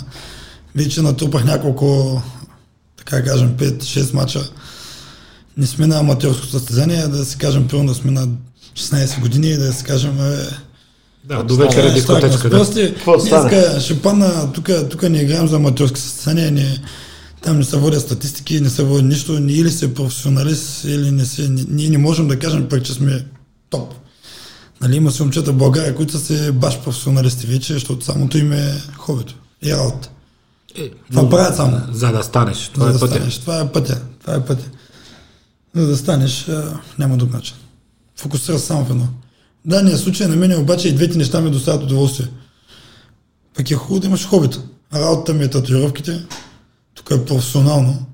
Вече 0.74 1.02
натрупах 1.02 1.44
няколко, 1.44 2.22
така 3.06 3.24
кажем, 3.24 3.48
5-6 3.50 4.14
мача. 4.14 4.40
Не 5.56 5.66
сме 5.66 5.86
на 5.86 5.98
аматьорско 5.98 6.46
състезание, 6.46 7.08
да 7.08 7.24
си 7.24 7.38
кажем, 7.38 7.68
първо 7.68 7.84
да 7.84 7.94
сме 7.94 8.10
на 8.10 8.28
16 8.76 9.20
години 9.20 9.48
и 9.48 9.56
да 9.56 9.72
си 9.72 9.84
кажем, 9.84 10.20
е, 10.22 10.36
Да, 11.24 11.42
до 11.42 11.56
вечера 11.56 11.86
Е, 11.86 11.92
дискотечка. 11.92 12.50
Да. 12.50 12.56
Днеска 13.46 13.80
ще 13.80 14.02
падна, 14.02 14.52
тук, 14.52 14.70
тук 14.90 15.02
не 15.02 15.18
играем 15.18 15.48
за 15.48 15.56
аматьорски 15.56 16.00
състезания, 16.00 16.52
не, 16.52 16.78
там 17.42 17.58
не 17.58 17.64
се 17.64 17.76
водят 17.76 18.02
статистики, 18.02 18.60
не 18.60 18.70
се 18.70 18.82
води 18.82 19.02
нищо, 19.02 19.40
ни 19.40 19.52
или 19.52 19.70
си 19.70 19.94
професионалист, 19.94 20.84
или 20.84 21.10
не 21.10 21.24
си, 21.24 21.48
ни- 21.48 21.66
ние 21.68 21.90
не 21.90 21.98
можем 21.98 22.28
да 22.28 22.38
кажем 22.38 22.68
пък, 22.68 22.84
че 22.84 22.92
сме 22.92 23.24
топ. 23.70 23.94
Нали, 24.80 24.96
има 24.96 25.10
си 25.10 25.22
момчета 25.22 25.52
в 25.52 25.56
България, 25.56 25.94
които 25.94 26.12
са 26.12 26.20
си 26.20 26.50
баш 26.52 26.78
професионалисти 26.78 27.46
вече, 27.46 27.72
защото 27.72 28.04
самото 28.04 28.38
им 28.38 28.52
е 28.52 28.72
хобито 28.98 29.34
и 29.62 29.72
работа. 29.72 30.10
Е, 30.78 30.90
Това 31.10 31.30
правят 31.30 31.56
само. 31.56 31.80
За 31.92 32.12
да 32.12 32.22
станеш. 32.22 32.68
Това 32.68 32.84
за 32.84 32.90
е 32.90 32.92
да 32.92 33.00
пътя. 33.00 33.14
станеш. 33.14 33.38
Това 33.38 33.60
е 33.60 33.72
пътя. 33.72 34.00
Това 34.20 34.34
е 34.34 34.44
пътя. 34.44 34.64
За 35.74 35.86
да 35.86 35.96
станеш, 35.96 36.46
няма 36.98 37.16
друг 37.16 37.32
начин. 37.32 37.54
Фокусира 38.16 38.58
само 38.58 38.84
в 38.84 38.90
едно. 38.90 39.08
Дания 39.64 39.98
случай 39.98 40.26
на 40.26 40.36
мен 40.36 40.60
обаче 40.60 40.88
и 40.88 40.94
двете 40.94 41.18
неща 41.18 41.40
ми 41.40 41.50
доставят 41.50 41.82
удоволствие. 41.82 42.28
Пък 43.56 43.70
е 43.70 43.74
хубаво 43.74 44.00
да 44.00 44.06
имаш 44.06 44.26
хобита. 44.26 44.62
Работата 44.94 45.34
ми 45.34 45.44
е 45.44 45.50
татуировките. 45.50 46.26
Тук 46.94 47.10
е 47.10 47.24
професионално. 47.24 48.06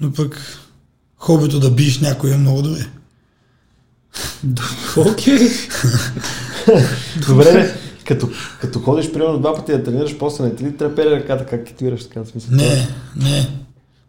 Но 0.00 0.12
пък 0.12 0.58
хобито 1.16 1.60
да 1.60 1.70
биеш 1.70 2.00
някой 2.00 2.32
е 2.32 2.36
много 2.36 2.62
добре. 2.62 2.86
Окей. 4.96 5.38
Добре. 7.28 7.81
Като, 8.08 8.28
като 8.60 8.78
ходиш 8.78 9.12
примерно 9.12 9.38
два 9.38 9.54
пъти 9.54 9.72
да 9.72 9.84
тренираш, 9.84 10.18
после 10.18 10.44
не 10.44 10.54
ти 10.54 10.64
ли 10.64 10.76
трепери 10.76 11.10
ръката, 11.10 11.46
как 11.46 11.64
китираш, 11.66 12.02
така 12.02 12.20
смисъл? 12.24 12.50
Не, 12.52 12.88
не. 13.16 13.48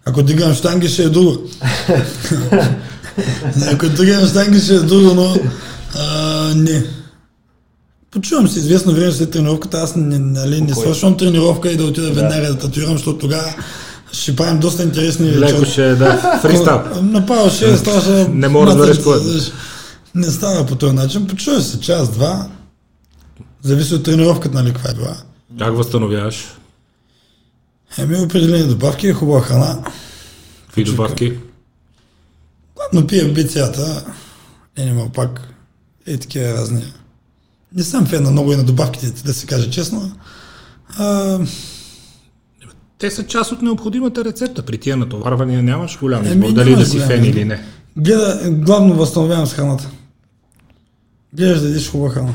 Ако 0.05 0.23
дигам 0.23 0.53
штанги, 0.53 0.87
ще 0.87 1.03
е 1.03 1.09
друго. 1.09 1.37
Ако 3.71 3.89
дигам 3.89 4.27
штанги, 4.27 4.59
ще 4.59 4.75
е 4.75 4.79
друго, 4.79 5.13
но 5.13 5.35
а, 5.95 6.53
не. 6.55 6.83
Почувам 8.11 8.47
се 8.47 8.59
известно 8.59 8.93
време 8.93 9.11
след 9.11 9.31
тренировката, 9.31 9.77
аз 9.77 9.95
не, 9.95 10.19
нали, 10.19 10.61
не 10.61 10.73
свършвам 10.73 11.17
тренировка 11.17 11.71
и 11.71 11.77
да 11.77 11.85
отида 11.85 12.11
веднага 12.11 12.47
да 12.47 12.57
татуирам, 12.57 12.93
защото 12.93 13.17
тогава 13.17 13.55
ще 14.11 14.35
правим 14.35 14.59
доста 14.59 14.83
интересни 14.83 15.37
Леко 15.37 15.65
ще 15.65 15.89
е, 15.89 15.95
да, 15.95 16.39
фристайл. 16.41 16.81
Направо 17.01 17.49
ще 17.49 17.73
е 17.73 17.77
страшно. 17.77 18.27
Не 18.27 18.47
мога 18.47 18.75
да 18.75 18.87
разбереш. 18.87 19.51
Не 20.15 20.27
става 20.27 20.65
по 20.65 20.75
този 20.75 20.95
начин. 20.95 21.27
Почуваш 21.27 21.63
се 21.63 21.79
час-два. 21.79 22.47
Зависи 23.64 23.93
от 23.95 24.03
тренировката, 24.03 24.55
нали, 24.55 24.74
каква 24.74 24.89
е 24.89 24.93
била. 24.93 25.16
Как 25.59 25.76
възстановяваш? 25.78 26.45
Еми, 27.97 28.16
определени 28.18 28.68
добавки, 28.68 29.11
хубава 29.11 29.41
храна. 29.41 29.84
Какви 30.66 30.84
добавки? 30.84 31.34
Но 32.93 33.07
пия 33.07 33.34
бицията, 33.34 34.05
Animal 34.78 35.11
пак 35.11 35.47
и 36.07 36.18
такива 36.18 36.53
разни. 36.53 36.93
Не 37.76 37.84
съм 37.84 38.05
фен 38.05 38.24
на 38.24 38.32
много 38.32 38.53
и 38.53 38.55
на 38.55 38.64
добавките, 38.64 39.24
да 39.24 39.34
се 39.34 39.47
каже 39.47 39.70
честно. 39.72 40.11
А, 40.97 41.39
Те 42.97 43.11
са 43.11 43.28
част 43.28 43.51
от 43.51 43.61
необходимата 43.61 44.26
рецепта. 44.26 44.66
При 44.66 44.78
тия 44.78 44.97
натоварвания 44.97 45.64
нямаш 45.64 45.99
голям 45.99 46.26
избор. 46.26 46.51
Дали 46.51 46.76
да 46.76 46.86
си 46.86 46.99
фен 46.99 47.26
или 47.26 47.45
не. 47.45 47.66
гледа, 47.97 48.39
главно 48.51 48.95
възстановявам 48.95 49.47
с 49.47 49.53
храната. 49.53 49.89
Гледаш 51.34 51.59
да 51.59 51.68
ядеш 51.68 51.89
хубава 51.89 52.09
храна. 52.14 52.34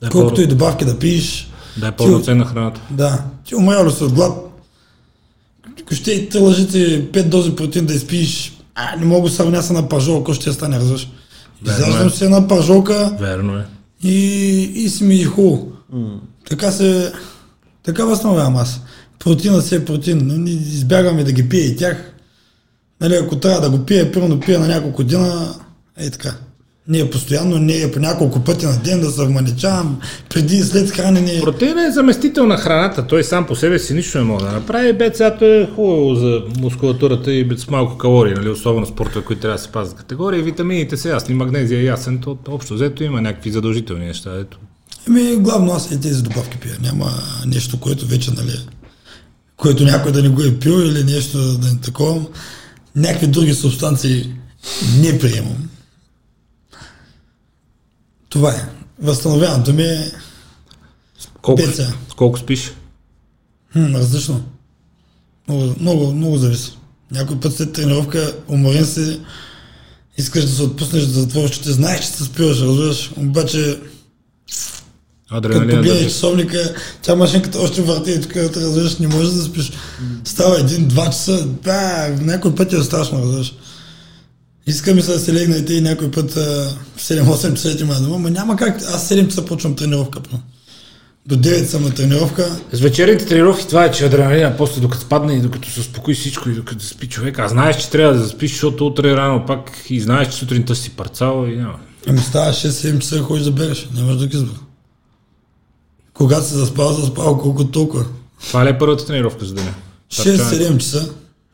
Да 0.00 0.06
е, 0.06 0.10
Колкото 0.10 0.34
по- 0.34 0.40
и 0.40 0.46
добавки 0.46 0.84
да 0.84 0.98
пиеш, 0.98 1.50
да 1.76 1.86
е 1.88 1.92
пълноценна 1.92 2.44
храната. 2.44 2.80
да, 2.90 3.24
ти 3.44 3.54
умрял 3.54 3.86
от 4.00 4.12
глад. 4.12 4.32
Ако 5.82 5.94
ще 5.94 6.12
и 6.12 6.28
те 6.28 6.38
лъжите 6.38 6.78
5 7.12 7.28
дози 7.28 7.56
протеин 7.56 7.86
да 7.86 7.94
изпиеш, 7.94 8.52
а, 8.74 8.96
не 8.96 9.04
мога 9.06 9.28
да 9.28 9.34
сравня 9.34 9.62
се 9.62 9.72
на 9.72 9.88
пажол, 9.88 10.20
ако 10.20 10.34
ще 10.34 10.52
стане, 10.52 10.78
разбираш. 10.78 11.08
Верно 11.62 11.78
Изяждам 11.80 12.06
е. 12.06 12.10
си 12.10 12.24
една 12.24 12.48
пажолка 12.48 13.16
Верно 13.20 13.56
е. 13.56 13.66
и, 14.02 14.14
и 14.74 14.88
си 14.88 15.04
ми 15.04 15.14
е 15.14 15.24
хубаво. 15.24 15.72
Така 16.48 16.70
се, 16.70 17.12
така 17.82 18.04
възстановявам 18.04 18.56
аз. 18.56 18.80
Протеина 19.18 19.60
си 19.62 19.74
е 19.74 19.84
протеин, 19.84 20.46
избягваме 20.46 21.24
да 21.24 21.32
ги 21.32 21.48
пие 21.48 21.60
и 21.60 21.76
тях. 21.76 22.12
Нали, 23.00 23.14
ако 23.14 23.36
трябва 23.36 23.60
да 23.60 23.70
го 23.70 23.84
пие, 23.84 24.12
примерно 24.12 24.40
пие 24.40 24.58
на 24.58 24.68
няколко 24.68 25.04
дена, 25.04 25.54
е 25.96 26.10
така. 26.10 26.34
Ние 26.90 27.10
постоянно, 27.10 27.58
ние 27.58 27.92
по 27.92 28.00
няколко 28.00 28.40
пъти 28.40 28.66
на 28.66 28.78
ден 28.78 29.00
да 29.00 29.10
се 29.10 29.24
вманичавам, 29.24 30.00
преди 30.28 30.56
и 30.56 30.62
след 30.62 30.90
хранене. 30.90 31.40
Протеинът 31.40 31.88
е 31.88 31.92
заместител 31.92 32.46
на 32.46 32.56
храната, 32.56 33.06
той 33.06 33.24
сам 33.24 33.46
по 33.46 33.56
себе 33.56 33.78
си 33.78 33.94
нищо 33.94 34.18
не 34.18 34.24
може 34.24 34.44
да 34.44 34.52
направи. 34.52 34.92
БЦА 34.92 35.36
е 35.40 35.66
хубаво 35.74 36.14
за 36.14 36.42
мускулатурата 36.58 37.32
и 37.32 37.48
с 37.56 37.70
малко 37.70 37.98
калории, 37.98 38.34
нали? 38.34 38.48
особено 38.48 38.86
спортове, 38.86 39.24
които 39.24 39.42
трябва 39.42 39.56
да 39.56 39.62
се 39.62 39.68
пазят 39.68 39.96
категории. 39.96 40.42
Витамините 40.42 40.96
са 40.96 41.08
ясни, 41.08 41.34
магнезия 41.34 41.80
е 41.80 41.84
ясен, 41.84 42.18
то 42.18 42.38
общо 42.48 42.74
взето 42.74 43.04
има 43.04 43.20
някакви 43.20 43.50
задължителни 43.50 44.06
неща. 44.06 44.30
Ето. 44.40 44.58
Еми, 45.08 45.36
главно 45.36 45.72
аз 45.72 45.90
и 45.90 46.00
тези 46.00 46.22
добавки 46.22 46.58
пия. 46.58 46.76
Няма 46.82 47.10
нещо, 47.46 47.80
което 47.80 48.06
вече, 48.06 48.30
нали, 48.30 48.66
което 49.56 49.84
някой 49.84 50.12
да 50.12 50.22
не 50.22 50.28
го 50.28 50.42
е 50.42 50.58
пил 50.58 50.72
или 50.72 51.04
нещо 51.04 51.38
да 51.38 51.68
е 51.68 51.80
такова. 51.82 52.26
Някакви 52.96 53.26
други 53.26 53.54
субстанции 53.54 54.32
не 55.00 55.18
приемам. 55.18 55.56
Това 58.30 58.50
е. 58.50 58.68
Възстановяването 59.02 59.72
ми 59.72 59.82
е 59.82 60.12
Колко, 61.42 61.62
Деца. 61.62 61.92
с 62.10 62.14
колко 62.14 62.38
спиш? 62.38 62.72
хм, 63.72 63.94
различно. 63.96 64.44
Много, 65.48 65.74
много, 65.80 66.12
много 66.12 66.36
зависи. 66.36 66.78
Някой 67.10 67.40
път 67.40 67.56
след 67.56 67.72
тренировка, 67.72 68.34
уморен 68.48 68.86
си, 68.86 69.20
искаш 70.18 70.44
да 70.44 70.50
се 70.50 70.62
отпуснеш, 70.62 71.02
да 71.04 71.20
затвориш 71.20 71.50
очите, 71.50 71.72
знаеш, 71.72 72.00
че 72.00 72.06
се 72.06 72.24
спиваш, 72.24 72.60
разбираш, 72.60 73.10
обаче 73.16 73.78
като 75.30 75.36
Адреналина 75.36 75.70
погледнеш 75.70 75.92
държи. 75.92 76.08
часовника, 76.08 76.74
тя 77.02 77.14
машинката 77.14 77.58
още 77.60 77.82
върти 77.82 78.10
и 78.10 78.20
тук 78.20 78.32
да 78.32 78.60
разбираш, 78.60 78.98
не 78.98 79.08
можеш 79.08 79.32
да 79.32 79.42
спиш. 79.42 79.72
Става 80.24 80.60
един-два 80.60 81.06
часа, 81.06 81.46
да, 81.46 82.08
някой 82.20 82.54
път 82.54 82.72
е 82.72 82.82
страшно, 82.82 83.22
разбираш. 83.22 83.54
Иска 84.70 84.94
ми 84.94 85.02
се 85.02 85.12
да 85.12 85.18
се 85.18 85.34
легнете 85.34 85.74
и 85.74 85.80
някой 85.80 86.10
път 86.10 86.36
а, 86.36 86.40
в 86.96 87.02
7-8 87.02 87.54
часа 87.54 87.76
ти 87.76 87.84
дома, 87.84 87.94
но 88.00 88.18
няма 88.18 88.56
как, 88.56 88.76
аз 88.76 89.08
7 89.08 89.28
часа 89.28 89.44
почвам 89.44 89.76
тренировка. 89.76 90.20
но. 90.32 90.40
До 91.26 91.36
9 91.36 91.64
съм 91.64 91.82
на 91.82 91.94
тренировка, 91.94 92.60
С 92.72 92.80
вечерните 92.80 93.26
тренировки 93.26 93.68
това 93.68 93.84
е, 93.84 93.92
че 93.92 94.06
адреналина 94.06 94.54
после 94.58 94.80
докато 94.80 95.02
спадне 95.02 95.34
и 95.34 95.40
докато 95.40 95.70
се 95.70 95.80
успокои 95.80 96.14
всичко 96.14 96.48
и 96.48 96.54
докато 96.54 96.84
спи 96.84 97.08
човек, 97.08 97.38
а 97.38 97.48
знаеш, 97.48 97.76
че 97.76 97.90
трябва 97.90 98.14
да 98.14 98.22
заспиш, 98.22 98.50
защото 98.50 98.86
утре 98.86 99.16
рано 99.16 99.46
пак 99.46 99.70
и 99.90 100.00
знаеш, 100.00 100.28
че 100.28 100.34
сутринта 100.34 100.74
си 100.74 100.90
парцал 100.90 101.46
и 101.48 101.56
няма. 101.56 101.78
ами 102.08 102.18
става 102.18 102.52
6-7 102.52 102.98
часа, 102.98 103.22
ходиш 103.22 103.44
да 103.44 103.50
бегаш, 103.50 103.88
нямаш 103.94 104.16
друг 104.16 104.34
избор. 104.34 104.54
Когато 106.14 106.46
се 106.46 106.54
заспал, 106.54 106.92
заспал 106.92 107.38
колко 107.38 107.64
толкова. 107.64 108.04
Това 108.46 108.64
ли 108.64 108.68
е 108.68 108.78
първата 108.78 109.06
тренировка 109.06 109.44
за 109.44 109.54
деня? 109.54 109.74
6-7 110.12 110.76
часа, 110.76 111.10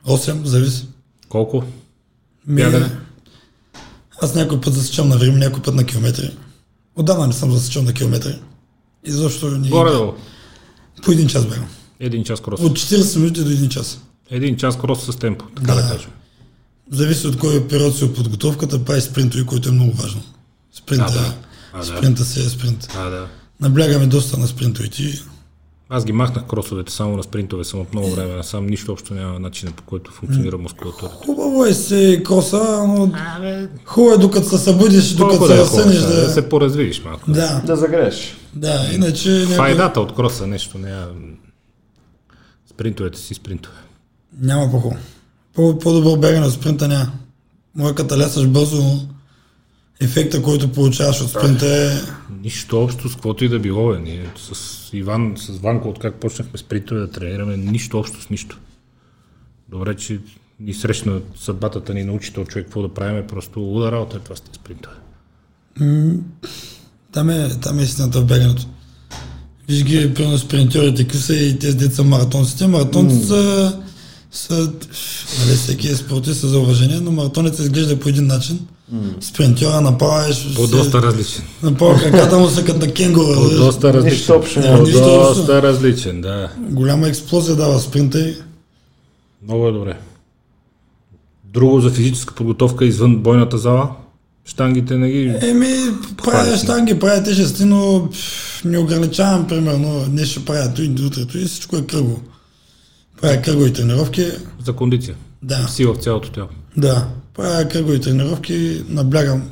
8, 0.06 0.44
зависи. 0.44 0.86
Колко? 1.28 1.64
Ми? 2.46 2.62
Аз 4.22 4.34
някой 4.34 4.60
път 4.60 4.74
засичам 4.74 5.08
на 5.08 5.16
време, 5.18 5.38
някой 5.38 5.62
път 5.62 5.74
на 5.74 5.84
километри. 5.84 6.36
Отдавна 6.96 7.26
не 7.26 7.32
съм 7.32 7.52
засичал 7.52 7.82
на 7.82 7.92
километри. 7.92 8.40
И 9.04 9.10
защо 9.10 9.50
ни... 9.50 9.68
Горе-долу. 9.68 10.12
По 11.04 11.12
един 11.12 11.28
час 11.28 11.46
бягам. 11.46 11.66
Един 12.00 12.24
час 12.24 12.40
крос. 12.40 12.60
От 12.60 12.72
40 12.78 13.18
минути 13.18 13.44
до 13.44 13.50
един 13.50 13.68
час. 13.68 14.00
Един 14.30 14.56
час 14.56 14.78
крос 14.78 15.06
с 15.06 15.16
темпо, 15.16 15.44
така 15.56 15.74
да, 15.74 15.82
Да. 15.82 15.88
кажем. 15.88 16.10
Зависи 16.90 17.26
от 17.26 17.38
кой 17.38 17.68
период 17.68 17.96
си 17.96 18.04
от 18.04 18.14
подготовката, 18.14 18.84
прави 18.84 19.00
спринтови, 19.00 19.46
което 19.46 19.68
е 19.68 19.72
много 19.72 19.92
важно. 19.92 20.22
Спринта, 20.72 21.04
А, 21.08 21.12
да. 21.12 21.34
А, 21.72 21.78
да. 21.78 21.84
спринта 21.84 22.24
си 22.24 22.40
е 22.40 22.48
спринт. 22.48 22.88
А, 22.96 23.04
да. 23.10 23.26
Наблягаме 23.60 24.06
доста 24.06 24.36
на 24.38 24.46
спринтовите. 24.46 25.22
Аз 25.88 26.04
ги 26.04 26.12
махнах 26.12 26.44
кросовете 26.44 26.92
само 26.92 27.16
на 27.16 27.22
спринтове, 27.22 27.64
съм 27.64 27.80
от 27.80 27.92
много 27.92 28.10
време. 28.10 28.42
Сам 28.42 28.66
нищо 28.66 28.92
общо 28.92 29.14
няма 29.14 29.38
начина 29.38 29.72
по 29.72 29.82
който 29.82 30.10
функционира 30.10 30.58
мускулатурата. 30.58 31.16
Хубаво 31.16 31.64
е 31.64 31.74
си 31.74 32.22
коса, 32.26 32.84
но 32.86 33.10
хубаво 33.84 34.14
е 34.14 34.18
докато 34.18 34.48
се 34.48 34.58
събудиш, 34.58 35.08
докато 35.08 35.46
се 35.46 35.54
е 35.54 35.56
разсънеш 35.56 35.96
хубаво, 35.96 36.14
да... 36.14 36.20
да... 36.20 36.30
се 36.30 36.48
поразвиеш 36.48 37.04
малко. 37.04 37.30
Да, 37.30 37.62
Да 37.66 37.76
загрееш. 37.76 38.36
да, 38.54 38.90
иначе... 38.94 39.30
някой- 39.30 39.56
Файдата 39.56 40.00
от 40.00 40.14
кроса 40.14 40.46
нещо, 40.46 40.78
не 40.78 40.94
Спринтовете 42.70 43.18
си 43.18 43.34
спринтове. 43.34 43.76
Няма 44.40 44.70
по-хубаво. 44.70 45.00
По- 45.54 45.78
По-добро 45.78 46.16
бягане 46.16 46.46
от 46.46 46.52
спринта 46.52 46.88
няма. 46.88 47.12
Може 47.74 47.94
като 47.94 48.18
лясаш 48.18 48.46
бързо, 48.46 48.82
но 48.82 49.00
ефекта, 50.00 50.42
който 50.42 50.72
получаваш 50.72 51.20
от 51.20 51.30
спринта 51.30 51.66
е... 51.66 51.90
Нищо 52.42 52.82
общо 52.82 53.08
с 53.08 53.12
каквото 53.12 53.44
и 53.44 53.48
да 53.48 53.58
било. 53.58 53.92
Бе. 53.92 53.98
Ние 53.98 54.30
с 54.36 54.76
Иван, 54.92 55.34
с 55.36 55.48
Ванко, 55.48 55.88
от 55.88 55.98
как 55.98 56.14
почнахме 56.14 56.58
спринтове 56.58 57.00
да 57.00 57.10
тренираме, 57.10 57.56
нищо 57.56 57.98
общо 57.98 58.22
с 58.22 58.30
нищо. 58.30 58.58
Добре, 59.68 59.96
че 59.96 60.20
ни 60.60 60.74
срещна 60.74 61.20
съдбата 61.40 61.94
ни 61.94 62.04
научи 62.04 62.32
този 62.32 62.46
човек 62.46 62.66
какво 62.66 62.82
да 62.82 62.94
правим, 62.94 63.26
просто 63.26 63.60
луда 63.60 63.92
работа 63.92 64.16
е 64.16 64.20
това 64.20 64.36
с 64.36 64.40
тези 64.40 64.54
спринтове. 64.54 64.96
Там 67.12 67.30
е, 67.30 67.48
там 67.48 67.78
е 67.78 67.82
истината 67.82 68.20
в 68.20 68.26
бягането. 68.26 68.66
Виж 69.68 69.84
ги, 69.84 70.14
примерно 70.14 70.38
спринтьорите, 70.38 71.02
какви 71.02 71.18
са 71.18 71.36
и 71.36 71.58
тези 71.58 71.76
деца 71.76 72.02
маратонците. 72.02 72.66
Маратонците 72.66 73.26
са, 73.26 73.82
са 74.30 74.72
нали, 75.40 75.56
всеки 75.56 75.88
е 75.88 75.96
спортист 75.96 76.40
за 76.40 76.58
уважение, 76.58 77.00
но 77.00 77.12
маратонец 77.12 77.58
изглежда 77.58 78.00
по 78.00 78.08
един 78.08 78.26
начин. 78.26 78.66
Спринтьора 79.20 79.80
направиш... 79.80 80.54
По 80.54 80.66
доста 80.66 81.02
различен. 81.02 81.44
Направо 81.62 81.98
краката 81.98 82.38
му 82.38 82.48
са 82.48 82.64
като 82.64 82.86
на 82.86 82.92
кенгура. 82.92 83.34
По 83.34 83.40
разбираш. 83.40 83.56
доста 83.56 83.92
различен. 83.92 84.18
Нищо 84.18 84.32
общо 84.34 84.60
няма. 84.60 84.78
По 84.78 84.84
Нищо 84.84 84.98
общо. 84.98 85.34
доста 85.34 85.62
различен, 85.62 86.20
да. 86.20 86.52
Голяма 86.58 87.08
експлозия 87.08 87.56
дава 87.56 87.80
спринта 87.80 88.20
и 88.20 88.34
Много 89.42 89.68
е 89.68 89.72
добре. 89.72 89.98
Друго 91.44 91.80
за 91.80 91.90
физическа 91.90 92.34
подготовка 92.34 92.84
извън 92.84 93.16
бойната 93.16 93.58
зала? 93.58 93.90
Штангите 94.44 94.96
не 94.96 95.10
ги... 95.10 95.34
Еми, 95.42 95.74
правя 96.24 96.56
штанги, 96.56 96.98
правя 96.98 97.22
тежести, 97.22 97.64
но 97.64 98.08
не 98.64 98.78
ограничавам, 98.78 99.46
примерно, 99.46 100.04
днес 100.08 100.28
ще 100.28 100.44
правя 100.44 100.74
той, 100.74 100.94
утрето 101.06 101.38
и 101.38 101.44
всичко 101.44 101.76
е 101.76 101.86
кръго. 101.86 102.20
Правя 103.20 103.42
кръгови 103.42 103.72
тренировки, 103.72 104.26
За 104.64 104.72
кондиция. 104.72 105.14
Да, 105.42 105.68
Сила 105.68 105.94
в 105.94 105.98
цялото 105.98 106.30
тяло. 106.30 106.48
да, 106.76 107.08
правя 107.34 107.68
кръгови 107.68 108.00
тренировки, 108.00 108.82
наблягам 108.88 109.50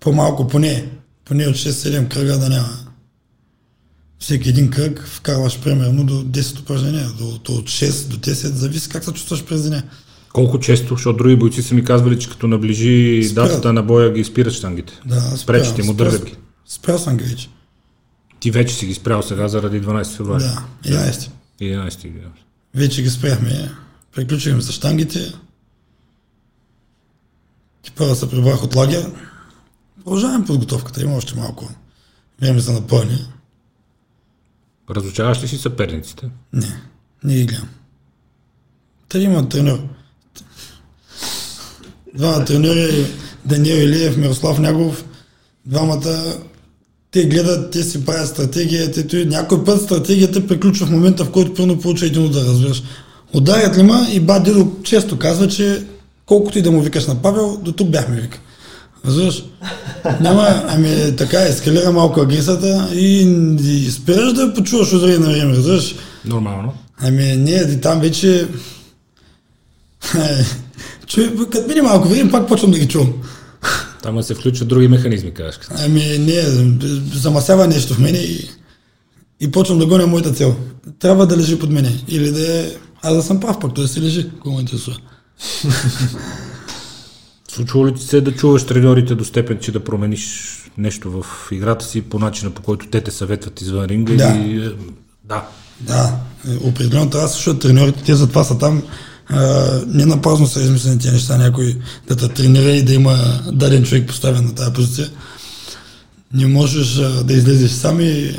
по-малко, 0.00 0.48
поне, 0.48 0.88
поне 1.24 1.46
от 1.46 1.56
6-7 1.56 2.08
кръга 2.08 2.38
да 2.38 2.48
няма. 2.48 2.68
Всеки 4.18 4.48
един 4.48 4.70
кръг 4.70 5.06
вкарваш 5.06 5.60
примерно 5.60 6.04
до 6.04 6.24
10 6.24 6.60
упражнения, 6.60 7.08
до, 7.18 7.28
от 7.28 7.48
6 7.48 8.08
до 8.08 8.16
10, 8.16 8.32
зависи 8.32 8.88
как 8.88 9.04
се 9.04 9.12
чувстваш 9.12 9.44
през 9.44 9.62
деня. 9.62 9.82
Колко 10.32 10.58
често, 10.60 10.94
защото 10.94 11.16
други 11.16 11.36
бойци 11.36 11.62
са 11.62 11.74
ми 11.74 11.84
казвали, 11.84 12.18
че 12.18 12.30
като 12.30 12.46
наближи 12.48 13.22
Спират. 13.24 13.34
датата 13.48 13.72
на 13.72 13.82
боя 13.82 14.12
ги 14.12 14.24
спират 14.24 14.52
штангите. 14.52 14.92
Да, 15.06 15.20
Спречите 15.20 15.82
му, 15.82 15.94
дърват 15.94 16.24
ги. 16.24 16.34
Спрял 16.66 16.98
съм 16.98 17.16
ги 17.16 17.24
вече. 17.24 17.48
Ти 18.40 18.50
вече 18.50 18.74
си 18.74 18.86
ги 18.86 18.94
спрял 18.94 19.22
сега 19.22 19.48
заради 19.48 19.82
12 19.82 20.16
февруари. 20.16 20.42
Да, 20.42 20.64
11. 20.84 21.30
11 21.60 22.00
ти 22.00 22.08
ги. 22.08 22.18
Вече 22.74 23.02
ги 23.02 23.10
спряхме. 23.10 23.70
Приключихме 24.16 24.62
с 24.62 24.72
штангите. 24.72 25.32
Ти 27.82 27.90
първа 27.90 28.16
се 28.16 28.30
прибрах 28.30 28.62
от 28.62 28.74
лагер. 28.74 29.12
Продължаваме 30.04 30.44
подготовката. 30.44 31.02
Има 31.02 31.16
още 31.16 31.34
малко 31.34 31.68
време 32.40 32.60
за 32.60 32.72
напълни. 32.72 33.26
Разучаваш 34.90 35.42
ли 35.42 35.48
си 35.48 35.58
съперниците? 35.58 36.30
Не, 36.52 36.82
не 37.24 37.34
ги 37.34 37.44
гледам. 37.44 37.68
Трима 39.08 39.48
треньор. 39.48 39.78
Двама 42.14 42.44
треньори, 42.44 43.06
Даниел 43.44 43.76
Илиев, 43.76 44.16
Мирослав 44.16 44.58
Нягов, 44.58 45.04
двамата 45.66 46.38
те 47.10 47.26
гледат, 47.26 47.72
те 47.72 47.82
си 47.82 48.04
правят 48.04 48.28
стратегия, 48.28 48.92
те, 48.92 49.06
той, 49.06 49.24
някой 49.24 49.64
път 49.64 49.82
стратегията 49.82 50.46
приключва 50.46 50.86
в 50.86 50.90
момента, 50.90 51.24
в 51.24 51.32
който 51.32 51.54
пълно 51.54 51.80
получа 51.80 52.06
един 52.06 52.24
удар, 52.24 52.44
разбираш. 52.44 52.82
Ударят 53.36 53.78
ли 53.78 53.82
ма 53.82 54.06
и 54.12 54.20
бат 54.20 54.44
дедо 54.44 54.72
често 54.82 55.18
казва, 55.18 55.48
че 55.48 55.84
колкото 56.26 56.58
и 56.58 56.62
да 56.62 56.70
му 56.70 56.80
викаш 56.80 57.06
на 57.06 57.22
Павел, 57.22 57.56
до 57.62 57.72
тук 57.72 57.90
бяхме 57.90 58.20
вика. 58.20 58.38
Разбираш? 59.06 59.44
Няма, 60.20 60.64
ами 60.68 61.16
така, 61.16 61.40
ескалира 61.40 61.92
малко 61.92 62.20
агресията 62.20 62.88
и, 62.94 63.20
и 63.60 63.90
спираш 63.90 64.32
да 64.32 64.54
почуваш 64.54 64.92
удари 64.92 65.18
на 65.18 65.26
време, 65.26 65.56
разбираш? 65.56 65.94
Нормално. 66.24 66.72
Ами 67.00 67.36
ние 67.36 67.60
и 67.62 67.80
там 67.80 68.00
вече... 68.00 68.48
Чуй, 71.06 71.36
като 71.50 71.68
мине 71.68 71.82
малко 71.82 72.08
време, 72.08 72.30
пак 72.30 72.48
почвам 72.48 72.70
да 72.70 72.78
ги 72.78 72.88
чувам. 72.88 73.12
Там 74.02 74.22
се 74.22 74.34
включват 74.34 74.68
други 74.68 74.88
механизми, 74.88 75.34
казваш. 75.34 75.58
Ами 75.84 76.18
не, 76.18 76.42
замасява 77.14 77.66
нещо 77.66 77.94
в 77.94 77.98
мене 77.98 78.18
и, 78.18 78.50
и 79.40 79.50
почвам 79.50 79.78
да 79.78 79.86
гоня 79.86 80.06
моята 80.06 80.32
цел. 80.32 80.56
Трябва 80.98 81.26
да 81.26 81.36
лежи 81.36 81.58
под 81.58 81.70
мене. 81.70 81.92
Или 82.08 82.30
да 82.30 82.58
е... 82.58 82.70
Аз 83.02 83.14
да 83.14 83.22
съм 83.22 83.40
прав 83.40 83.60
пък, 83.60 83.74
той 83.74 83.88
си 83.88 84.00
лежи, 84.00 84.30
ако 84.38 84.50
ме 84.50 84.60
интересува. 84.60 84.96
Случва 87.48 87.86
ли 87.86 87.94
ти 87.94 88.02
се 88.02 88.20
да 88.20 88.32
чуваш 88.32 88.66
треньорите 88.66 89.14
до 89.14 89.24
степен, 89.24 89.58
че 89.60 89.72
да 89.72 89.84
промениш 89.84 90.56
нещо 90.78 91.10
в 91.10 91.26
играта 91.52 91.84
си 91.84 92.02
по 92.02 92.18
начина, 92.18 92.50
по 92.50 92.62
който 92.62 92.86
те 92.90 93.00
те 93.00 93.10
съветват 93.10 93.60
извън 93.60 93.84
ринга? 93.84 94.14
Да. 94.14 94.38
Или... 94.38 94.66
е, 94.66 94.70
Да. 95.24 95.48
Да, 95.80 96.14
е, 96.48 96.56
определено 96.56 97.10
трябва 97.10 97.26
да 97.26 97.32
слушат 97.32 97.60
треньорите, 97.60 98.02
те 98.04 98.14
затова 98.14 98.44
са 98.44 98.58
там. 98.58 98.82
А, 99.28 99.66
не 99.86 100.06
на 100.06 100.22
празно 100.22 100.46
са 100.46 100.62
измислени 100.62 100.98
тези 100.98 101.14
неща, 101.14 101.36
някой 101.36 101.76
да 102.08 102.16
те 102.16 102.28
тренира 102.28 102.70
и 102.70 102.82
да 102.82 102.94
има 102.94 103.42
даден 103.52 103.84
човек 103.84 104.06
поставен 104.06 104.44
на 104.44 104.54
тази 104.54 104.72
позиция. 104.72 105.10
Не 106.34 106.46
можеш 106.46 106.98
а, 106.98 107.24
да 107.24 107.32
излезеш 107.32 107.70
сам 107.70 108.00
и 108.00 108.38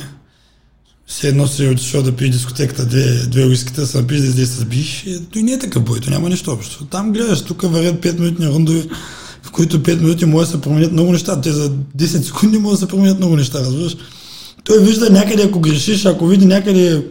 все 1.08 1.28
едно 1.28 1.48
си 1.48 1.68
отишъл 1.68 2.04
да 2.04 2.12
пиеш 2.12 2.32
дискотеката 2.32 2.86
две, 2.86 3.28
две 3.28 3.46
уиските, 3.46 3.82
да 3.82 3.88
се 3.88 3.98
напиш 3.98 4.20
да 4.20 4.26
излезеш 4.26 4.56
да 4.56 4.66
биеш. 4.66 5.04
И 5.08 5.20
той 5.34 5.44
не 5.44 5.52
е 5.52 5.60
такъв 5.60 5.84
бой, 5.84 6.00
то 6.00 6.10
няма 6.10 6.30
нищо 6.30 6.52
общо. 6.52 6.86
Там 6.86 7.14
гледаш, 7.14 7.42
тук 7.42 7.62
варят 7.62 8.04
5 8.04 8.20
минутни 8.20 8.48
рундови, 8.48 8.90
в 9.44 9.52
които 9.52 9.84
5 9.84 10.00
минути 10.00 10.26
може 10.26 10.46
да 10.46 10.52
се 10.52 10.62
променят 10.62 10.92
много 10.92 11.12
неща. 11.12 11.42
Те 11.42 11.52
за 11.52 11.70
10 11.70 12.06
секунди 12.22 12.58
може 12.58 12.74
да 12.74 12.80
се 12.80 12.88
променят 12.88 13.18
много 13.18 13.36
неща, 13.36 13.60
разбираш? 13.60 13.98
Той 14.64 14.84
вижда 14.84 15.10
някъде, 15.10 15.44
ако 15.44 15.60
грешиш, 15.60 16.06
ако 16.06 16.28
види 16.28 16.46
някъде, 16.46 17.06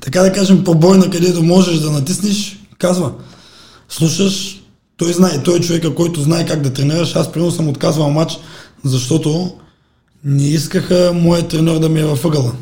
така 0.00 0.22
да 0.22 0.32
кажем, 0.32 0.64
побойна, 0.64 1.10
където 1.10 1.42
можеш 1.42 1.78
да 1.78 1.90
натиснеш, 1.90 2.58
казва. 2.78 3.12
Слушаш, 3.88 4.62
той 4.96 5.12
знае, 5.12 5.42
той 5.42 5.58
е 5.58 5.60
човека, 5.60 5.94
който 5.94 6.22
знае 6.22 6.46
как 6.46 6.62
да 6.62 6.72
тренираш. 6.72 7.16
Аз 7.16 7.32
примерно 7.32 7.52
съм 7.52 7.68
отказвал 7.68 8.10
матч, 8.10 8.38
защото 8.84 9.52
не 10.24 10.48
искаха 10.48 11.12
моят 11.14 11.48
треньор 11.48 11.78
да 11.78 11.88
ми 11.88 12.00
е 12.00 12.04
във 12.04 12.24
ъгъла. 12.24 12.52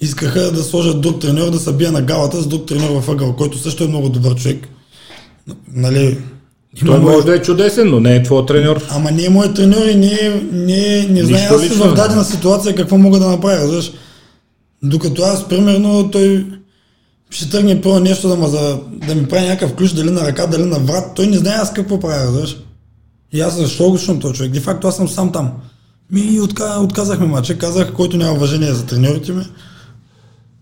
Искаха 0.00 0.52
да 0.52 0.62
сложат 0.62 1.00
друг 1.00 1.20
треньор, 1.20 1.50
да 1.50 1.58
се 1.58 1.72
бия 1.72 1.92
на 1.92 2.02
галата 2.02 2.42
с 2.42 2.46
друг 2.46 2.66
треньор 2.66 2.90
във 2.90 3.08
ъгъла, 3.08 3.36
който 3.36 3.58
също 3.58 3.84
е 3.84 3.88
много 3.88 4.08
добър 4.08 4.34
човек. 4.34 4.68
Нали, 5.72 6.18
Той 6.86 6.98
може 6.98 7.26
да 7.26 7.34
е 7.34 7.42
чудесен, 7.42 7.90
но 7.90 8.00
не 8.00 8.16
е 8.16 8.22
твой 8.22 8.46
треньор. 8.46 8.82
Ама 8.90 9.10
не 9.10 9.24
е 9.24 9.28
моят 9.28 9.54
треньор 9.56 9.86
и 9.86 9.94
не, 9.94 10.12
е- 10.12 10.42
не, 10.52 10.98
е- 10.98 11.06
не 11.08 11.24
знае 11.24 11.48
аз 11.50 11.62
лично, 11.62 11.84
в 11.84 11.94
дадена 11.94 12.20
да. 12.20 12.24
ситуация 12.24 12.74
какво 12.74 12.98
мога 12.98 13.18
да 13.18 13.28
направя, 13.28 13.56
разбираш. 13.62 13.92
Докато 14.82 15.22
аз, 15.22 15.48
примерно, 15.48 16.10
той 16.10 16.46
ще 17.30 17.50
тръгне 17.50 17.80
първо 17.80 18.00
нещо 18.00 18.28
да, 18.28 18.36
ма 18.36 18.48
за, 18.48 18.78
да 19.06 19.14
ми 19.14 19.26
прави 19.26 19.46
някакъв 19.46 19.74
ключ, 19.74 19.92
дали 19.92 20.10
на 20.10 20.20
ръка, 20.20 20.46
дали 20.46 20.64
на 20.64 20.78
врат, 20.78 21.14
той 21.14 21.26
не 21.26 21.38
знае 21.38 21.54
аз 21.54 21.72
какво 21.72 22.00
правя, 22.00 22.24
разбираш. 22.26 22.56
И 23.32 23.40
аз 23.40 23.56
защо 23.56 23.90
го 23.90 23.98
слушам 23.98 24.20
този 24.20 24.34
човек? 24.34 24.52
Де 24.52 24.60
факто 24.60 24.88
аз 24.88 24.96
съм 24.96 25.08
сам 25.08 25.32
там. 25.32 25.52
Ми 26.10 26.40
отка, 26.40 26.78
отказахме 26.80 27.26
мача, 27.26 27.58
казах, 27.58 27.92
който 27.92 28.16
няма 28.16 28.32
уважение 28.32 28.72
за 28.72 28.86
треньорите 28.86 29.32
ми. 29.32 29.44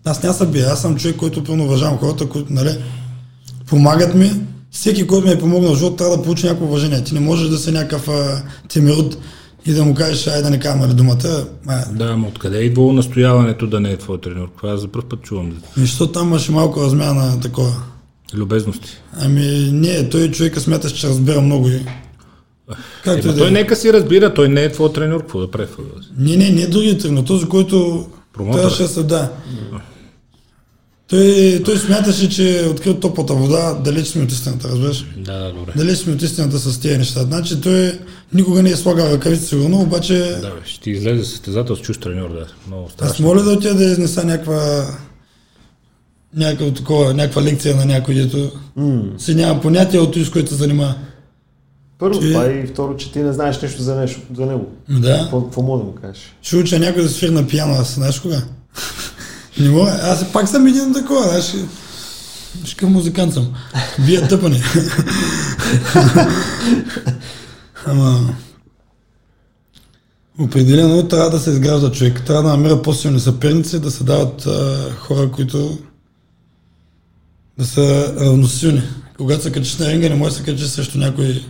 Аз 0.05 0.23
няма 0.23 0.33
се 0.33 0.45
бия, 0.45 0.67
аз 0.71 0.81
съм 0.81 0.95
човек, 0.95 1.15
който 1.15 1.43
пълно 1.43 1.63
уважавам 1.63 1.97
хората, 1.97 2.29
които, 2.29 2.53
нали, 2.53 2.77
помагат 3.67 4.15
ми. 4.15 4.31
Всеки, 4.71 5.07
който 5.07 5.27
ми 5.27 5.33
е 5.33 5.39
помогнал 5.39 5.73
в 5.73 5.77
живота, 5.77 5.95
трябва 5.95 6.17
да 6.17 6.23
получи 6.23 6.45
някакво 6.45 6.65
уважение. 6.65 7.03
Ти 7.03 7.13
не 7.13 7.19
можеш 7.19 7.49
да 7.49 7.57
си 7.57 7.71
някакъв 7.71 8.09
темирут 8.69 9.17
и 9.65 9.73
да 9.73 9.85
му 9.85 9.95
кажеш, 9.95 10.27
ай 10.27 10.41
да 10.41 10.49
не 10.49 10.59
казвам 10.59 10.81
нали, 10.81 10.93
думата. 10.93 11.45
А, 11.67 11.85
Да, 11.91 12.05
ама 12.05 12.27
откъде 12.27 12.57
е 12.57 12.61
идвало 12.61 12.93
настояването 12.93 13.67
да 13.67 13.79
не 13.79 13.91
е 13.91 13.97
твой 13.97 14.21
треньор? 14.21 14.49
Това 14.57 14.73
аз 14.73 14.81
за 14.81 14.87
първ 14.87 15.05
път 15.09 15.21
чувам. 15.21 15.53
Защо 15.77 16.07
там 16.11 16.27
имаше 16.27 16.51
малко 16.51 16.81
размяна 16.81 17.25
на 17.25 17.39
такова? 17.39 17.73
Любезности. 18.33 18.89
Ами 19.19 19.69
не, 19.71 20.09
той 20.09 20.31
човека 20.31 20.59
смяташ, 20.59 20.91
че 20.91 21.07
разбира 21.07 21.41
много 21.41 21.67
и... 21.67 21.85
Както 23.03 23.27
и 23.27 23.31
да 23.31 23.37
той 23.37 23.47
е. 23.47 23.51
нека 23.51 23.75
си 23.75 23.93
разбира, 23.93 24.33
той 24.33 24.49
не 24.49 24.63
е 24.63 24.71
твой 24.71 24.93
треньор, 24.93 25.21
какво 25.21 25.39
да 25.39 25.51
прави? 25.51 25.67
Не, 26.17 26.35
не, 26.35 26.49
не 26.49 26.67
другия 26.67 26.97
тренер, 26.97 27.23
този, 27.23 27.45
който 27.45 28.05
Промотър. 28.33 28.59
трябваше 28.59 28.83
да 28.83 28.89
се 28.89 29.03
да. 29.03 29.31
Той, 31.07 31.61
той 31.65 31.77
смяташе, 31.77 32.29
че 32.29 32.59
е 32.59 32.67
открил 32.67 32.93
топлата 32.99 33.33
вода, 33.33 33.73
далеч 33.73 34.07
сме 34.07 34.23
от 34.23 34.31
истината, 34.31 34.69
разбираш? 34.69 35.05
Да, 35.17 35.39
да, 35.39 35.53
добре. 35.53 35.71
Далеч 35.75 35.97
сме 35.97 36.13
от 36.13 36.21
истината 36.21 36.59
с 36.59 36.79
тези 36.79 36.97
неща. 36.97 37.23
Значи 37.23 37.61
той 37.61 37.99
никога 38.33 38.63
не 38.63 38.69
е 38.69 38.75
слагал 38.75 39.05
ръкавици 39.05 39.45
сигурно, 39.45 39.81
обаче 39.81 40.17
Да, 40.17 40.49
бе, 40.49 40.55
ще 40.65 40.81
ти 40.81 40.91
излезе 40.91 41.25
състезател 41.25 41.75
с 41.75 41.81
чуж 41.81 41.97
треньор, 41.97 42.29
да. 42.29 42.47
Много 42.67 42.85
аз 42.85 42.91
страшно. 42.93 43.25
моля 43.25 43.43
да 43.43 43.51
отида 43.51 43.75
да 43.75 43.83
изнеса 43.83 44.23
някаква 44.23 44.87
някаква, 46.35 46.73
такова, 46.73 47.13
някаква 47.13 47.41
лекция 47.41 47.75
на 47.75 47.85
някой, 47.85 48.15
дето 48.15 48.51
си 49.17 49.35
няма 49.35 49.61
понятие 49.61 49.99
от 49.99 50.15
с 50.15 50.29
което 50.29 50.49
се 50.49 50.55
занимава. 50.55 50.95
Първо 51.99 52.21
Че- 52.21 52.27
това 52.27 52.45
и 52.51 52.67
второ, 52.67 52.97
че 52.97 53.11
ти 53.11 53.19
не 53.19 53.33
знаеш 53.33 53.61
нещо 53.61 53.81
за, 53.81 53.95
нещо, 53.95 54.21
за 54.35 54.45
него. 54.45 54.67
Да. 54.89 55.29
Какво, 55.31 55.61
мога 55.61 55.79
да 55.79 55.83
му 55.85 55.95
кажеш? 56.01 56.35
Ще 56.41 56.55
уча 56.55 56.79
някой 56.79 57.01
да 57.03 57.09
свири 57.09 57.31
на 57.31 57.47
пиано, 57.47 57.73
аз 57.73 57.95
знаеш 57.95 58.19
кога? 58.19 58.41
Не 59.59 59.69
мога, 59.69 59.99
аз 60.01 60.31
пак 60.33 60.49
съм 60.49 60.67
един 60.67 60.93
такова, 60.93 61.23
знаеш. 61.23 61.53
Шкъв 62.65 62.89
музикант 62.89 63.33
съм. 63.33 63.53
Бия 64.05 64.27
тъпане. 64.27 64.63
Ама... 67.85 68.35
Определено 70.39 71.07
трябва 71.07 71.29
да 71.29 71.39
се 71.39 71.49
изгражда 71.49 71.91
човек. 71.91 72.23
Трябва 72.25 72.43
да 72.43 72.49
намира 72.49 72.81
по-силни 72.81 73.19
съперници, 73.19 73.79
да 73.79 73.91
се 73.91 74.03
дават 74.03 74.45
а, 74.45 74.91
хора, 74.99 75.31
които 75.31 75.77
да 77.57 77.65
са 77.65 78.15
равносилни. 78.19 78.81
Когато 79.17 79.43
се 79.43 79.51
качиш 79.51 79.77
на 79.77 79.91
ринга, 79.91 80.09
не 80.09 80.15
можеш 80.15 80.33
да 80.33 80.39
се 80.39 80.51
качиш 80.51 80.67
срещу 80.67 80.97
някой, 80.97 81.45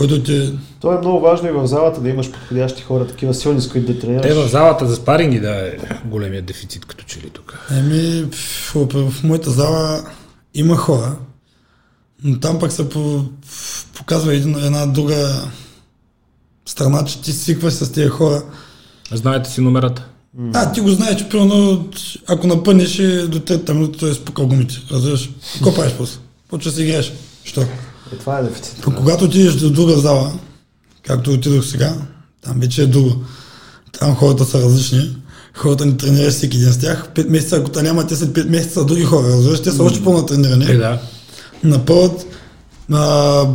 който 0.00 0.22
ти... 0.22 0.52
То 0.80 0.92
е 0.92 0.98
много 0.98 1.20
важно 1.20 1.48
и 1.48 1.52
в 1.52 1.66
залата 1.66 2.00
да 2.00 2.08
имаш 2.08 2.30
подходящи 2.30 2.82
хора, 2.82 3.06
такива 3.06 3.34
силни, 3.34 3.60
с 3.60 3.68
които 3.68 3.92
да 3.92 3.98
тренираш. 3.98 4.22
Те 4.22 4.34
в 4.34 4.48
залата 4.48 4.86
за 4.86 4.96
спаринги, 4.96 5.40
да, 5.40 5.66
е 5.66 5.76
големият 6.04 6.44
дефицит, 6.44 6.84
като 6.84 7.04
че 7.04 7.20
ли 7.20 7.30
тук. 7.30 7.68
Еми, 7.70 8.22
в, 8.22 8.74
в, 8.74 9.10
в 9.10 9.24
моята 9.24 9.50
зала 9.50 10.04
има 10.54 10.76
хора, 10.76 11.16
но 12.24 12.40
там 12.40 12.58
пък 12.58 12.72
се 12.72 12.88
по, 12.88 13.24
показва 13.94 14.34
един, 14.34 14.64
една 14.64 14.86
друга 14.86 15.48
страна, 16.66 17.04
че 17.04 17.22
ти 17.22 17.32
свикваш 17.32 17.72
с 17.72 17.92
тези 17.92 18.08
хора. 18.08 18.42
Знаете 19.12 19.50
си 19.50 19.60
номерата? 19.60 20.06
А, 20.54 20.72
ти 20.72 20.80
го 20.80 20.88
знаеш, 20.88 21.16
че 21.16 21.28
примерно, 21.28 21.88
ако 22.28 22.46
напънеш 22.46 22.96
до 23.28 23.40
третата 23.40 23.74
минута, 23.74 23.98
той 23.98 24.10
е 24.10 24.14
спукал 24.14 24.46
гумите. 24.46 24.74
Разбираш? 24.90 25.30
Какво 25.52 25.74
правиш 25.74 25.94
после? 25.98 26.18
Почва 26.48 26.72
си 26.72 26.82
играеш. 26.82 27.12
Що? 27.44 27.64
Е, 28.12 28.16
това 28.16 28.38
е 28.38 28.42
дефицит. 28.42 28.76
Пък 28.84 28.96
когато 28.96 29.24
отидеш 29.24 29.54
до 29.54 29.70
друга 29.70 29.96
зала, 29.96 30.32
както 31.06 31.30
отидох 31.30 31.64
сега, 31.64 31.94
там 32.42 32.60
вече 32.60 32.82
е 32.82 32.86
друго. 32.86 33.16
Там 33.98 34.14
хората 34.14 34.44
са 34.44 34.62
различни. 34.62 35.16
Хората 35.54 35.86
не 35.86 35.96
тренираш 35.96 36.34
всеки 36.34 36.56
един 36.56 36.72
с 36.72 36.78
тях. 36.78 37.08
Пет 37.14 37.30
месеца, 37.30 37.56
ако 37.56 37.70
те 37.70 37.82
няма, 37.82 38.06
те 38.06 38.16
след 38.16 38.30
5 38.30 38.48
месеца 38.48 38.74
са 38.74 38.84
други 38.84 39.04
хора. 39.04 39.28
Разбираш, 39.28 39.62
те 39.62 39.70
са 39.70 39.82
още 39.82 40.04
по-натренирани. 40.04 40.64
Е, 40.64 40.76
да. 40.76 41.00
Напълват. 41.64 42.26
А, 42.92 43.46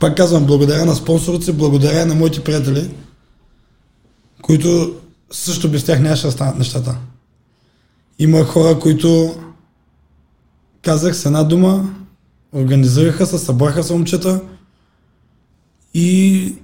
пак 0.00 0.16
казвам, 0.16 0.46
благодаря 0.46 0.84
на 0.84 0.94
спонсорите 0.94 1.52
благодаря 1.52 2.06
на 2.06 2.14
моите 2.14 2.40
приятели, 2.40 2.90
които 4.42 4.94
също 5.30 5.70
без 5.70 5.84
тях 5.84 6.00
нямаше 6.00 6.26
да 6.26 6.32
станат 6.32 6.58
нещата. 6.58 6.96
Има 8.18 8.44
хора, 8.44 8.78
които 8.78 9.36
казах 10.82 11.16
с 11.16 11.26
една 11.26 11.44
дума, 11.44 11.94
организираха 12.52 13.26
се, 13.26 13.38
събраха 13.38 13.84
се 13.84 13.92
момчета 13.92 14.40
и 15.94 16.54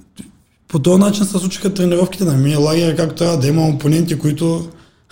по 0.69 0.79
този 0.79 1.01
начин 1.01 1.25
се 1.25 1.39
случиха 1.39 1.75
тренировките 1.75 2.25
на 2.25 2.33
ми 2.33 2.57
лагера, 2.57 2.97
както 2.97 3.15
трябва 3.15 3.39
да 3.39 3.47
има 3.47 3.69
опоненти, 3.69 4.19
които 4.19 4.69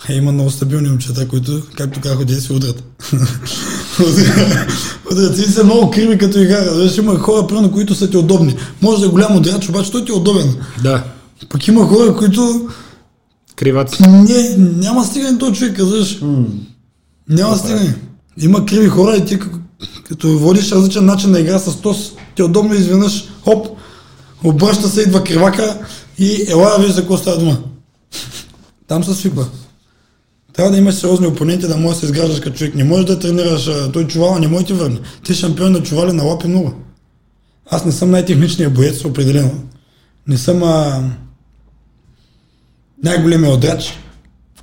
а, 0.09 0.13
има 0.13 0.31
много 0.31 0.51
стабилни 0.51 0.89
момчета, 0.89 1.27
които, 1.27 1.61
както 1.75 2.01
казах, 2.01 2.25
де 2.25 2.41
си 2.41 2.53
удрят. 2.53 2.83
удрят 5.11 5.37
и 5.37 5.41
са 5.41 5.63
много 5.63 5.91
криви 5.91 6.17
като 6.17 6.39
игра. 6.39 6.65
Разбираш, 6.65 6.97
има 6.97 7.19
хора, 7.19 7.47
примерно, 7.47 7.71
които 7.71 7.95
са 7.95 8.09
ти 8.09 8.17
удобни. 8.17 8.55
Може 8.81 9.01
да 9.01 9.07
е 9.07 9.09
голям 9.09 9.35
удрач, 9.35 9.69
обаче 9.69 9.91
той 9.91 10.05
ти 10.05 10.11
е 10.11 10.15
удобен. 10.15 10.55
Да. 10.83 11.03
Пък 11.49 11.67
има 11.67 11.87
хора, 11.87 12.15
които 12.15 12.69
Криваци. 13.55 14.03
не, 14.03 14.55
няма 14.57 15.05
стигане 15.05 15.37
този 15.37 15.53
човек, 15.53 15.79
разбираш. 15.79 16.21
Няма 17.29 17.57
стигане. 17.57 17.95
Има 18.41 18.65
криви 18.65 18.87
хора 18.87 19.17
и 19.17 19.25
ти 19.25 19.39
като, 20.07 20.39
водиш 20.39 20.71
различен 20.71 21.05
начин 21.05 21.31
на 21.31 21.39
игра 21.39 21.59
с 21.59 21.81
тос, 21.81 22.13
ти 22.35 22.43
удобно 22.43 22.73
изведнъж, 22.73 23.27
хоп, 23.43 23.67
обръща 24.43 24.87
се, 24.87 25.01
идва 25.01 25.23
кривака 25.23 25.79
и 26.19 26.45
ела 26.47 26.69
да 26.69 26.83
виж 26.83 26.91
за 26.91 27.01
какво 27.01 27.17
става 27.17 27.37
дума. 27.37 27.57
Там 28.87 29.03
се 29.03 29.13
свиква. 29.13 29.47
Трябва 30.53 30.71
да 30.71 30.77
имаш 30.77 30.95
сериозни 30.95 31.27
опоненти, 31.27 31.67
да 31.67 31.77
можеш 31.77 31.95
да 31.95 31.99
се 31.99 32.05
изграждаш 32.05 32.39
като 32.39 32.57
човек. 32.57 32.75
Не 32.75 32.83
можеш 32.83 33.05
да 33.05 33.19
тренираш, 33.19 33.69
той 33.93 34.07
чувала 34.07 34.39
не 34.39 34.47
може 34.47 34.65
ти 34.65 34.73
върне. 34.73 34.99
Ти 35.23 35.33
шампион 35.33 35.71
на 35.71 35.83
чували 35.83 36.13
на 36.13 36.23
лапи 36.23 36.47
много. 36.47 36.73
Аз 37.69 37.85
не 37.85 37.91
съм 37.91 38.11
най-техничният 38.11 38.73
боец, 38.73 39.05
определено. 39.05 39.63
Не 40.27 40.37
съм 40.37 40.63
а, 40.63 41.03
най-големия 43.03 43.51
отрач. 43.51 43.93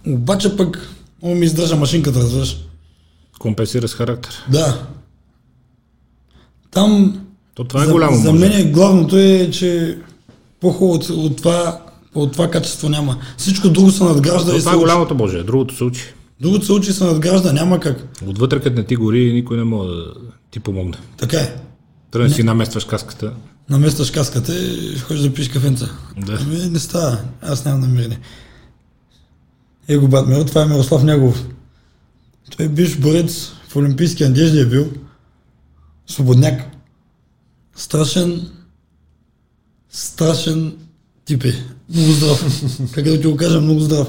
Обаче 0.06 0.56
пък 0.56 0.88
ми 1.22 1.46
издържа 1.46 1.76
машинката, 1.76 2.18
разбираш. 2.18 2.56
Компенсира 3.38 3.88
с 3.88 3.94
характер. 3.94 4.44
Да. 4.50 4.86
Там 6.74 7.20
То 7.54 7.64
това 7.64 7.82
е 7.82 7.86
за, 7.86 7.92
голямо. 7.92 8.16
за 8.16 8.32
може. 8.32 8.48
мен 8.48 8.72
главното 8.72 9.16
е, 9.16 9.50
че 9.50 9.98
по-хубаво 10.60 10.94
от, 10.94 11.08
от, 11.10 11.36
това, 11.36 11.80
от 12.14 12.32
това 12.32 12.50
качество 12.50 12.88
няма. 12.88 13.16
Всичко 13.36 13.68
друго 13.68 13.90
се 13.90 14.04
надгражда 14.04 14.50
То 14.50 14.56
и 14.56 14.60
това 14.60 14.72
е 14.72 14.76
голямото 14.76 15.14
Боже, 15.14 15.42
другото 15.42 15.76
се 15.76 15.84
учи. 15.84 16.02
Другото 16.40 16.66
се 16.66 16.72
учи 16.72 16.92
се 16.92 17.04
надгражда, 17.04 17.52
няма 17.52 17.80
как. 17.80 18.06
Отвътре, 18.26 18.60
като 18.60 18.76
не 18.76 18.84
ти 18.84 18.96
гори, 18.96 19.32
никой 19.32 19.56
не 19.56 19.64
може 19.64 19.88
да 19.88 20.04
ти 20.50 20.60
помогне. 20.60 20.96
Така 21.16 21.36
е. 21.36 21.56
Да 22.12 22.30
си 22.30 22.42
наместваш 22.42 22.84
каската. 22.84 23.32
наместваш 23.70 24.10
каската 24.10 24.58
и 24.58 24.98
ходиш 24.98 25.22
да 25.22 25.34
пиеш 25.34 25.48
кафенца. 25.48 25.88
Да. 26.26 26.38
Ами 26.40 26.56
не 26.70 26.78
става, 26.78 27.18
аз 27.42 27.64
нямам 27.64 27.80
намерение. 27.80 28.18
Его 29.88 30.08
Батмиро, 30.08 30.44
това 30.44 30.62
е 30.62 30.66
Мирослав 30.66 31.04
Няголов. 31.04 31.44
Той 32.56 32.66
е 32.66 32.68
бивш 32.68 32.96
борец 32.96 33.52
в 33.68 33.76
Олимпийски 33.76 34.24
надежди 34.24 34.60
е 34.60 34.66
бил. 34.66 34.90
Свободняк. 36.06 36.62
Страшен, 37.76 38.48
страшен 39.90 40.72
тип 41.24 41.44
е. 41.44 41.54
Много 41.94 42.12
здрав. 42.12 42.44
как 42.92 43.04
да 43.04 43.20
ти 43.20 43.26
го 43.26 43.36
кажа, 43.36 43.60
много 43.60 43.80
здрав. 43.80 44.08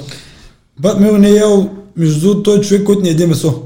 Батмиро 0.80 1.18
не 1.18 1.28
е 1.28 1.34
ял, 1.34 1.70
между 1.96 2.20
другото, 2.20 2.42
той 2.42 2.58
е 2.58 2.62
човек, 2.62 2.84
който 2.84 3.02
не 3.02 3.08
яде 3.08 3.26
месо. 3.26 3.62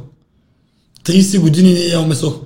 30 1.05 1.41
години 1.41 1.73
не 1.73 1.81
е 1.81 1.89
ял 1.89 2.07
месо. 2.07 2.41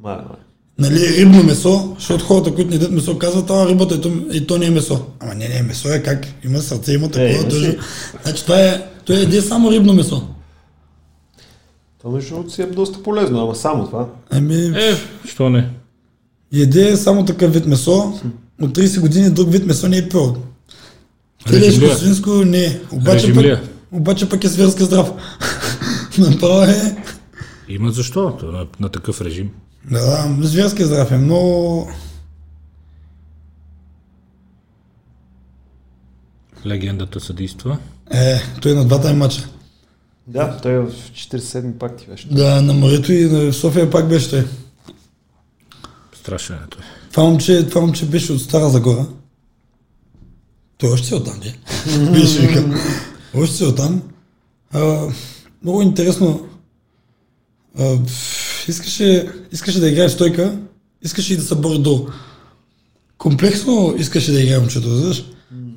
Мале, 0.00 0.16
мале. 0.22 0.38
Нали, 0.78 1.16
рибно 1.16 1.42
месо, 1.42 1.94
защото 1.98 2.24
хората, 2.24 2.54
които 2.54 2.70
не 2.70 2.76
ядат 2.76 2.92
месо, 2.92 3.18
казват, 3.18 3.50
а 3.50 3.68
рибата 3.68 3.94
и 3.94 4.00
то, 4.00 4.12
и 4.32 4.46
то 4.46 4.58
не 4.58 4.66
е 4.66 4.70
месо. 4.70 5.06
Ама 5.20 5.34
не, 5.34 5.48
не, 5.48 5.62
месо 5.62 5.88
е 5.88 6.02
как? 6.02 6.26
Има 6.44 6.58
сърце, 6.58 6.92
има 6.92 7.06
Е, 7.06 7.10
такова. 7.10 7.28
има 7.56 7.66
Е, 7.66 7.70
си. 7.70 7.78
Значи 8.22 8.42
това 8.42 8.60
е, 8.60 8.86
той 9.04 9.20
еде 9.22 9.42
само 9.42 9.72
рибно 9.72 9.94
месо. 9.94 10.28
Това 12.06 12.14
между 12.16 12.34
другото 12.34 12.50
си 12.54 12.62
е 12.62 12.66
доста 12.66 13.02
полезно, 13.02 13.42
ама 13.42 13.54
само 13.54 13.86
това. 13.86 14.08
Ами, 14.30 14.54
Е, 14.54 14.94
що 15.24 15.50
не? 15.50 15.70
яде 16.52 16.96
само 16.96 17.24
такъв 17.24 17.52
вид 17.52 17.66
месо, 17.66 18.20
от 18.62 18.78
30 18.78 19.00
години 19.00 19.30
друг 19.30 19.50
вид 19.50 19.66
месо 19.66 19.88
не 19.88 19.98
е 19.98 20.08
пил. 20.08 20.36
Телешко, 21.46 21.98
свинско 21.98 22.30
не. 22.30 22.80
Обаче 22.92 23.34
пък, 23.34 23.44
обаче 23.92 24.28
пък 24.28 24.44
е 24.44 24.48
зверски 24.48 24.84
здрав. 24.84 25.12
Направо 26.18 26.62
е, 26.62 26.96
Има 27.68 27.90
защо 27.92 28.38
на, 28.42 28.66
на 28.80 28.88
такъв 28.88 29.20
режим. 29.20 29.50
да, 29.90 30.26
да, 30.28 30.46
зверски 30.46 30.84
здрав 30.84 31.12
е, 31.12 31.16
много... 31.16 31.88
Легендата 36.66 37.20
съдейства. 37.20 37.78
Е, 38.10 38.38
той 38.62 38.74
на 38.74 38.84
двата 38.84 39.12
ми 39.12 39.18
мача. 39.18 39.48
Да, 40.26 40.56
той 40.62 40.72
е 40.72 40.78
в 40.78 40.92
47 40.92 41.78
пак 41.78 41.96
ти 41.96 42.06
беше. 42.06 42.28
Да, 42.28 42.62
на 42.62 42.72
морето 42.72 43.12
и 43.12 43.24
на 43.24 43.52
София 43.52 43.90
пак 43.90 44.08
беше 44.08 44.30
той. 44.30 44.46
Страшен 46.20 46.56
е 46.56 46.68
той. 46.70 46.82
Това 47.10 47.24
момче, 47.24 47.66
това 47.68 47.80
момче 47.80 48.06
беше 48.06 48.32
от 48.32 48.40
Стара 48.40 48.70
Загора. 48.70 49.06
Той 50.78 50.90
още 50.90 51.06
си 51.06 51.14
е 51.14 51.16
оттам, 51.16 51.40
де? 51.40 51.54
беше 52.12 52.46
вика. 52.46 52.80
Още 53.34 53.56
си 53.56 53.64
е 53.64 53.66
оттам. 53.66 54.02
А, 54.72 55.08
много 55.62 55.82
интересно. 55.82 56.48
А, 57.78 57.98
искаше, 58.68 59.32
искаше 59.52 59.80
да 59.80 59.88
играе 59.88 60.08
стойка, 60.08 60.58
искаше 61.02 61.32
и 61.32 61.36
да 61.36 61.42
се 61.42 61.54
бори 61.54 61.78
долу. 61.78 62.08
Комплексно 63.18 63.94
искаше 63.98 64.32
да 64.32 64.40
играе 64.40 64.58
момчето, 64.58 64.90
разбираш? 64.90 65.24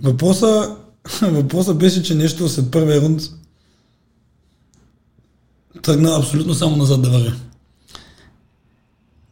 Въпроса, 0.04 0.76
въпроса 1.22 1.74
беше, 1.74 2.04
че 2.04 2.16
нещо 2.16 2.50
след 2.50 2.72
първия 2.72 3.02
рунд 3.02 3.22
тръгна 5.90 6.18
абсолютно 6.18 6.54
само 6.54 6.76
назад 6.76 7.02
да 7.02 7.10
върви. 7.10 7.32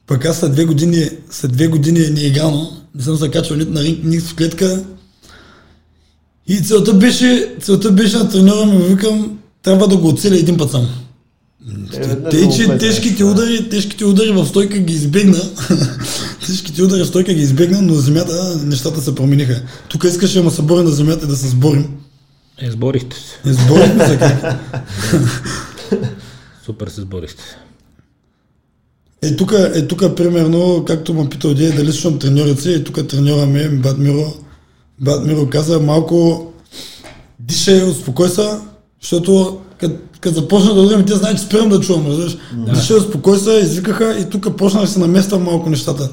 Пък 0.08 0.26
аз 0.26 0.40
след 0.40 0.52
две 0.52 0.66
години, 0.66 1.10
след 1.32 1.52
две 1.52 1.68
години 1.68 2.00
неиграно, 2.00 2.72
не 2.96 3.04
съм 3.04 3.18
се 3.18 3.32
качвал 3.32 3.58
нито 3.58 3.72
на 3.72 3.84
ринг, 3.84 4.00
нито 4.04 4.26
в 4.26 4.36
клетка. 4.36 4.84
И 6.48 6.62
целта 6.62 6.94
беше, 6.94 7.56
целта 7.62 7.92
беше 7.92 8.18
на 8.18 8.30
треньора 8.30 8.66
ми, 8.66 8.78
викам, 8.78 9.38
трябва 9.64 9.88
да 9.88 9.98
го 9.98 10.08
оцеля 10.08 10.38
един 10.38 10.58
път 10.58 10.72
само. 10.72 10.88
Е, 11.94 12.08
веднъж 12.08 12.32
Те, 12.32 12.50
че 12.58 12.78
тежките 12.78 13.24
удари, 13.24 13.70
тежките 13.70 14.06
удари 14.06 14.32
в 14.32 14.46
стойка 14.46 14.80
ги 14.80 14.94
избегна. 14.94 15.42
тежките 16.46 16.84
удари 16.84 17.04
в 17.04 17.08
стойка 17.08 17.34
ги 17.34 17.42
избегна, 17.42 17.82
но 17.82 17.94
земята 17.94 18.60
нещата 18.66 19.02
се 19.02 19.16
промениха. 19.16 19.62
Тук 19.90 20.04
искаше 20.04 20.38
да 20.38 20.44
му 20.44 20.52
се 20.52 20.62
на 20.62 20.90
земята 20.90 21.26
и 21.26 21.30
да 21.30 21.38
се 21.38 21.48
сборим. 21.48 21.88
Е, 22.58 22.72
сборихте 22.72 23.16
се. 23.16 23.50
Не 23.50 23.54
сборихме 23.54 24.08
се 24.08 24.18
как. 24.18 24.56
Супер 26.68 26.88
се 26.88 27.02
сборихте. 27.02 27.44
Е, 29.22 29.36
тук, 29.36 29.52
е, 29.52 29.88
тук 29.88 30.16
примерно, 30.16 30.84
както 30.88 31.14
ме 31.14 31.30
пита 31.30 31.48
Одия, 31.48 31.76
дали 31.76 31.92
слушам 31.92 32.20
треньорици, 32.20 32.72
е, 32.72 32.84
тук 32.84 33.08
треньора 33.08 33.46
ми, 33.46 33.70
Батмиро, 33.70 34.34
Батмиро 35.02 35.50
каза, 35.50 35.80
малко 35.80 36.48
дишай, 37.40 37.84
успокой 37.84 38.30
се, 38.30 38.60
защото 39.02 39.62
като 40.22 40.40
започна 40.40 40.74
да 40.74 40.82
удрям, 40.82 41.06
те 41.06 41.16
знаят, 41.16 41.38
че 41.38 41.44
спирам 41.44 41.70
да 41.70 41.80
чувам, 41.80 42.08
разбираш. 42.08 42.38
Да. 42.54 42.74
Дишай, 42.74 42.98
успокой 42.98 43.38
се, 43.38 43.52
извикаха 43.52 44.20
и 44.20 44.30
тук 44.30 44.58
почнах 44.58 44.84
да 44.84 44.88
се 44.88 45.00
намествам 45.00 45.44
малко 45.44 45.70
нещата. 45.70 46.10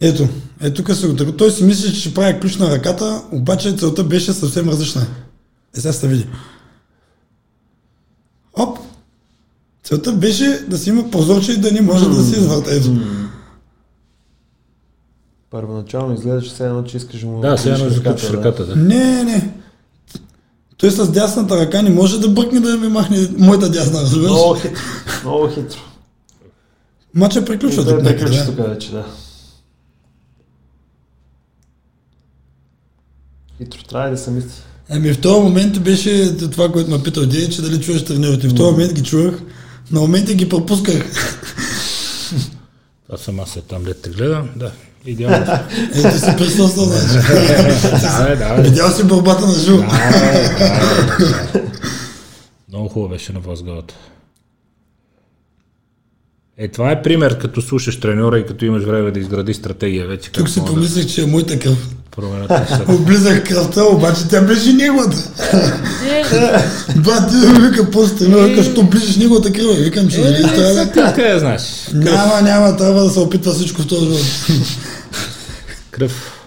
Ето, 0.00 0.28
е 0.60 0.70
тук 0.70 0.94
се 0.94 1.08
го 1.08 1.32
Той 1.32 1.50
си 1.50 1.64
мисли, 1.64 1.94
че 1.94 2.00
ще 2.00 2.14
прави 2.14 2.40
ключ 2.40 2.56
на 2.56 2.70
ръката, 2.70 3.22
обаче 3.32 3.76
целта 3.76 4.04
беше 4.04 4.32
съвсем 4.32 4.68
различна. 4.68 5.06
Е, 5.76 5.80
сега 5.80 5.92
сте 5.92 6.08
види. 6.08 6.26
Оп, 8.54 8.78
Целта 9.84 10.12
беше 10.12 10.64
да 10.68 10.78
си 10.78 10.90
има 10.90 11.10
прозорче 11.10 11.52
и 11.52 11.56
да 11.56 11.72
не 11.72 11.80
може 11.80 12.08
да 12.08 12.22
се 12.22 12.36
извърта. 12.36 12.74
Ето. 12.74 12.96
Първоначално 15.50 16.14
изглежда, 16.14 16.42
че 16.42 16.50
все 16.50 16.66
едно, 16.66 16.84
че 16.84 16.96
искаш 16.96 17.20
да 17.20 17.26
му 17.26 17.40
Да, 17.40 17.56
ще 17.56 17.76
закачиш 17.76 18.28
да. 18.28 18.36
ръката. 18.36 18.66
Да. 18.66 18.76
Не, 18.76 19.24
не. 19.24 19.54
Той 20.76 20.90
с 20.90 21.12
дясната 21.12 21.60
ръка 21.60 21.82
не 21.82 21.90
може 21.90 22.20
да 22.20 22.28
бръкне 22.28 22.60
да 22.60 22.76
ми 22.76 22.88
махне 22.88 23.28
моята 23.38 23.70
дясна, 23.70 24.00
разбираш? 24.00 24.30
Много 24.30 24.54
хитро. 24.54 24.80
Много 25.24 25.48
хитро. 25.48 25.78
Мача 27.14 27.44
приключва 27.44 27.84
тук 27.84 28.04
приключи 28.04 28.38
да. 28.38 28.46
тук 28.46 28.56
вече, 28.56 28.90
да. 28.90 29.04
Хитро, 33.58 33.84
трябва 33.84 34.10
да 34.10 34.16
се 34.16 34.30
мисли. 34.30 34.50
Ами 34.90 35.12
в 35.12 35.20
този 35.20 35.40
момент 35.42 35.82
беше 35.82 36.36
това, 36.36 36.72
което 36.72 36.90
ме 36.90 37.02
питал 37.02 37.26
Дей, 37.26 37.48
че 37.48 37.62
дали 37.62 37.80
чуваш 37.80 38.04
треньорите. 38.04 38.48
В 38.48 38.54
този 38.54 38.70
момент 38.70 38.92
ги 38.94 39.02
чувах, 39.02 39.42
на 39.92 40.00
моменти 40.00 40.34
ги 40.34 40.48
пропусках. 40.48 41.04
Това 43.06 43.18
съм 43.18 43.40
аз 43.40 43.56
е 43.56 43.60
там, 43.60 43.84
дете 43.84 44.10
гледам. 44.10 44.48
Да, 44.56 44.72
идеално. 45.06 45.46
Е, 45.94 46.10
ти 46.12 46.18
си 46.18 46.30
присъствал, 46.38 46.86
значи. 46.86 47.28
да. 48.38 48.62
Видял 48.62 48.90
си 48.90 49.04
борбата 49.04 49.46
на 49.46 49.54
живо. 49.54 49.84
Много 52.68 52.88
хубаво 52.88 53.08
беше 53.08 53.32
на 53.32 53.40
възглавата. 53.40 53.94
Е, 56.58 56.68
това 56.68 56.90
е 56.90 57.02
пример, 57.02 57.38
като 57.38 57.62
слушаш 57.62 58.00
треньора 58.00 58.38
и 58.38 58.46
като 58.46 58.64
имаш 58.64 58.82
време 58.84 59.10
да 59.10 59.20
изгради 59.20 59.54
стратегия 59.54 60.06
вече. 60.06 60.32
Тук 60.32 60.48
си 60.48 60.60
помислих, 60.66 61.06
че 61.06 61.22
е 61.22 61.26
моята 61.26 61.58
кръв. 61.58 61.88
Нещата. 62.18 62.84
Облизах 62.92 63.44
кръвта, 63.44 63.84
обаче 63.84 64.28
тя 64.28 64.40
беше 64.40 64.72
неговата. 64.72 65.30
Ба, 66.96 67.26
ти 67.26 67.36
да 67.36 67.68
вика 67.68 67.90
после 67.90 68.16
треньора, 68.16 68.46
вика, 68.46 68.64
що 68.64 68.82
ближиш 68.82 69.16
неговата 69.16 69.52
кръв. 69.52 69.76
Викам, 69.78 70.08
че 70.08 70.20
нали 70.20 70.36
Е, 70.36 70.92
ти 70.92 71.00
откъде 71.00 71.38
знаеш? 71.38 71.62
Няма, 71.94 72.42
няма, 72.42 72.76
трябва 72.76 73.04
да 73.04 73.10
се 73.10 73.20
опитва 73.20 73.52
всичко 73.52 73.82
в 73.82 73.86
този 73.86 74.04
живот. 74.04 74.20
Кръв. 75.90 76.38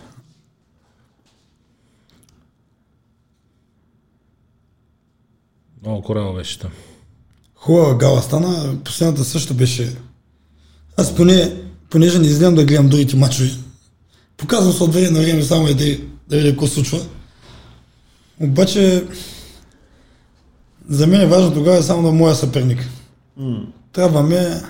Много 5.83 6.01
корал 6.01 6.33
беше 6.33 6.59
там. 6.59 6.71
Хубава 7.55 7.95
гала 7.95 8.21
стана, 8.21 8.75
последната 8.83 9.23
също 9.23 9.53
беше... 9.53 9.95
Аз 10.97 11.15
поне, 11.15 11.55
понеже 11.89 12.19
не 12.19 12.27
изгледам 12.27 12.55
да 12.55 12.65
гледам 12.65 12.89
другите 12.89 13.15
мачове, 13.15 13.49
показвам 14.37 14.73
се 14.73 14.83
от 14.83 14.93
време 14.93 15.09
на 15.09 15.19
време 15.19 15.43
само 15.43 15.67
и 15.67 15.73
да, 15.73 15.97
да 16.29 16.37
видя 16.37 16.49
какво 16.49 16.67
случва. 16.67 16.99
Обаче, 18.39 19.05
за 20.89 21.07
мен 21.07 21.21
е 21.21 21.25
важно 21.25 21.53
тогава 21.53 21.83
само 21.83 22.07
е 22.07 22.11
моя 22.11 22.35
съперник. 22.35 22.89
Трябва 23.93 24.23
ме... 24.23 24.61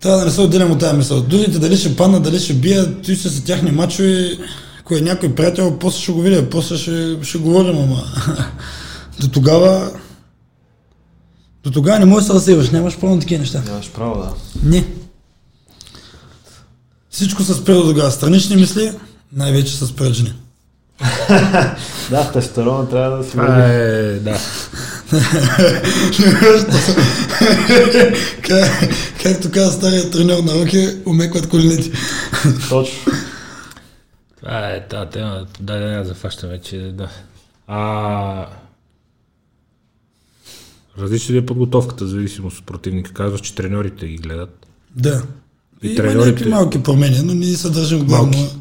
Трябва 0.00 0.18
да 0.18 0.24
не 0.24 0.30
се 0.30 0.40
отделям 0.40 0.70
от 0.70 0.78
тази 0.78 0.96
мисъл. 0.96 1.20
Другите 1.20 1.58
дали 1.58 1.76
ще 1.76 1.96
паднат, 1.96 2.22
дали 2.22 2.38
ще 2.38 2.54
бият, 2.54 3.02
ти 3.02 3.16
са 3.16 3.44
тяхни 3.44 3.70
мачове, 3.70 4.38
ако 4.80 4.96
е 4.96 5.00
някой 5.00 5.34
приятел, 5.34 5.78
после 5.78 6.00
ще 6.00 6.12
го 6.12 6.20
видя, 6.20 6.50
после 6.50 6.76
ще, 6.76 7.18
ще 7.22 7.38
говорим, 7.38 7.76
ама 7.78 8.02
до 9.20 9.28
тогава 9.28 9.92
до 11.64 11.70
тогава 11.72 11.98
не 11.98 12.04
можеш 12.04 12.26
да 12.26 12.32
се 12.32 12.36
разсейваш, 12.36 12.70
нямаш 12.70 12.98
право 12.98 13.14
на 13.14 13.20
такива 13.20 13.40
неща. 13.40 13.62
Нямаш 13.66 13.90
право, 13.90 14.22
да. 14.22 14.32
Не. 14.62 14.86
Всичко 17.16 17.42
се 17.42 17.54
спре 17.54 17.72
до 17.72 17.82
тогава. 17.82 18.10
Странични 18.10 18.56
мисли, 18.56 18.92
най-вече 19.32 19.76
с 19.76 19.86
спред 19.86 20.14
жени. 20.14 20.34
Да, 22.10 22.32
тестостерона 22.32 22.88
трябва 22.88 23.16
да 23.16 23.24
си 23.24 23.36
върви. 23.36 23.62
е, 23.62 24.18
да. 24.18 24.38
как, 28.42 28.90
както 29.22 29.50
каза 29.50 29.72
стария 29.72 30.10
треньор 30.10 30.42
на 30.42 30.54
руки, 30.54 30.88
умекват 31.06 31.48
коленете. 31.48 31.92
Точно. 32.68 33.12
Това 34.36 34.68
е 34.68 34.88
тази 34.88 35.10
тема. 35.10 35.46
Да, 35.60 35.78
да, 35.78 35.98
да, 35.98 36.04
зафащаме, 36.04 36.60
че 36.60 36.78
да. 36.78 37.08
А... 37.66 38.46
Различна 40.98 41.34
ли 41.34 41.38
е 41.38 41.46
подготовката, 41.46 42.06
зависимост 42.06 42.58
от 42.58 42.66
противника? 42.66 43.12
Казваш, 43.12 43.40
че 43.40 43.54
треньорите 43.54 44.06
ги 44.06 44.16
гледат. 44.16 44.66
Да. 44.96 45.22
И 45.82 45.86
Има 45.86 45.96
треньорите- 45.96 46.26
някакви 46.26 46.48
малки 46.50 46.82
промени, 46.82 47.18
но 47.18 47.34
ние 47.34 47.56
се 47.56 47.70
държим 47.70 47.98
главно... 48.00 48.38
Малки. 48.38 48.54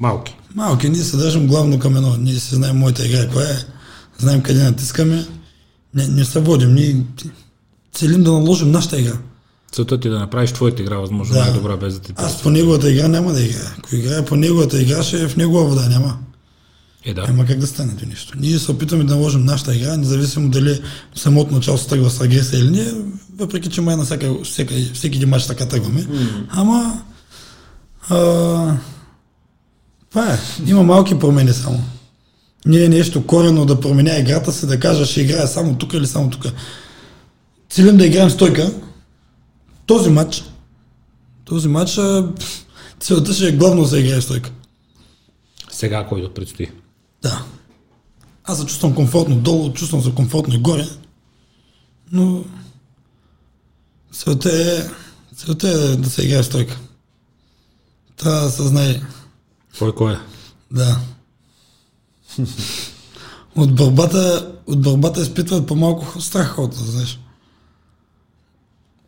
Малки. 0.00 0.36
Малки, 0.54 0.88
ние 0.88 1.02
се 1.02 1.16
държим 1.16 1.46
главно 1.46 1.78
към 1.78 1.96
едно. 1.96 2.16
Ние 2.16 2.34
си 2.34 2.54
знаем 2.54 2.76
моята 2.76 3.06
игра, 3.06 3.28
коя 3.28 3.50
е. 3.50 3.58
Знаем 4.18 4.40
къде 4.42 4.62
натискаме. 4.62 5.26
Не, 5.94 6.06
не 6.08 6.24
се 6.24 6.40
водим. 6.40 6.74
Ние 6.74 6.96
целим 7.92 8.22
да 8.22 8.32
наложим 8.32 8.70
нашата 8.70 9.00
игра. 9.00 9.18
Целта 9.72 10.00
ти 10.00 10.08
е 10.08 10.10
да 10.10 10.18
направиш 10.18 10.52
твоята 10.52 10.82
игра, 10.82 10.96
възможно 10.96 11.34
Да. 11.34 11.40
най-добра, 11.40 11.76
без 11.76 11.94
да 11.94 12.00
ти 12.00 12.12
Аз 12.16 12.42
по 12.42 12.50
неговата 12.50 12.90
игра 12.90 13.08
няма 13.08 13.32
да 13.32 13.42
играя. 13.42 13.74
Ако 13.78 13.96
играя 13.96 14.24
по 14.24 14.36
неговата 14.36 14.82
игра, 14.82 15.02
ще 15.02 15.22
е 15.22 15.28
в 15.28 15.36
негова 15.36 15.64
вода. 15.64 15.88
Няма. 15.88 16.18
Е, 17.04 17.14
да. 17.14 17.26
Няма 17.26 17.46
как 17.46 17.58
да 17.58 17.66
стане 17.66 17.92
това 17.96 18.08
нещо. 18.08 18.32
Ние 18.40 18.58
се 18.58 18.70
опитваме 18.70 19.04
да 19.04 19.16
наложим 19.16 19.44
нашата 19.44 19.76
игра, 19.76 19.96
независимо 19.96 20.48
дали 20.48 20.80
самото 21.14 21.54
начало 21.54 21.78
се 21.78 21.88
тръгва 21.88 22.10
с 22.10 22.20
агресия 22.20 22.60
или 22.60 22.70
не, 22.70 22.92
въпреки 23.36 23.68
че 23.68 23.80
май 23.80 23.96
на 23.96 24.04
всяка, 24.04 24.34
всеки, 24.44 24.90
всеки 24.94 25.16
един 25.16 25.28
матч 25.28 25.46
така 25.46 25.68
тръгваме. 25.68 26.02
Mm. 26.02 26.46
Ама 26.50 27.02
а, 28.08 28.16
това 30.10 30.32
е. 30.32 30.38
Има 30.66 30.82
малки 30.82 31.18
промени 31.18 31.52
само. 31.52 31.84
Не 32.66 32.84
е 32.84 32.88
нещо 32.88 33.26
корено 33.26 33.66
да 33.66 33.80
променя 33.80 34.18
играта 34.18 34.52
си, 34.52 34.66
да 34.66 34.80
кажа 34.80 35.06
ще 35.06 35.20
играя 35.20 35.48
само 35.48 35.78
тук 35.78 35.92
или 35.92 36.06
само 36.06 36.30
тук. 36.30 36.46
Целим 37.70 37.96
да 37.96 38.06
играем 38.06 38.30
стойка. 38.30 38.72
Този 39.86 40.10
матч, 40.10 40.44
този 41.44 41.68
матч, 41.68 42.00
целта 43.00 43.32
ще 43.32 43.48
е 43.48 43.52
главно 43.52 43.82
да 43.82 43.88
се 43.88 43.98
играе 43.98 44.20
стойка. 44.20 44.50
Сега, 45.70 46.06
който 46.06 46.34
предстои. 46.34 46.83
Да. 47.24 47.44
Аз 48.44 48.58
се 48.58 48.66
чувствам 48.66 48.94
комфортно 48.94 49.36
долу, 49.36 49.72
чувствам 49.72 50.02
се 50.02 50.14
комфортно 50.14 50.54
и 50.54 50.58
горе, 50.58 50.88
но 52.12 52.44
целта 54.12 54.50
е, 54.52 54.90
целта 55.36 55.68
е 55.68 55.96
да 55.96 56.10
се 56.10 56.24
играе 56.24 56.42
в 56.42 56.46
стойка. 56.46 56.78
Трябва 58.16 58.40
да 58.40 58.50
се 58.50 58.62
знае, 58.62 59.02
Кой 59.78 59.94
кой 59.94 60.12
е? 60.12 60.16
да. 60.70 61.00
От 63.56 63.74
борбата, 63.74 64.52
от 64.66 64.82
борбата 64.82 65.20
изпитват 65.20 65.66
по-малко 65.66 66.20
страх 66.20 66.48
хората, 66.48 66.76
знаеш. 66.76 67.20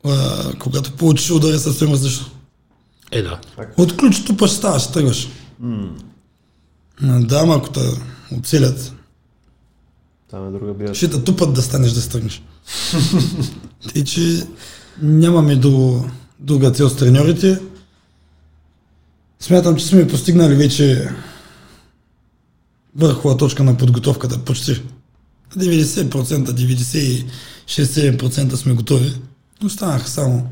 А, 0.05 0.53
когато 0.59 0.93
получиш 0.93 1.31
удар 1.31 1.53
е 1.53 1.59
съвсем 1.59 1.93
различно. 1.93 2.27
Е, 3.11 3.23
да. 3.23 3.41
От 3.77 3.97
ключото 3.97 4.47
ще 4.47 4.57
ставаш, 4.57 4.87
тръгваш. 4.87 5.29
Mm. 5.63 5.91
Да, 7.03 7.41
ама 7.41 7.55
ако 7.57 7.71
те 7.71 7.81
оцелят, 8.39 8.93
Там 10.31 10.49
е 10.49 10.51
друга 10.59 10.75
бира. 10.75 10.95
ще 10.95 11.11
те 11.11 11.25
тупат 11.25 11.55
да 11.55 11.63
станеш 11.63 11.93
да 11.93 12.01
стръгнеш. 12.01 12.43
Тъй, 13.93 14.05
че 14.05 14.47
нямаме 15.03 15.57
до, 15.57 16.05
друга 16.39 16.73
цел 16.73 16.89
с 16.89 16.97
треньорите. 16.97 17.61
Смятам, 19.41 19.77
че 19.77 19.87
сме 19.87 20.09
постигнали 20.09 20.55
вече 20.55 21.09
върхова 22.97 23.37
точка 23.37 23.65
на 23.65 23.77
подготовката 23.77 24.39
почти. 24.39 24.83
90%, 25.57 27.25
96-7% 27.69 28.55
сме 28.55 28.75
готови. 28.75 29.15
Останаха 29.65 30.09
само 30.09 30.51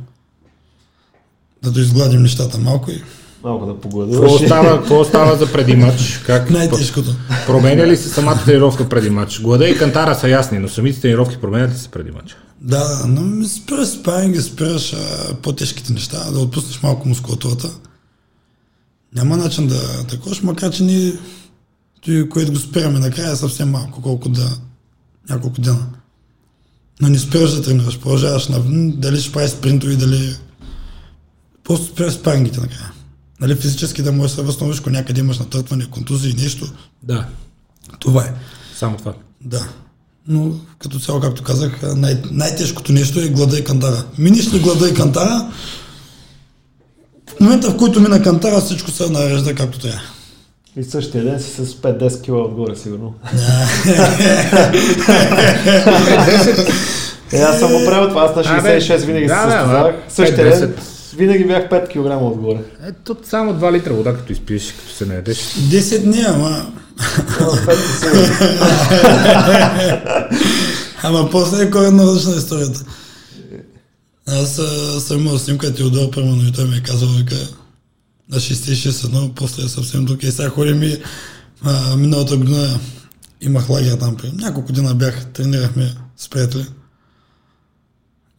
да 1.63 1.71
доизгладим 1.71 2.23
нещата 2.23 2.59
малко 2.59 2.91
и 2.91 3.03
Малко 3.45 3.67
да 3.67 3.73
Какво 3.73 3.89
погладуваш. 3.89 4.33
остава, 4.33 4.79
какво 4.79 5.01
остава 5.01 5.37
за 5.37 5.53
преди 5.53 5.77
матч? 5.77 6.23
Как 6.27 6.51
най-тежкото. 6.51 7.15
променя 7.47 7.87
ли 7.87 7.97
се 7.97 8.09
самата 8.09 8.45
тренировка 8.45 8.89
преди 8.89 9.11
матч? 9.11 9.41
Глада 9.41 9.69
и 9.69 9.79
кантара 9.79 10.15
са 10.15 10.29
ясни, 10.29 10.59
но 10.59 10.69
самите 10.69 11.01
тренировки 11.01 11.41
променят 11.41 11.71
ли 11.71 11.79
се 11.79 11.89
преди 11.89 12.11
матч? 12.11 12.37
Да, 12.61 13.05
но 13.07 13.21
ми 13.21 13.47
спираш 13.47 13.89
спаринги, 13.89 14.41
спираш 14.41 14.93
а, 14.93 15.35
по-тежките 15.35 15.93
неща, 15.93 16.31
да 16.31 16.39
отпуснеш 16.39 16.83
малко 16.83 17.09
мускулатурата. 17.09 17.71
Няма 19.15 19.37
начин 19.37 19.67
да 19.67 20.05
такош, 20.05 20.43
макар 20.43 20.71
че 20.71 20.83
ние, 20.83 21.13
той, 22.05 22.29
което 22.29 22.53
го 22.53 22.59
спираме 22.59 22.99
накрая 22.99 23.33
е 23.33 23.37
съвсем 23.37 23.71
малко, 23.71 24.03
колко 24.03 24.29
да, 24.29 24.51
няколко 25.31 25.61
дена. 25.61 25.87
Но 27.01 27.09
не 27.09 27.19
спираш 27.19 27.51
да 27.51 27.63
тренираш, 27.63 28.01
продължаваш 28.01 28.49
на 28.49 28.61
дали 28.97 29.21
ще 29.21 29.33
правиш 29.33 29.51
спринтови, 29.51 29.97
дали... 29.97 30.37
Просто 31.65 31.87
спираш 31.87 32.15
спарингите 32.15 32.61
накрая. 32.61 32.93
Нали, 33.41 33.55
физически 33.55 34.03
да 34.03 34.13
можеш 34.13 34.37
да 34.37 34.43
се 34.43 34.47
възстановиш, 34.47 34.81
ако 34.81 34.91
някъде 34.91 35.21
имаш 35.21 35.39
натъртване, 35.39 35.87
контузии, 35.91 36.35
нещо. 36.43 36.67
Да, 37.03 37.27
Това 37.99 38.25
е. 38.25 38.33
само 38.77 38.97
това. 38.97 39.13
Да. 39.41 39.69
Но 40.29 40.53
като 40.79 40.99
цяло, 40.99 41.21
както 41.21 41.43
казах, 41.43 41.81
най- 41.97 42.23
най-тежкото 42.31 42.93
нещо 42.93 43.21
е 43.21 43.29
глада 43.29 43.59
и 43.59 43.65
кантара. 43.65 44.05
Миниш 44.19 44.53
ли 44.53 44.59
глада 44.61 44.89
и 44.89 44.95
кантара, 44.95 45.51
в 47.37 47.41
момента 47.41 47.71
в 47.71 47.77
който 47.77 48.01
мина 48.01 48.23
кантара, 48.23 48.61
всичко 48.61 48.91
се 48.91 49.11
нарежда 49.11 49.55
както 49.55 49.79
трябва. 49.79 50.01
И 50.77 50.85
същия 50.85 51.25
ден 51.25 51.41
си 51.41 51.51
с 51.51 51.75
5-10 51.75 52.23
кила 52.23 52.45
отгоре, 52.45 52.77
сигурно. 52.77 53.15
Е, 57.33 57.39
аз 57.41 57.59
съм 57.59 57.73
го 57.73 57.85
правил 57.85 58.09
това, 58.09 58.23
аз 58.23 58.37
на 58.37 58.43
66 58.45 59.05
винаги 59.07 59.29
се 59.29 59.35
състезавах. 59.35 59.95
Същия 60.09 60.53
5-10. 60.53 60.61
ден 60.61 60.75
винаги 61.17 61.45
бях 61.45 61.69
5 61.69 61.89
кг 61.89 62.23
отгоре. 62.23 62.61
Ето 62.87 63.17
само 63.25 63.55
2 63.55 63.73
литра 63.73 63.93
вода, 63.95 64.15
като 64.17 64.33
изпиеш, 64.33 64.73
като 64.73 64.93
се 64.93 65.07
наедеш. 65.07 65.39
10 65.39 66.03
дни, 66.03 66.25
ама, 66.29 66.73
Ама 67.41 67.53
5 67.53 67.75
със 67.75 68.01
сигурност. 68.01 68.41
ама 71.03 71.31
после 71.31 71.63
е 71.65 71.71
коренно 71.71 72.03
различна 72.07 72.37
историята. 72.37 72.85
Аз 74.27 74.61
съм 75.05 75.21
имал 75.21 75.39
снимка 75.39 75.75
Теодор, 75.75 76.11
примерно, 76.11 76.49
и 76.49 76.53
той 76.53 76.65
ми 76.65 76.77
е 76.77 76.83
казал, 76.83 77.09
вика, 77.09 77.37
на 78.31 78.37
66 78.37 79.05
едно, 79.05 79.35
после 79.35 79.65
е 79.65 79.69
съвсем 79.69 80.05
друг. 80.05 80.23
И 80.23 80.33
сега 80.33 80.49
ходим 80.49 80.83
и 80.83 80.99
а, 81.63 81.97
миналата 81.97 82.37
година 82.37 82.81
имах 83.41 83.71
лагер 83.71 83.97
там. 83.97 84.17
При. 84.17 84.33
Няколко 84.35 84.73
дена 84.73 84.95
бях, 84.95 85.27
тренирахме 85.27 85.95
с 86.17 86.29
приятели. 86.29 86.67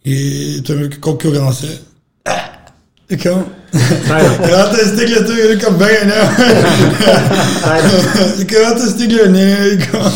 И 0.06 0.62
той 0.66 0.76
ми 0.76 0.84
вика, 0.84 1.02
колко 1.02 1.18
килограма 1.18 1.54
си? 1.54 1.68
е? 1.68 1.80
Викам, 3.10 3.46
крилата 4.44 4.82
е 4.82 4.86
стигля, 4.86 5.26
той 5.26 5.36
ми 5.36 5.56
викам, 5.56 5.78
бегай, 5.78 6.06
няма. 6.06 6.38
И 8.42 8.48
крилата 8.48 8.84
е 8.84 8.90
стигля, 8.90 9.30
не, 9.30 9.46
не, 9.46 9.70
викам. 9.70 10.12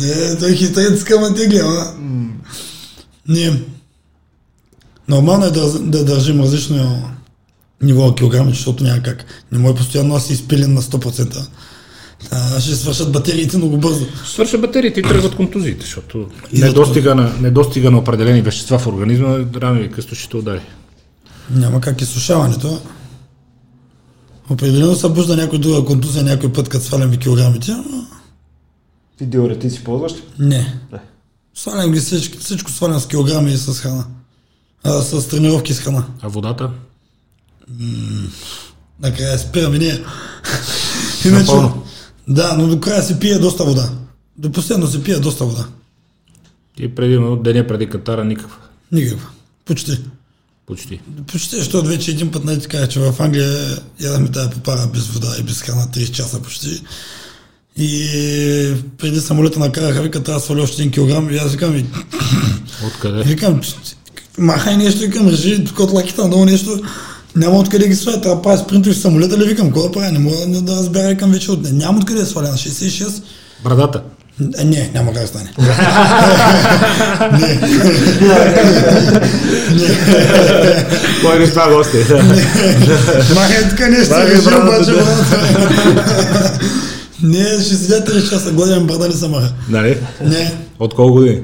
Не, 0.00 0.36
той 0.36 0.52
хитрец 0.52 1.10
ма 1.20 1.34
тегля, 1.34 1.60
ама. 1.60 1.94
Не. 3.28 3.62
Нормално 5.08 5.46
е 5.46 5.50
да, 5.50 5.78
да 5.78 6.04
държим 6.04 6.40
различно 6.40 7.02
ниво 7.82 8.06
на 8.06 8.14
килограми, 8.14 8.50
защото 8.50 8.84
няма 8.84 9.02
как. 9.02 9.24
Не 9.52 9.58
може 9.58 9.74
постоянно 9.74 10.14
да 10.14 10.20
си 10.20 10.32
изпилен 10.32 10.74
на 10.74 10.82
100%. 10.82 11.48
А, 12.30 12.60
ще 12.60 12.74
свършат 12.74 13.12
батериите 13.12 13.56
много 13.56 13.76
бързо. 13.76 14.06
Свърша 14.26 14.58
батериите 14.58 15.00
и 15.00 15.02
тръгват 15.02 15.36
контузиите, 15.36 15.80
защото 15.80 16.26
недостига 16.52 17.14
на, 17.14 17.32
недостига 17.40 17.90
на 17.90 17.98
определени 17.98 18.42
вещества 18.42 18.78
в 18.78 18.86
организма 18.86 19.38
рано 19.56 19.80
или 19.80 19.90
късно 19.90 20.16
ще 20.16 20.28
те 20.28 20.36
удари. 20.36 20.60
Няма 21.50 21.80
как 21.80 22.00
изсушаването. 22.00 22.80
Определено 24.50 24.94
събужда 24.94 25.36
някой 25.36 25.58
друга 25.58 25.84
контузия 25.84 26.22
някой 26.24 26.52
път, 26.52 26.68
като 26.68 26.84
сваляме 26.84 27.16
килограмите, 27.16 27.72
но 27.72 28.06
Ти 29.18 29.26
диуретици 29.26 29.84
ползваш 29.84 30.12
ли? 30.12 30.22
не. 30.38 30.80
Не. 30.92 30.98
Свалям 31.54 31.92
ги 31.92 32.00
всичко, 32.00 32.38
всичко 32.38 32.70
свалям 32.70 33.00
с 33.00 33.06
килограми 33.06 33.52
и 33.52 33.56
с 33.56 33.80
храна. 33.80 34.04
А, 34.84 34.92
с 35.02 35.28
тренировки 35.28 35.74
с 35.74 35.80
храна. 35.80 36.06
А 36.20 36.28
водата? 36.28 36.70
Накрая 39.00 39.38
спираме 39.38 39.78
ние. 39.78 39.92
Иначе, 41.24 41.38
Напълно. 41.52 41.82
да, 42.28 42.56
но 42.58 42.66
до 42.66 42.80
края 42.80 43.02
се 43.02 43.20
пие 43.20 43.38
доста 43.38 43.64
вода. 43.64 43.90
До 44.36 44.52
последно 44.52 44.86
се 44.86 45.04
пие 45.04 45.16
доста 45.18 45.44
вода. 45.44 45.66
И 46.78 46.94
преди 46.94 47.18
деня 47.42 47.66
преди 47.66 47.88
катара 47.88 48.24
никаква. 48.24 48.56
Никаква. 48.92 49.28
Почти. 49.64 49.98
Почти. 50.68 51.00
Почти, 51.26 51.56
защото 51.56 51.88
вече 51.88 52.10
един 52.10 52.30
път 52.30 52.44
нали 52.44 52.60
кажа, 52.60 52.88
че 52.88 53.00
в 53.00 53.14
Англия 53.18 53.78
ядаме 54.00 54.28
тази 54.30 54.50
попара 54.50 54.86
без 54.94 55.06
вода 55.06 55.34
и 55.40 55.42
без 55.42 55.62
храна 55.62 55.86
30 55.86 56.10
часа 56.10 56.42
почти. 56.42 56.82
И 57.76 58.74
преди 58.98 59.20
самолета 59.20 59.58
накараха, 59.58 60.02
вика, 60.02 60.22
трябва 60.22 60.40
да 60.40 60.44
сваля 60.44 60.62
още 60.62 60.82
един 60.82 60.92
килограм. 60.92 61.30
И 61.30 61.36
аз 61.36 61.52
викам, 61.52 61.76
и, 61.76 61.86
Откъде? 62.86 63.22
викам, 63.22 63.60
«Ч- 63.60 63.96
махай 64.38 64.76
нещо, 64.76 65.00
викам, 65.00 65.28
режи 65.28 65.66
от 65.78 65.92
лаките 65.92 66.20
надолу 66.20 66.44
нещо. 66.44 66.80
Няма 67.36 67.58
откъде 67.58 67.88
ги 67.88 67.94
сваля, 67.94 68.20
трябва 68.20 68.36
да 68.36 68.42
правя 68.42 68.58
спринтови 68.58 68.94
самолета 68.94 69.38
ли, 69.38 69.44
викам, 69.44 69.66
какво 69.66 69.82
да 69.82 69.92
правя, 69.92 70.12
не 70.12 70.18
мога 70.18 70.46
да 70.46 70.76
разбера, 70.76 71.08
викам 71.08 71.30
вече 71.32 71.50
от... 71.50 71.72
Няма 71.72 71.98
откъде 71.98 72.20
да 72.20 72.26
сваля 72.26 72.48
на 72.48 72.56
66. 72.56 73.22
Брадата. 73.64 74.02
Е, 74.58 74.64
не, 74.64 74.90
няма 74.94 75.12
как 75.12 75.22
да 75.22 75.28
стане. 75.28 75.52
Кой 81.22 81.38
не 81.38 81.46
това 81.46 81.74
гости? 81.74 81.96
Махай 83.34 83.68
тук 83.70 83.80
нещо, 83.90 84.14
Махай 84.14 84.30
режи 84.30 84.42
брадата, 84.44 84.92
обаче. 84.92 85.02
Не, 87.22 87.44
ще 87.44 87.74
седя 87.74 88.04
3 88.04 88.30
часа, 88.30 88.52
гладен 88.52 88.86
брада 88.86 89.08
не 89.08 89.14
се 89.14 89.28
маха. 89.28 89.52
Нали? 89.68 89.98
Не, 90.24 90.54
От 90.78 90.94
колко 90.94 91.12
години? 91.12 91.40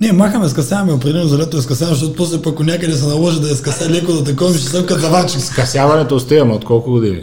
Не, 0.00 0.12
махаме, 0.12 0.48
скъсяваме 0.48 0.92
определено 0.92 1.28
за 1.28 1.38
лято, 1.38 1.62
скъсяваме, 1.62 1.96
защото 1.96 2.16
после 2.16 2.42
пък 2.42 2.60
някъде 2.60 2.96
се 2.96 3.06
наложи 3.06 3.40
да 3.40 3.48
я 3.48 3.56
скъся 3.56 3.90
леко 3.90 4.12
да 4.12 4.24
такова, 4.24 4.58
ще 4.58 4.68
съм 4.68 4.86
като 4.86 5.00
заварчик. 5.00 5.40
Скъсяването 5.40 6.16
остигаме 6.16 6.54
от 6.54 6.64
колко 6.64 6.90
години? 6.90 7.22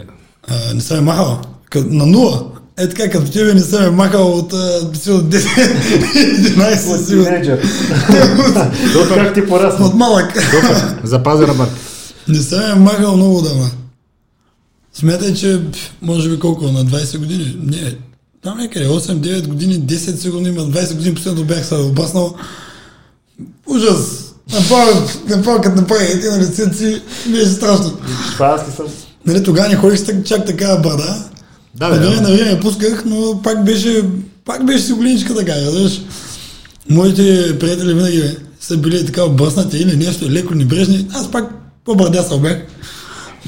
Не 0.74 0.80
съм 0.80 0.98
е 0.98 1.00
махал. 1.00 1.40
На 1.74 2.06
нула. 2.06 2.42
Е 2.78 2.88
така, 2.88 3.10
като 3.10 3.30
тебе 3.32 3.54
не 3.54 3.60
съм 3.60 3.84
е 3.84 3.90
махал 3.90 4.32
от 4.32 4.54
сигурно 5.02 5.22
10-11 5.30 6.94
От 6.94 7.06
сигурно. 7.06 7.24
тинейджър. 7.24 7.60
Как 9.14 9.34
ти 9.34 9.46
порасна? 9.46 9.86
От 9.86 9.94
малък. 9.94 10.32
Запази 11.04 11.46
ръбър. 11.46 11.68
Не 12.28 12.38
съм 12.38 12.60
е 12.70 12.74
махал 12.74 13.16
много 13.16 13.42
дама. 13.42 13.70
Смятай, 14.94 15.34
че 15.34 15.60
може 16.02 16.28
би 16.28 16.38
колко, 16.38 16.64
на 16.64 16.84
20 16.84 17.18
години? 17.18 17.56
Не, 17.62 17.94
там 18.42 18.58
някъде 18.58 18.86
8-9 18.88 19.46
години, 19.46 19.80
10 19.80 20.16
сигурно 20.16 20.48
има, 20.48 20.60
20 20.62 20.94
години 20.94 21.14
последно 21.14 21.44
бях 21.44 21.66
се 21.66 21.74
обаснал. 21.74 22.34
Ужас! 23.66 24.32
Направо 25.28 25.60
като 25.62 25.76
направих 25.76 26.10
един 26.14 26.30
на 26.30 26.38
лицето 26.38 26.76
си, 26.76 27.02
беше 27.26 27.46
страшно. 27.46 27.98
Това 28.32 28.46
аз 28.46 28.68
ли 28.68 28.72
съм? 28.72 28.86
Нали, 29.26 29.42
тогава 29.42 29.68
не 29.68 29.76
ходих 29.76 29.98
с 29.98 30.22
чак 30.24 30.46
такава 30.46 30.80
брада. 30.80 31.24
Да, 31.74 31.88
На 31.88 31.94
да, 31.94 32.00
време 32.00 32.16
да. 32.16 32.22
на 32.22 32.36
време 32.36 32.60
пусках, 32.60 33.02
но 33.06 33.40
пак 33.42 33.64
беше, 33.64 34.02
пак 34.44 34.66
беше 34.66 34.82
си 34.82 34.92
голиничка 34.92 35.34
така, 35.34 35.52
разбираш. 35.56 36.00
Моите 36.90 37.58
приятели 37.58 37.94
винаги 37.94 38.36
са 38.60 38.76
били 38.76 39.06
така 39.06 39.24
обръснати 39.24 39.76
или 39.76 39.96
нещо, 39.96 40.30
леко 40.30 40.54
небрежни. 40.54 41.06
Аз 41.14 41.30
пак 41.30 41.44
по-бърдясал 41.84 42.38
бях. 42.38 42.58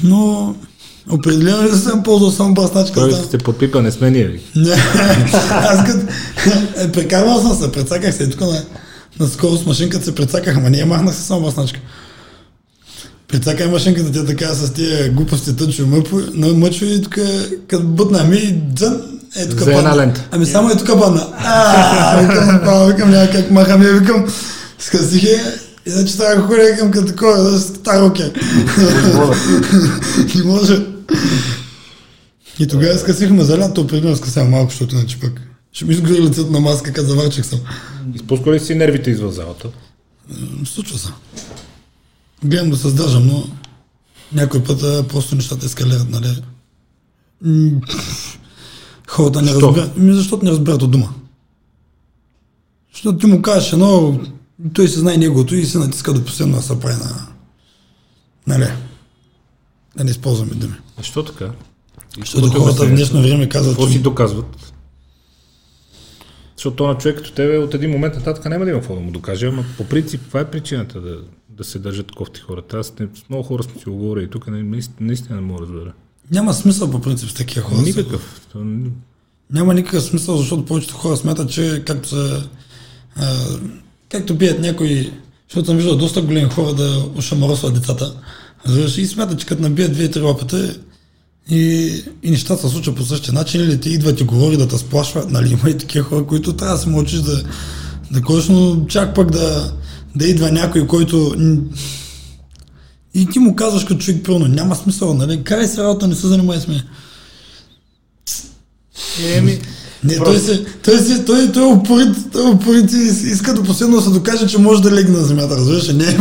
Но 0.03 0.55
определено 1.11 1.61
не 1.61 1.77
съм 1.77 2.03
ползвал 2.03 2.31
само 2.31 2.53
бръсначка. 2.53 2.99
Той 2.99 3.13
се 3.13 3.37
подпипа, 3.37 3.81
не 3.81 3.91
сме 3.91 4.11
ние. 4.11 4.39
Не, 4.55 4.75
аз 5.49 5.85
като... 5.85 6.05
Е, 6.77 6.91
прекарвал 6.91 7.41
съм 7.41 7.57
се, 7.57 7.71
прецаках 7.71 8.15
се. 8.15 8.29
Тук 8.29 8.41
на, 8.41 8.63
на 9.19 9.27
скорост 9.27 9.65
машинката 9.65 10.05
се 10.05 10.15
прецаках, 10.15 10.57
ама 10.57 10.77
я 10.77 10.85
махнах 10.85 11.15
се 11.15 11.21
само 11.21 11.41
бръсначка. 11.41 11.79
Прецакай 13.27 13.67
машинката, 13.67 14.11
тя 14.11 14.25
така 14.25 14.53
с 14.53 14.73
тия 14.73 15.11
глупости 15.11 15.55
тъчо 15.55 15.87
мъчо 16.55 16.85
и 16.85 17.01
тук 17.01 17.17
като 17.67 17.83
бътна 17.83 18.23
ми 18.23 18.37
и 18.37 18.51
дзън, 18.73 19.01
е 19.35 19.49
тук 19.49 19.59
За 19.59 19.71
една 19.71 19.83
падна. 19.83 20.01
лента. 20.03 20.27
Ами 20.31 20.45
само 20.45 20.69
е 20.69 20.77
тук 20.77 20.87
падна. 20.87 21.27
А, 21.37 22.21
викам, 22.21 22.87
викам, 22.87 23.11
няма 23.11 23.29
как 23.31 23.51
махам, 23.51 23.81
я 23.83 23.93
викам, 23.93 24.25
скъсих 24.79 25.23
я, 25.23 25.39
иначе 25.85 26.17
трябва 26.17 26.35
да 26.35 26.41
ходя, 26.41 26.61
викам 26.73 26.91
като 26.91 27.05
такова, 27.07 27.37
да 27.37 27.59
стара 27.59 28.05
окей. 28.05 28.31
Не 30.35 30.43
може. 30.43 30.85
И 32.59 32.67
тогава 32.67 32.97
скъсихме 32.97 33.43
за 33.43 33.57
лято, 33.57 33.81
определено 33.81 34.15
скъсявам 34.15 34.49
малко, 34.51 34.69
защото 34.71 34.95
иначе 34.95 35.19
пък 35.19 35.41
ще 35.73 35.85
ми 35.85 35.93
изгори 35.93 36.21
лицето 36.21 36.51
на 36.51 36.59
маска, 36.59 36.93
като 36.93 37.07
заварчик 37.07 37.45
съм. 37.45 37.59
Изпуска 38.15 38.51
ли 38.51 38.59
си 38.59 38.75
нервите 38.75 39.09
извън 39.11 39.31
залата? 39.31 39.67
Случва 40.65 40.99
се. 40.99 41.07
Гледам 42.45 42.69
да 42.69 42.77
се 42.77 42.89
сдържам, 42.89 43.27
но 43.27 43.43
някой 44.33 44.63
път 44.63 45.07
просто 45.07 45.35
нещата 45.35 45.65
ескалират, 45.65 46.09
нали? 46.09 46.41
Хората 49.07 49.41
не 49.41 49.53
разбират. 49.53 49.97
Ми, 49.97 50.13
защото 50.13 50.45
не 50.45 50.51
разбират 50.51 50.81
от 50.81 50.91
дума. 50.91 51.13
Защото 52.93 53.17
ти 53.17 53.25
му 53.25 53.41
кажеш 53.41 53.73
едно, 53.73 54.19
той 54.73 54.87
се 54.87 54.99
знае 54.99 55.17
неговото 55.17 55.55
и 55.55 55.65
се 55.65 55.77
натиска 55.77 56.13
до 56.13 56.25
последно 56.25 56.55
да 56.55 56.61
се 56.61 56.79
прави 56.79 56.95
на... 57.03 57.27
Нали? 58.47 58.71
Да 59.97 60.03
не 60.03 60.11
използваме 60.11 60.53
думи. 60.53 60.75
Защо 60.97 61.23
така? 61.23 61.51
Защото 62.19 62.49
хората 62.49 62.85
в 62.85 62.89
днешно 62.89 63.21
време 63.21 63.49
казват, 63.49 63.75
Какво 63.75 63.91
си 63.91 64.01
доказват? 64.01 64.73
Защото 66.57 66.87
на 66.87 66.97
човек 66.97 67.17
като 67.17 67.31
тебе 67.31 67.57
от 67.57 67.73
един 67.73 67.89
момент 67.89 68.15
нататък 68.15 68.45
няма 68.45 68.65
да 68.65 68.71
има 68.71 68.79
какво 68.79 68.95
да 68.95 69.01
му 69.01 69.11
докаже, 69.11 69.47
ама 69.47 69.65
по 69.77 69.85
принцип 69.85 70.21
това 70.27 70.39
е 70.39 70.51
причината 70.51 71.01
да, 71.01 71.17
да 71.57 71.63
се 71.63 71.79
държат 71.79 72.11
кофти 72.11 72.39
хората. 72.39 72.77
Аз 72.77 72.93
не, 72.99 73.07
с 73.15 73.29
много 73.29 73.43
хора 73.43 73.63
сме 73.63 73.79
си 73.79 73.89
го 73.89 73.95
говорили 73.95 74.25
и 74.25 74.29
тук 74.29 74.47
не, 74.47 74.63
наистина, 74.63 74.95
наистина 74.99 75.35
не 75.35 75.41
мога 75.41 75.65
да 75.65 75.73
разбера. 75.73 75.93
няма 76.31 76.53
смисъл 76.53 76.91
по 76.91 77.01
принцип 77.01 77.29
с 77.29 77.33
такива 77.33 77.65
хора. 77.65 77.81
Никакъв. 77.81 78.47
Няма 79.51 79.73
никакъв 79.73 80.03
смисъл, 80.03 80.37
защото 80.37 80.65
повечето 80.65 80.93
хора 80.93 81.17
смятат, 81.17 81.51
че 81.51 81.83
както 81.85 82.15
а, 83.15 83.35
както 84.09 84.35
бият 84.35 84.59
някои, 84.59 85.11
защото 85.49 85.65
съм 85.65 85.77
виждал 85.77 85.97
доста 85.97 86.21
големи 86.21 86.49
хора 86.49 86.73
да 86.73 87.05
ушамаросват 87.15 87.73
децата, 87.73 88.15
и 88.97 89.05
смятат, 89.05 89.39
че 89.39 89.45
като 89.45 89.61
набият 89.61 89.93
две-три 89.93 90.21
лапата 90.21 90.79
и, 91.49 91.91
и 92.23 92.31
нещата 92.31 92.61
се 92.61 92.69
случват 92.69 92.95
по 92.95 93.03
същия 93.03 93.33
начин, 93.33 93.61
или 93.61 93.79
ти 93.79 93.89
идват 93.89 94.21
и 94.21 94.23
говори 94.23 94.57
да 94.57 94.67
те 94.67 94.77
сплашват, 94.77 95.31
нали, 95.31 95.51
има 95.51 95.69
и 95.69 95.77
такива 95.77 96.05
хора, 96.05 96.25
които 96.25 96.53
трябва 96.53 96.75
да 96.75 96.81
се 96.81 96.89
мълчиш 96.89 97.19
да, 97.19 97.43
да 98.11 98.21
но 98.49 98.85
чак 98.85 99.15
пък 99.15 99.31
да, 99.31 99.73
да 100.15 100.27
идва 100.27 100.51
някой, 100.51 100.87
който 100.87 101.35
и 103.13 103.25
ти 103.25 103.39
му 103.39 103.55
казваш 103.55 103.83
като 103.83 103.99
човек, 103.99 104.25
пълно, 104.25 104.47
няма 104.47 104.75
смисъл, 104.75 105.13
нали, 105.13 105.43
карай 105.43 105.67
се 105.67 105.83
работа, 105.83 106.07
не 106.07 106.15
се 106.15 106.27
занимай 106.27 106.59
с 106.59 106.67
мен. 106.67 106.81
Еми, 109.35 109.59
Не, 110.03 110.15
той, 110.15 110.39
се, 110.39 110.65
той, 110.83 110.99
се, 110.99 111.25
той, 111.25 111.51
той 111.51 111.63
е 111.63 111.73
упорит, 111.73 112.15
той 112.31 112.47
е 112.47 112.53
упорит 112.53 112.91
и 112.91 112.97
иска 113.29 113.53
до 113.53 113.63
последно 113.63 113.95
да 113.95 114.01
се 114.01 114.09
докаже, 114.09 114.47
че 114.47 114.57
може 114.57 114.81
да 114.81 114.91
легне 114.91 115.17
на 115.17 115.25
земята, 115.25 115.55
разбираш? 115.55 115.87
Не 115.87 116.05
е 116.07 116.15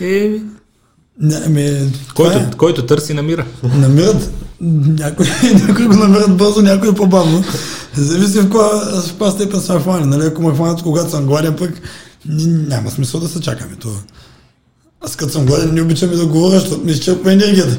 еми. 0.00 0.42
Не, 1.20 1.40
това 1.48 1.88
Който, 2.14 2.38
е. 2.38 2.50
който 2.56 2.86
търси, 2.86 3.14
намира. 3.14 3.46
Намират, 3.74 4.30
някои, 4.60 5.26
някои 5.66 5.86
го 5.86 5.94
намират 5.94 6.36
бързо, 6.36 6.62
някои 6.62 6.94
по-бавно. 6.94 7.44
Зависи 7.98 8.40
в 8.40 8.42
каква, 8.42 9.30
степен 9.30 9.60
са 9.60 9.80
хвани. 9.80 10.06
Нали? 10.06 10.26
Ако 10.26 10.42
ме 10.42 10.54
хванат, 10.54 10.82
когато 10.82 11.10
съм 11.10 11.26
гладен, 11.26 11.56
пък 11.56 11.70
няма 12.68 12.90
смисъл 12.90 13.20
да 13.20 13.28
се 13.28 13.40
чакаме. 13.40 13.76
Това. 13.76 13.98
Аз 15.00 15.16
като 15.16 15.32
съм 15.32 15.46
гладен, 15.46 15.74
не 15.74 15.82
обичам 15.82 16.12
и 16.12 16.16
да 16.16 16.26
говоря, 16.26 16.60
защото 16.60 16.84
ми 16.84 16.92
изчерпва 16.92 17.32
енергията. 17.32 17.78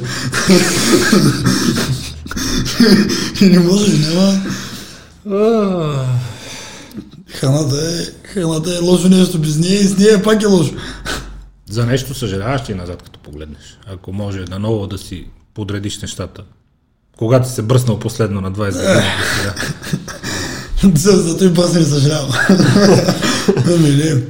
и 3.40 3.44
не 3.44 3.58
може, 3.58 3.98
няма. 3.98 4.40
Храната 7.26 7.76
е, 7.76 8.28
храната 8.28 8.74
е 8.74 8.78
лошо 8.78 9.08
нещо 9.08 9.38
без 9.38 9.56
нея 9.56 9.80
и 9.80 9.84
с 9.84 9.98
нея 9.98 10.22
пак 10.22 10.42
е 10.42 10.46
лошо. 10.46 10.74
За 11.70 11.86
нещо 11.86 12.14
съжаляваш 12.14 12.68
ли 12.68 12.74
назад, 12.74 13.02
като 13.02 13.18
погледнеш? 13.18 13.78
Ако 13.86 14.12
може 14.12 14.44
наново 14.44 14.86
да 14.86 14.98
си 14.98 15.26
подредиш 15.54 16.02
нещата. 16.02 16.42
Когато 17.20 17.48
се 17.48 17.62
бръснал 17.62 17.98
последно 17.98 18.40
на 18.40 18.52
20 18.52 18.64
години. 18.72 19.12
За, 20.98 21.12
за 21.12 21.38
той 21.38 21.54
пас 21.54 21.74
не 21.74 21.84
съжалявам. 21.84 22.30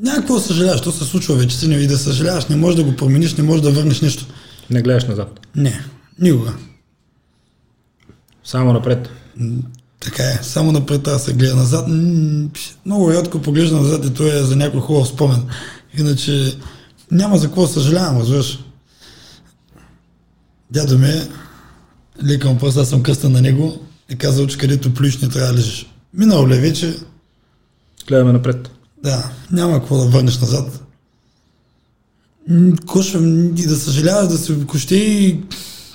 Някакво 0.00 0.38
съжаляваш, 0.38 0.80
то 0.80 0.92
се 0.92 1.04
случва 1.04 1.34
вече 1.34 1.56
си 1.56 1.66
и 1.66 1.86
да 1.86 1.98
съжаляваш, 1.98 2.46
не 2.46 2.56
можеш 2.56 2.76
да 2.76 2.84
го 2.84 2.96
промениш, 2.96 3.34
не 3.34 3.44
можеш 3.44 3.62
да 3.62 3.70
върнеш 3.70 4.00
нещо. 4.00 4.26
Не 4.70 4.82
гледаш 4.82 5.04
назад. 5.04 5.40
Не, 5.56 5.84
никога. 6.18 6.52
Само 8.44 8.72
напред. 8.72 9.08
Така 10.00 10.22
е, 10.22 10.38
само 10.42 10.72
напред 10.72 11.02
да 11.02 11.18
се 11.18 11.32
гледа 11.32 11.56
назад. 11.56 11.86
Много 12.86 13.12
рядко 13.12 13.42
поглежда 13.42 13.76
назад 13.76 14.04
и 14.04 14.14
то 14.14 14.26
е 14.26 14.42
за 14.42 14.56
някой 14.56 14.80
хубав 14.80 15.08
спомен. 15.08 15.42
Иначе 15.98 16.56
няма 17.10 17.38
за 17.38 17.46
какво 17.46 17.66
съжалявам, 17.66 18.20
разбираш. 18.20 18.58
Дядо 20.70 20.98
ми 20.98 21.22
е, 22.20 22.26
лекам 22.26 22.58
пръст, 22.58 22.76
аз 22.76 22.88
съм 22.88 23.02
кръстен 23.02 23.32
на 23.32 23.40
него 23.40 23.78
и 24.10 24.16
казал, 24.16 24.46
че 24.46 24.58
където 24.58 24.94
плюш 24.94 25.18
не 25.18 25.28
трябва 25.28 25.52
да 25.52 25.58
лежиш. 25.58 25.86
Минало 26.14 26.48
ли 26.48 26.56
е 26.56 26.60
вече, 26.60 26.94
Гледаме 28.08 28.32
напред. 28.32 28.70
Да, 29.02 29.30
няма 29.52 29.78
какво 29.78 29.96
да 29.98 30.04
върнеш 30.04 30.40
назад. 30.40 30.82
Кошвам 32.86 33.56
и 33.56 33.66
да 33.66 33.76
съжаляваш, 33.76 34.28
да 34.28 34.38
се 34.38 34.66
кощи 34.66 34.96
и 34.96 35.40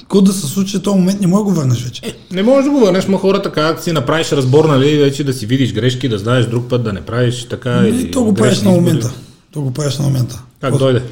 какво 0.01 0.21
да 0.21 0.33
се 0.33 0.47
случи, 0.47 0.81
този 0.81 0.97
момент 0.97 1.21
не 1.21 1.27
мога 1.27 1.39
да 1.39 1.43
го 1.43 1.51
върнеш 1.51 1.83
вече. 1.83 2.01
Не 2.31 2.43
можеш 2.43 2.63
да 2.65 2.71
го 2.71 2.79
върнеш, 2.79 3.07
ма 3.07 3.17
хората 3.17 3.51
как 3.51 3.83
си 3.83 3.91
направиш 3.91 4.31
разбор, 4.31 4.65
нали, 4.65 4.97
вече 4.97 5.23
да 5.23 5.33
си 5.33 5.45
видиш 5.45 5.73
грешки, 5.73 6.09
да 6.09 6.17
знаеш 6.17 6.45
друг 6.45 6.69
път 6.69 6.83
да 6.83 6.93
не 6.93 7.01
правиш 7.01 7.47
така. 7.49 7.83
И 7.85 7.89
или 7.89 8.11
то 8.11 8.23
го 8.23 8.33
правиш 8.33 8.61
на 8.61 8.71
момента. 8.71 9.13
То 9.51 9.61
го 9.61 9.73
правиш 9.73 9.97
на 9.97 10.05
момента. 10.05 10.43
Как 10.61 10.69
Просто- 10.71 10.85
дойде? 10.85 11.03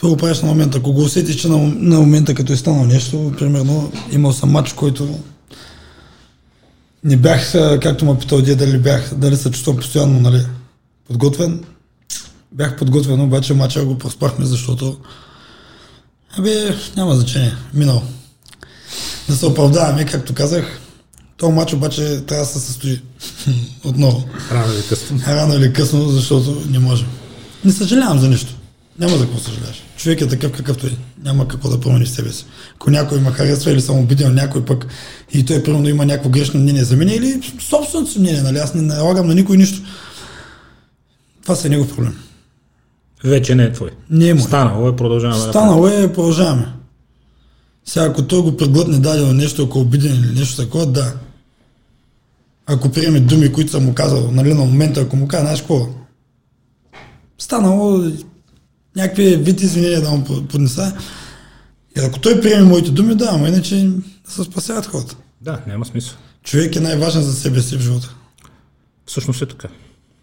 То 0.00 0.08
го 0.08 0.16
правиш 0.16 0.40
на 0.40 0.48
момента. 0.48 0.78
Ако 0.78 0.92
го 0.92 1.02
усетиш, 1.02 1.36
че 1.36 1.48
на, 1.48 1.56
на 1.58 2.00
момента, 2.00 2.34
като 2.34 2.52
е 2.52 2.56
станало 2.56 2.84
нещо, 2.84 3.32
примерно, 3.38 3.92
имал 4.12 4.32
съм 4.32 4.50
матч, 4.50 4.72
който 4.72 5.18
не 7.04 7.16
бях, 7.16 7.52
както 7.82 8.04
ме 8.04 8.18
питал 8.18 8.42
дед, 8.42 8.58
дали 8.58 8.78
бях, 8.78 9.14
дали 9.14 9.36
се 9.36 9.50
чувствам 9.50 9.76
постоянно, 9.76 10.20
нали, 10.20 10.46
подготвен. 11.06 11.64
Бях 12.52 12.76
подготвен, 12.76 13.20
обаче 13.20 13.54
матча 13.54 13.84
го 13.84 13.98
проспахме, 13.98 14.46
защото 14.46 14.96
Абе, 16.38 16.76
няма 16.96 17.14
значение. 17.14 17.56
Минал. 17.74 18.02
Да 19.28 19.36
се 19.36 19.46
оправдаваме, 19.46 20.04
както 20.04 20.34
казах. 20.34 20.80
този 21.36 21.52
матч 21.52 21.72
обаче 21.72 22.20
трябва 22.26 22.44
да 22.44 22.50
се 22.50 22.60
състои 22.60 23.00
отново. 23.84 24.24
Рано 24.52 24.72
или 24.72 24.82
късно. 24.88 25.20
Рано 25.26 25.54
или 25.54 25.72
късно, 25.72 26.08
защото 26.08 26.62
не 26.70 26.78
може. 26.78 27.06
Не 27.64 27.72
съжалявам 27.72 28.18
за 28.18 28.28
нищо. 28.28 28.55
Няма 28.98 29.16
за 29.16 29.24
какво 29.24 29.38
съжаляваш. 29.38 29.82
Човек 29.96 30.20
е 30.20 30.28
такъв 30.28 30.52
какъвто 30.52 30.86
е. 30.86 30.90
Няма 31.24 31.48
какво 31.48 31.68
да 31.68 31.80
промени 31.80 32.06
себе 32.06 32.32
си. 32.32 32.46
Ако 32.74 32.90
някой 32.90 33.20
ме 33.20 33.30
харесва 33.30 33.72
или 33.72 33.80
съм 33.80 33.98
обиден 33.98 34.34
някой 34.34 34.64
пък 34.64 34.86
и 35.32 35.44
той 35.44 35.62
примерно 35.62 35.88
има 35.88 36.06
някакво 36.06 36.30
грешно 36.30 36.60
мнение 36.60 36.84
за 36.84 36.96
мен 36.96 37.08
или 37.08 37.40
собственото 37.60 38.10
си 38.10 38.18
мнение, 38.18 38.42
нали? 38.42 38.58
Аз 38.58 38.74
не 38.74 38.82
налагам 38.82 39.26
на 39.26 39.34
никой 39.34 39.56
нищо. 39.56 39.82
Това 41.42 41.56
са 41.56 41.68
негов 41.68 41.94
проблем. 41.94 42.18
Вече 43.24 43.54
не 43.54 43.64
е 43.64 43.72
твой. 43.72 43.90
Не 44.10 44.28
е 44.28 44.34
мой. 44.34 44.42
Станало 44.42 44.88
е, 44.88 44.96
продължаваме. 44.96 45.50
Станало 45.50 45.88
е, 45.88 46.12
продължаваме. 46.12 46.72
Сега, 47.84 48.06
ако 48.06 48.22
той 48.22 48.42
го 48.42 48.56
преглътне 48.56 48.98
дадено 48.98 49.32
нещо, 49.32 49.62
ако 49.62 49.78
е 49.78 49.82
обиден 49.82 50.14
или 50.14 50.38
нещо 50.38 50.62
такова, 50.62 50.86
да. 50.86 51.14
Ако 52.66 52.88
приеме 52.88 53.20
думи, 53.20 53.52
които 53.52 53.70
съм 53.70 53.84
му 53.84 53.94
казал, 53.94 54.30
нали, 54.32 54.54
на 54.54 54.60
момента, 54.60 55.00
ако 55.00 55.16
му 55.16 55.28
кажа, 55.28 55.42
знаеш 55.42 55.60
какво, 55.60 55.88
станало 57.38 58.10
някакви 58.96 59.36
вид 59.36 59.60
извинения 59.60 60.00
да 60.00 60.10
му 60.10 60.24
поднеса. 60.24 60.96
И 61.96 62.00
ако 62.00 62.18
той 62.18 62.40
приеме 62.40 62.64
моите 62.64 62.90
думи, 62.90 63.14
да, 63.14 63.28
ама 63.32 63.48
иначе 63.48 63.90
се 64.28 64.44
спасяват 64.44 64.86
хората. 64.86 65.16
Да, 65.40 65.60
няма 65.66 65.84
смисъл. 65.84 66.16
Човек 66.42 66.76
е 66.76 66.80
най-важен 66.80 67.22
за 67.22 67.32
себе 67.32 67.62
си 67.62 67.76
в 67.76 67.80
живота. 67.80 68.14
Всъщност 69.06 69.42
е 69.42 69.46
така. 69.46 69.68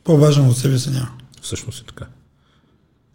По-важен 0.04 0.48
от 0.48 0.58
себе 0.58 0.80
си 0.80 0.90
няма. 0.90 1.10
Всъщност 1.41 1.82
е 1.82 1.86
така. 1.86 2.06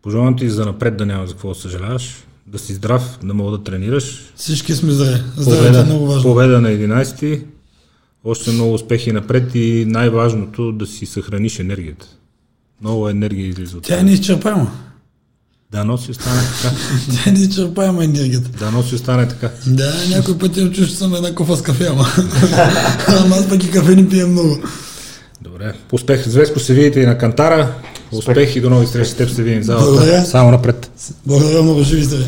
Пожелавам 0.02 0.36
ти 0.36 0.50
за 0.50 0.66
напред 0.66 0.96
да 0.96 1.06
няма 1.06 1.26
за 1.26 1.32
какво 1.32 1.48
да 1.48 1.54
съжаляваш, 1.54 2.14
да 2.46 2.58
си 2.58 2.74
здрав, 2.74 3.18
да 3.24 3.34
мога 3.34 3.58
да 3.58 3.64
тренираш. 3.64 4.32
Всички 4.36 4.74
сме 4.74 4.92
здрави. 4.92 5.22
Здравето 5.36 5.78
е 5.78 5.84
много 5.84 6.06
важно. 6.06 6.22
победа 6.22 6.60
на 6.60 6.68
11-ти, 6.68 7.44
още 8.24 8.50
много 8.50 8.74
успехи 8.74 9.12
напред 9.12 9.54
и 9.54 9.84
най-важното 9.88 10.72
да 10.72 10.86
си 10.86 11.06
съхраниш 11.06 11.58
енергията. 11.58 12.06
Много 12.80 13.08
енергия 13.08 13.48
излиза 13.48 13.76
от 13.76 13.82
Тя 13.82 14.00
е 14.00 14.02
неизчерпаема. 14.02 14.87
Да, 15.72 15.84
носи 15.84 16.10
остане 16.10 16.40
така. 16.40 16.74
Тя 17.24 17.30
е 17.30 17.32
неизчерпаема 17.32 18.04
енергията. 18.04 18.48
Да, 18.58 18.70
носи 18.70 18.94
остане 18.94 19.28
така. 19.28 19.50
Да, 19.66 19.94
някой 20.08 20.38
път 20.38 20.56
им 20.56 20.72
чуш, 20.72 20.88
че 20.88 20.96
съм 20.96 21.14
една 21.14 21.34
кофа 21.34 21.56
с 21.56 21.62
кафе, 21.62 21.86
ама. 21.86 22.06
ама 23.08 23.36
аз 23.36 23.48
пък 23.48 23.64
и 23.64 23.70
кафе 23.70 23.96
не 23.96 24.08
пия 24.08 24.26
много. 24.26 24.58
Добре. 25.40 25.72
Успех. 25.92 26.28
Звеско 26.28 26.60
се 26.60 26.74
видите 26.74 27.00
и 27.00 27.06
на 27.06 27.18
Кантара. 27.18 27.74
Успех 28.12 28.56
и 28.56 28.60
до 28.60 28.70
нови 28.70 28.86
срещи 28.86 29.14
с 29.14 29.16
теб 29.16 29.30
се 29.30 29.42
видим 29.42 29.60
в 29.60 29.64
залата. 29.64 29.86
Благодаря. 29.86 30.24
Само 30.24 30.50
напред. 30.50 30.90
Благодаря 31.26 31.62
много, 31.62 31.82
живи 31.82 32.02
здраве. 32.02 32.24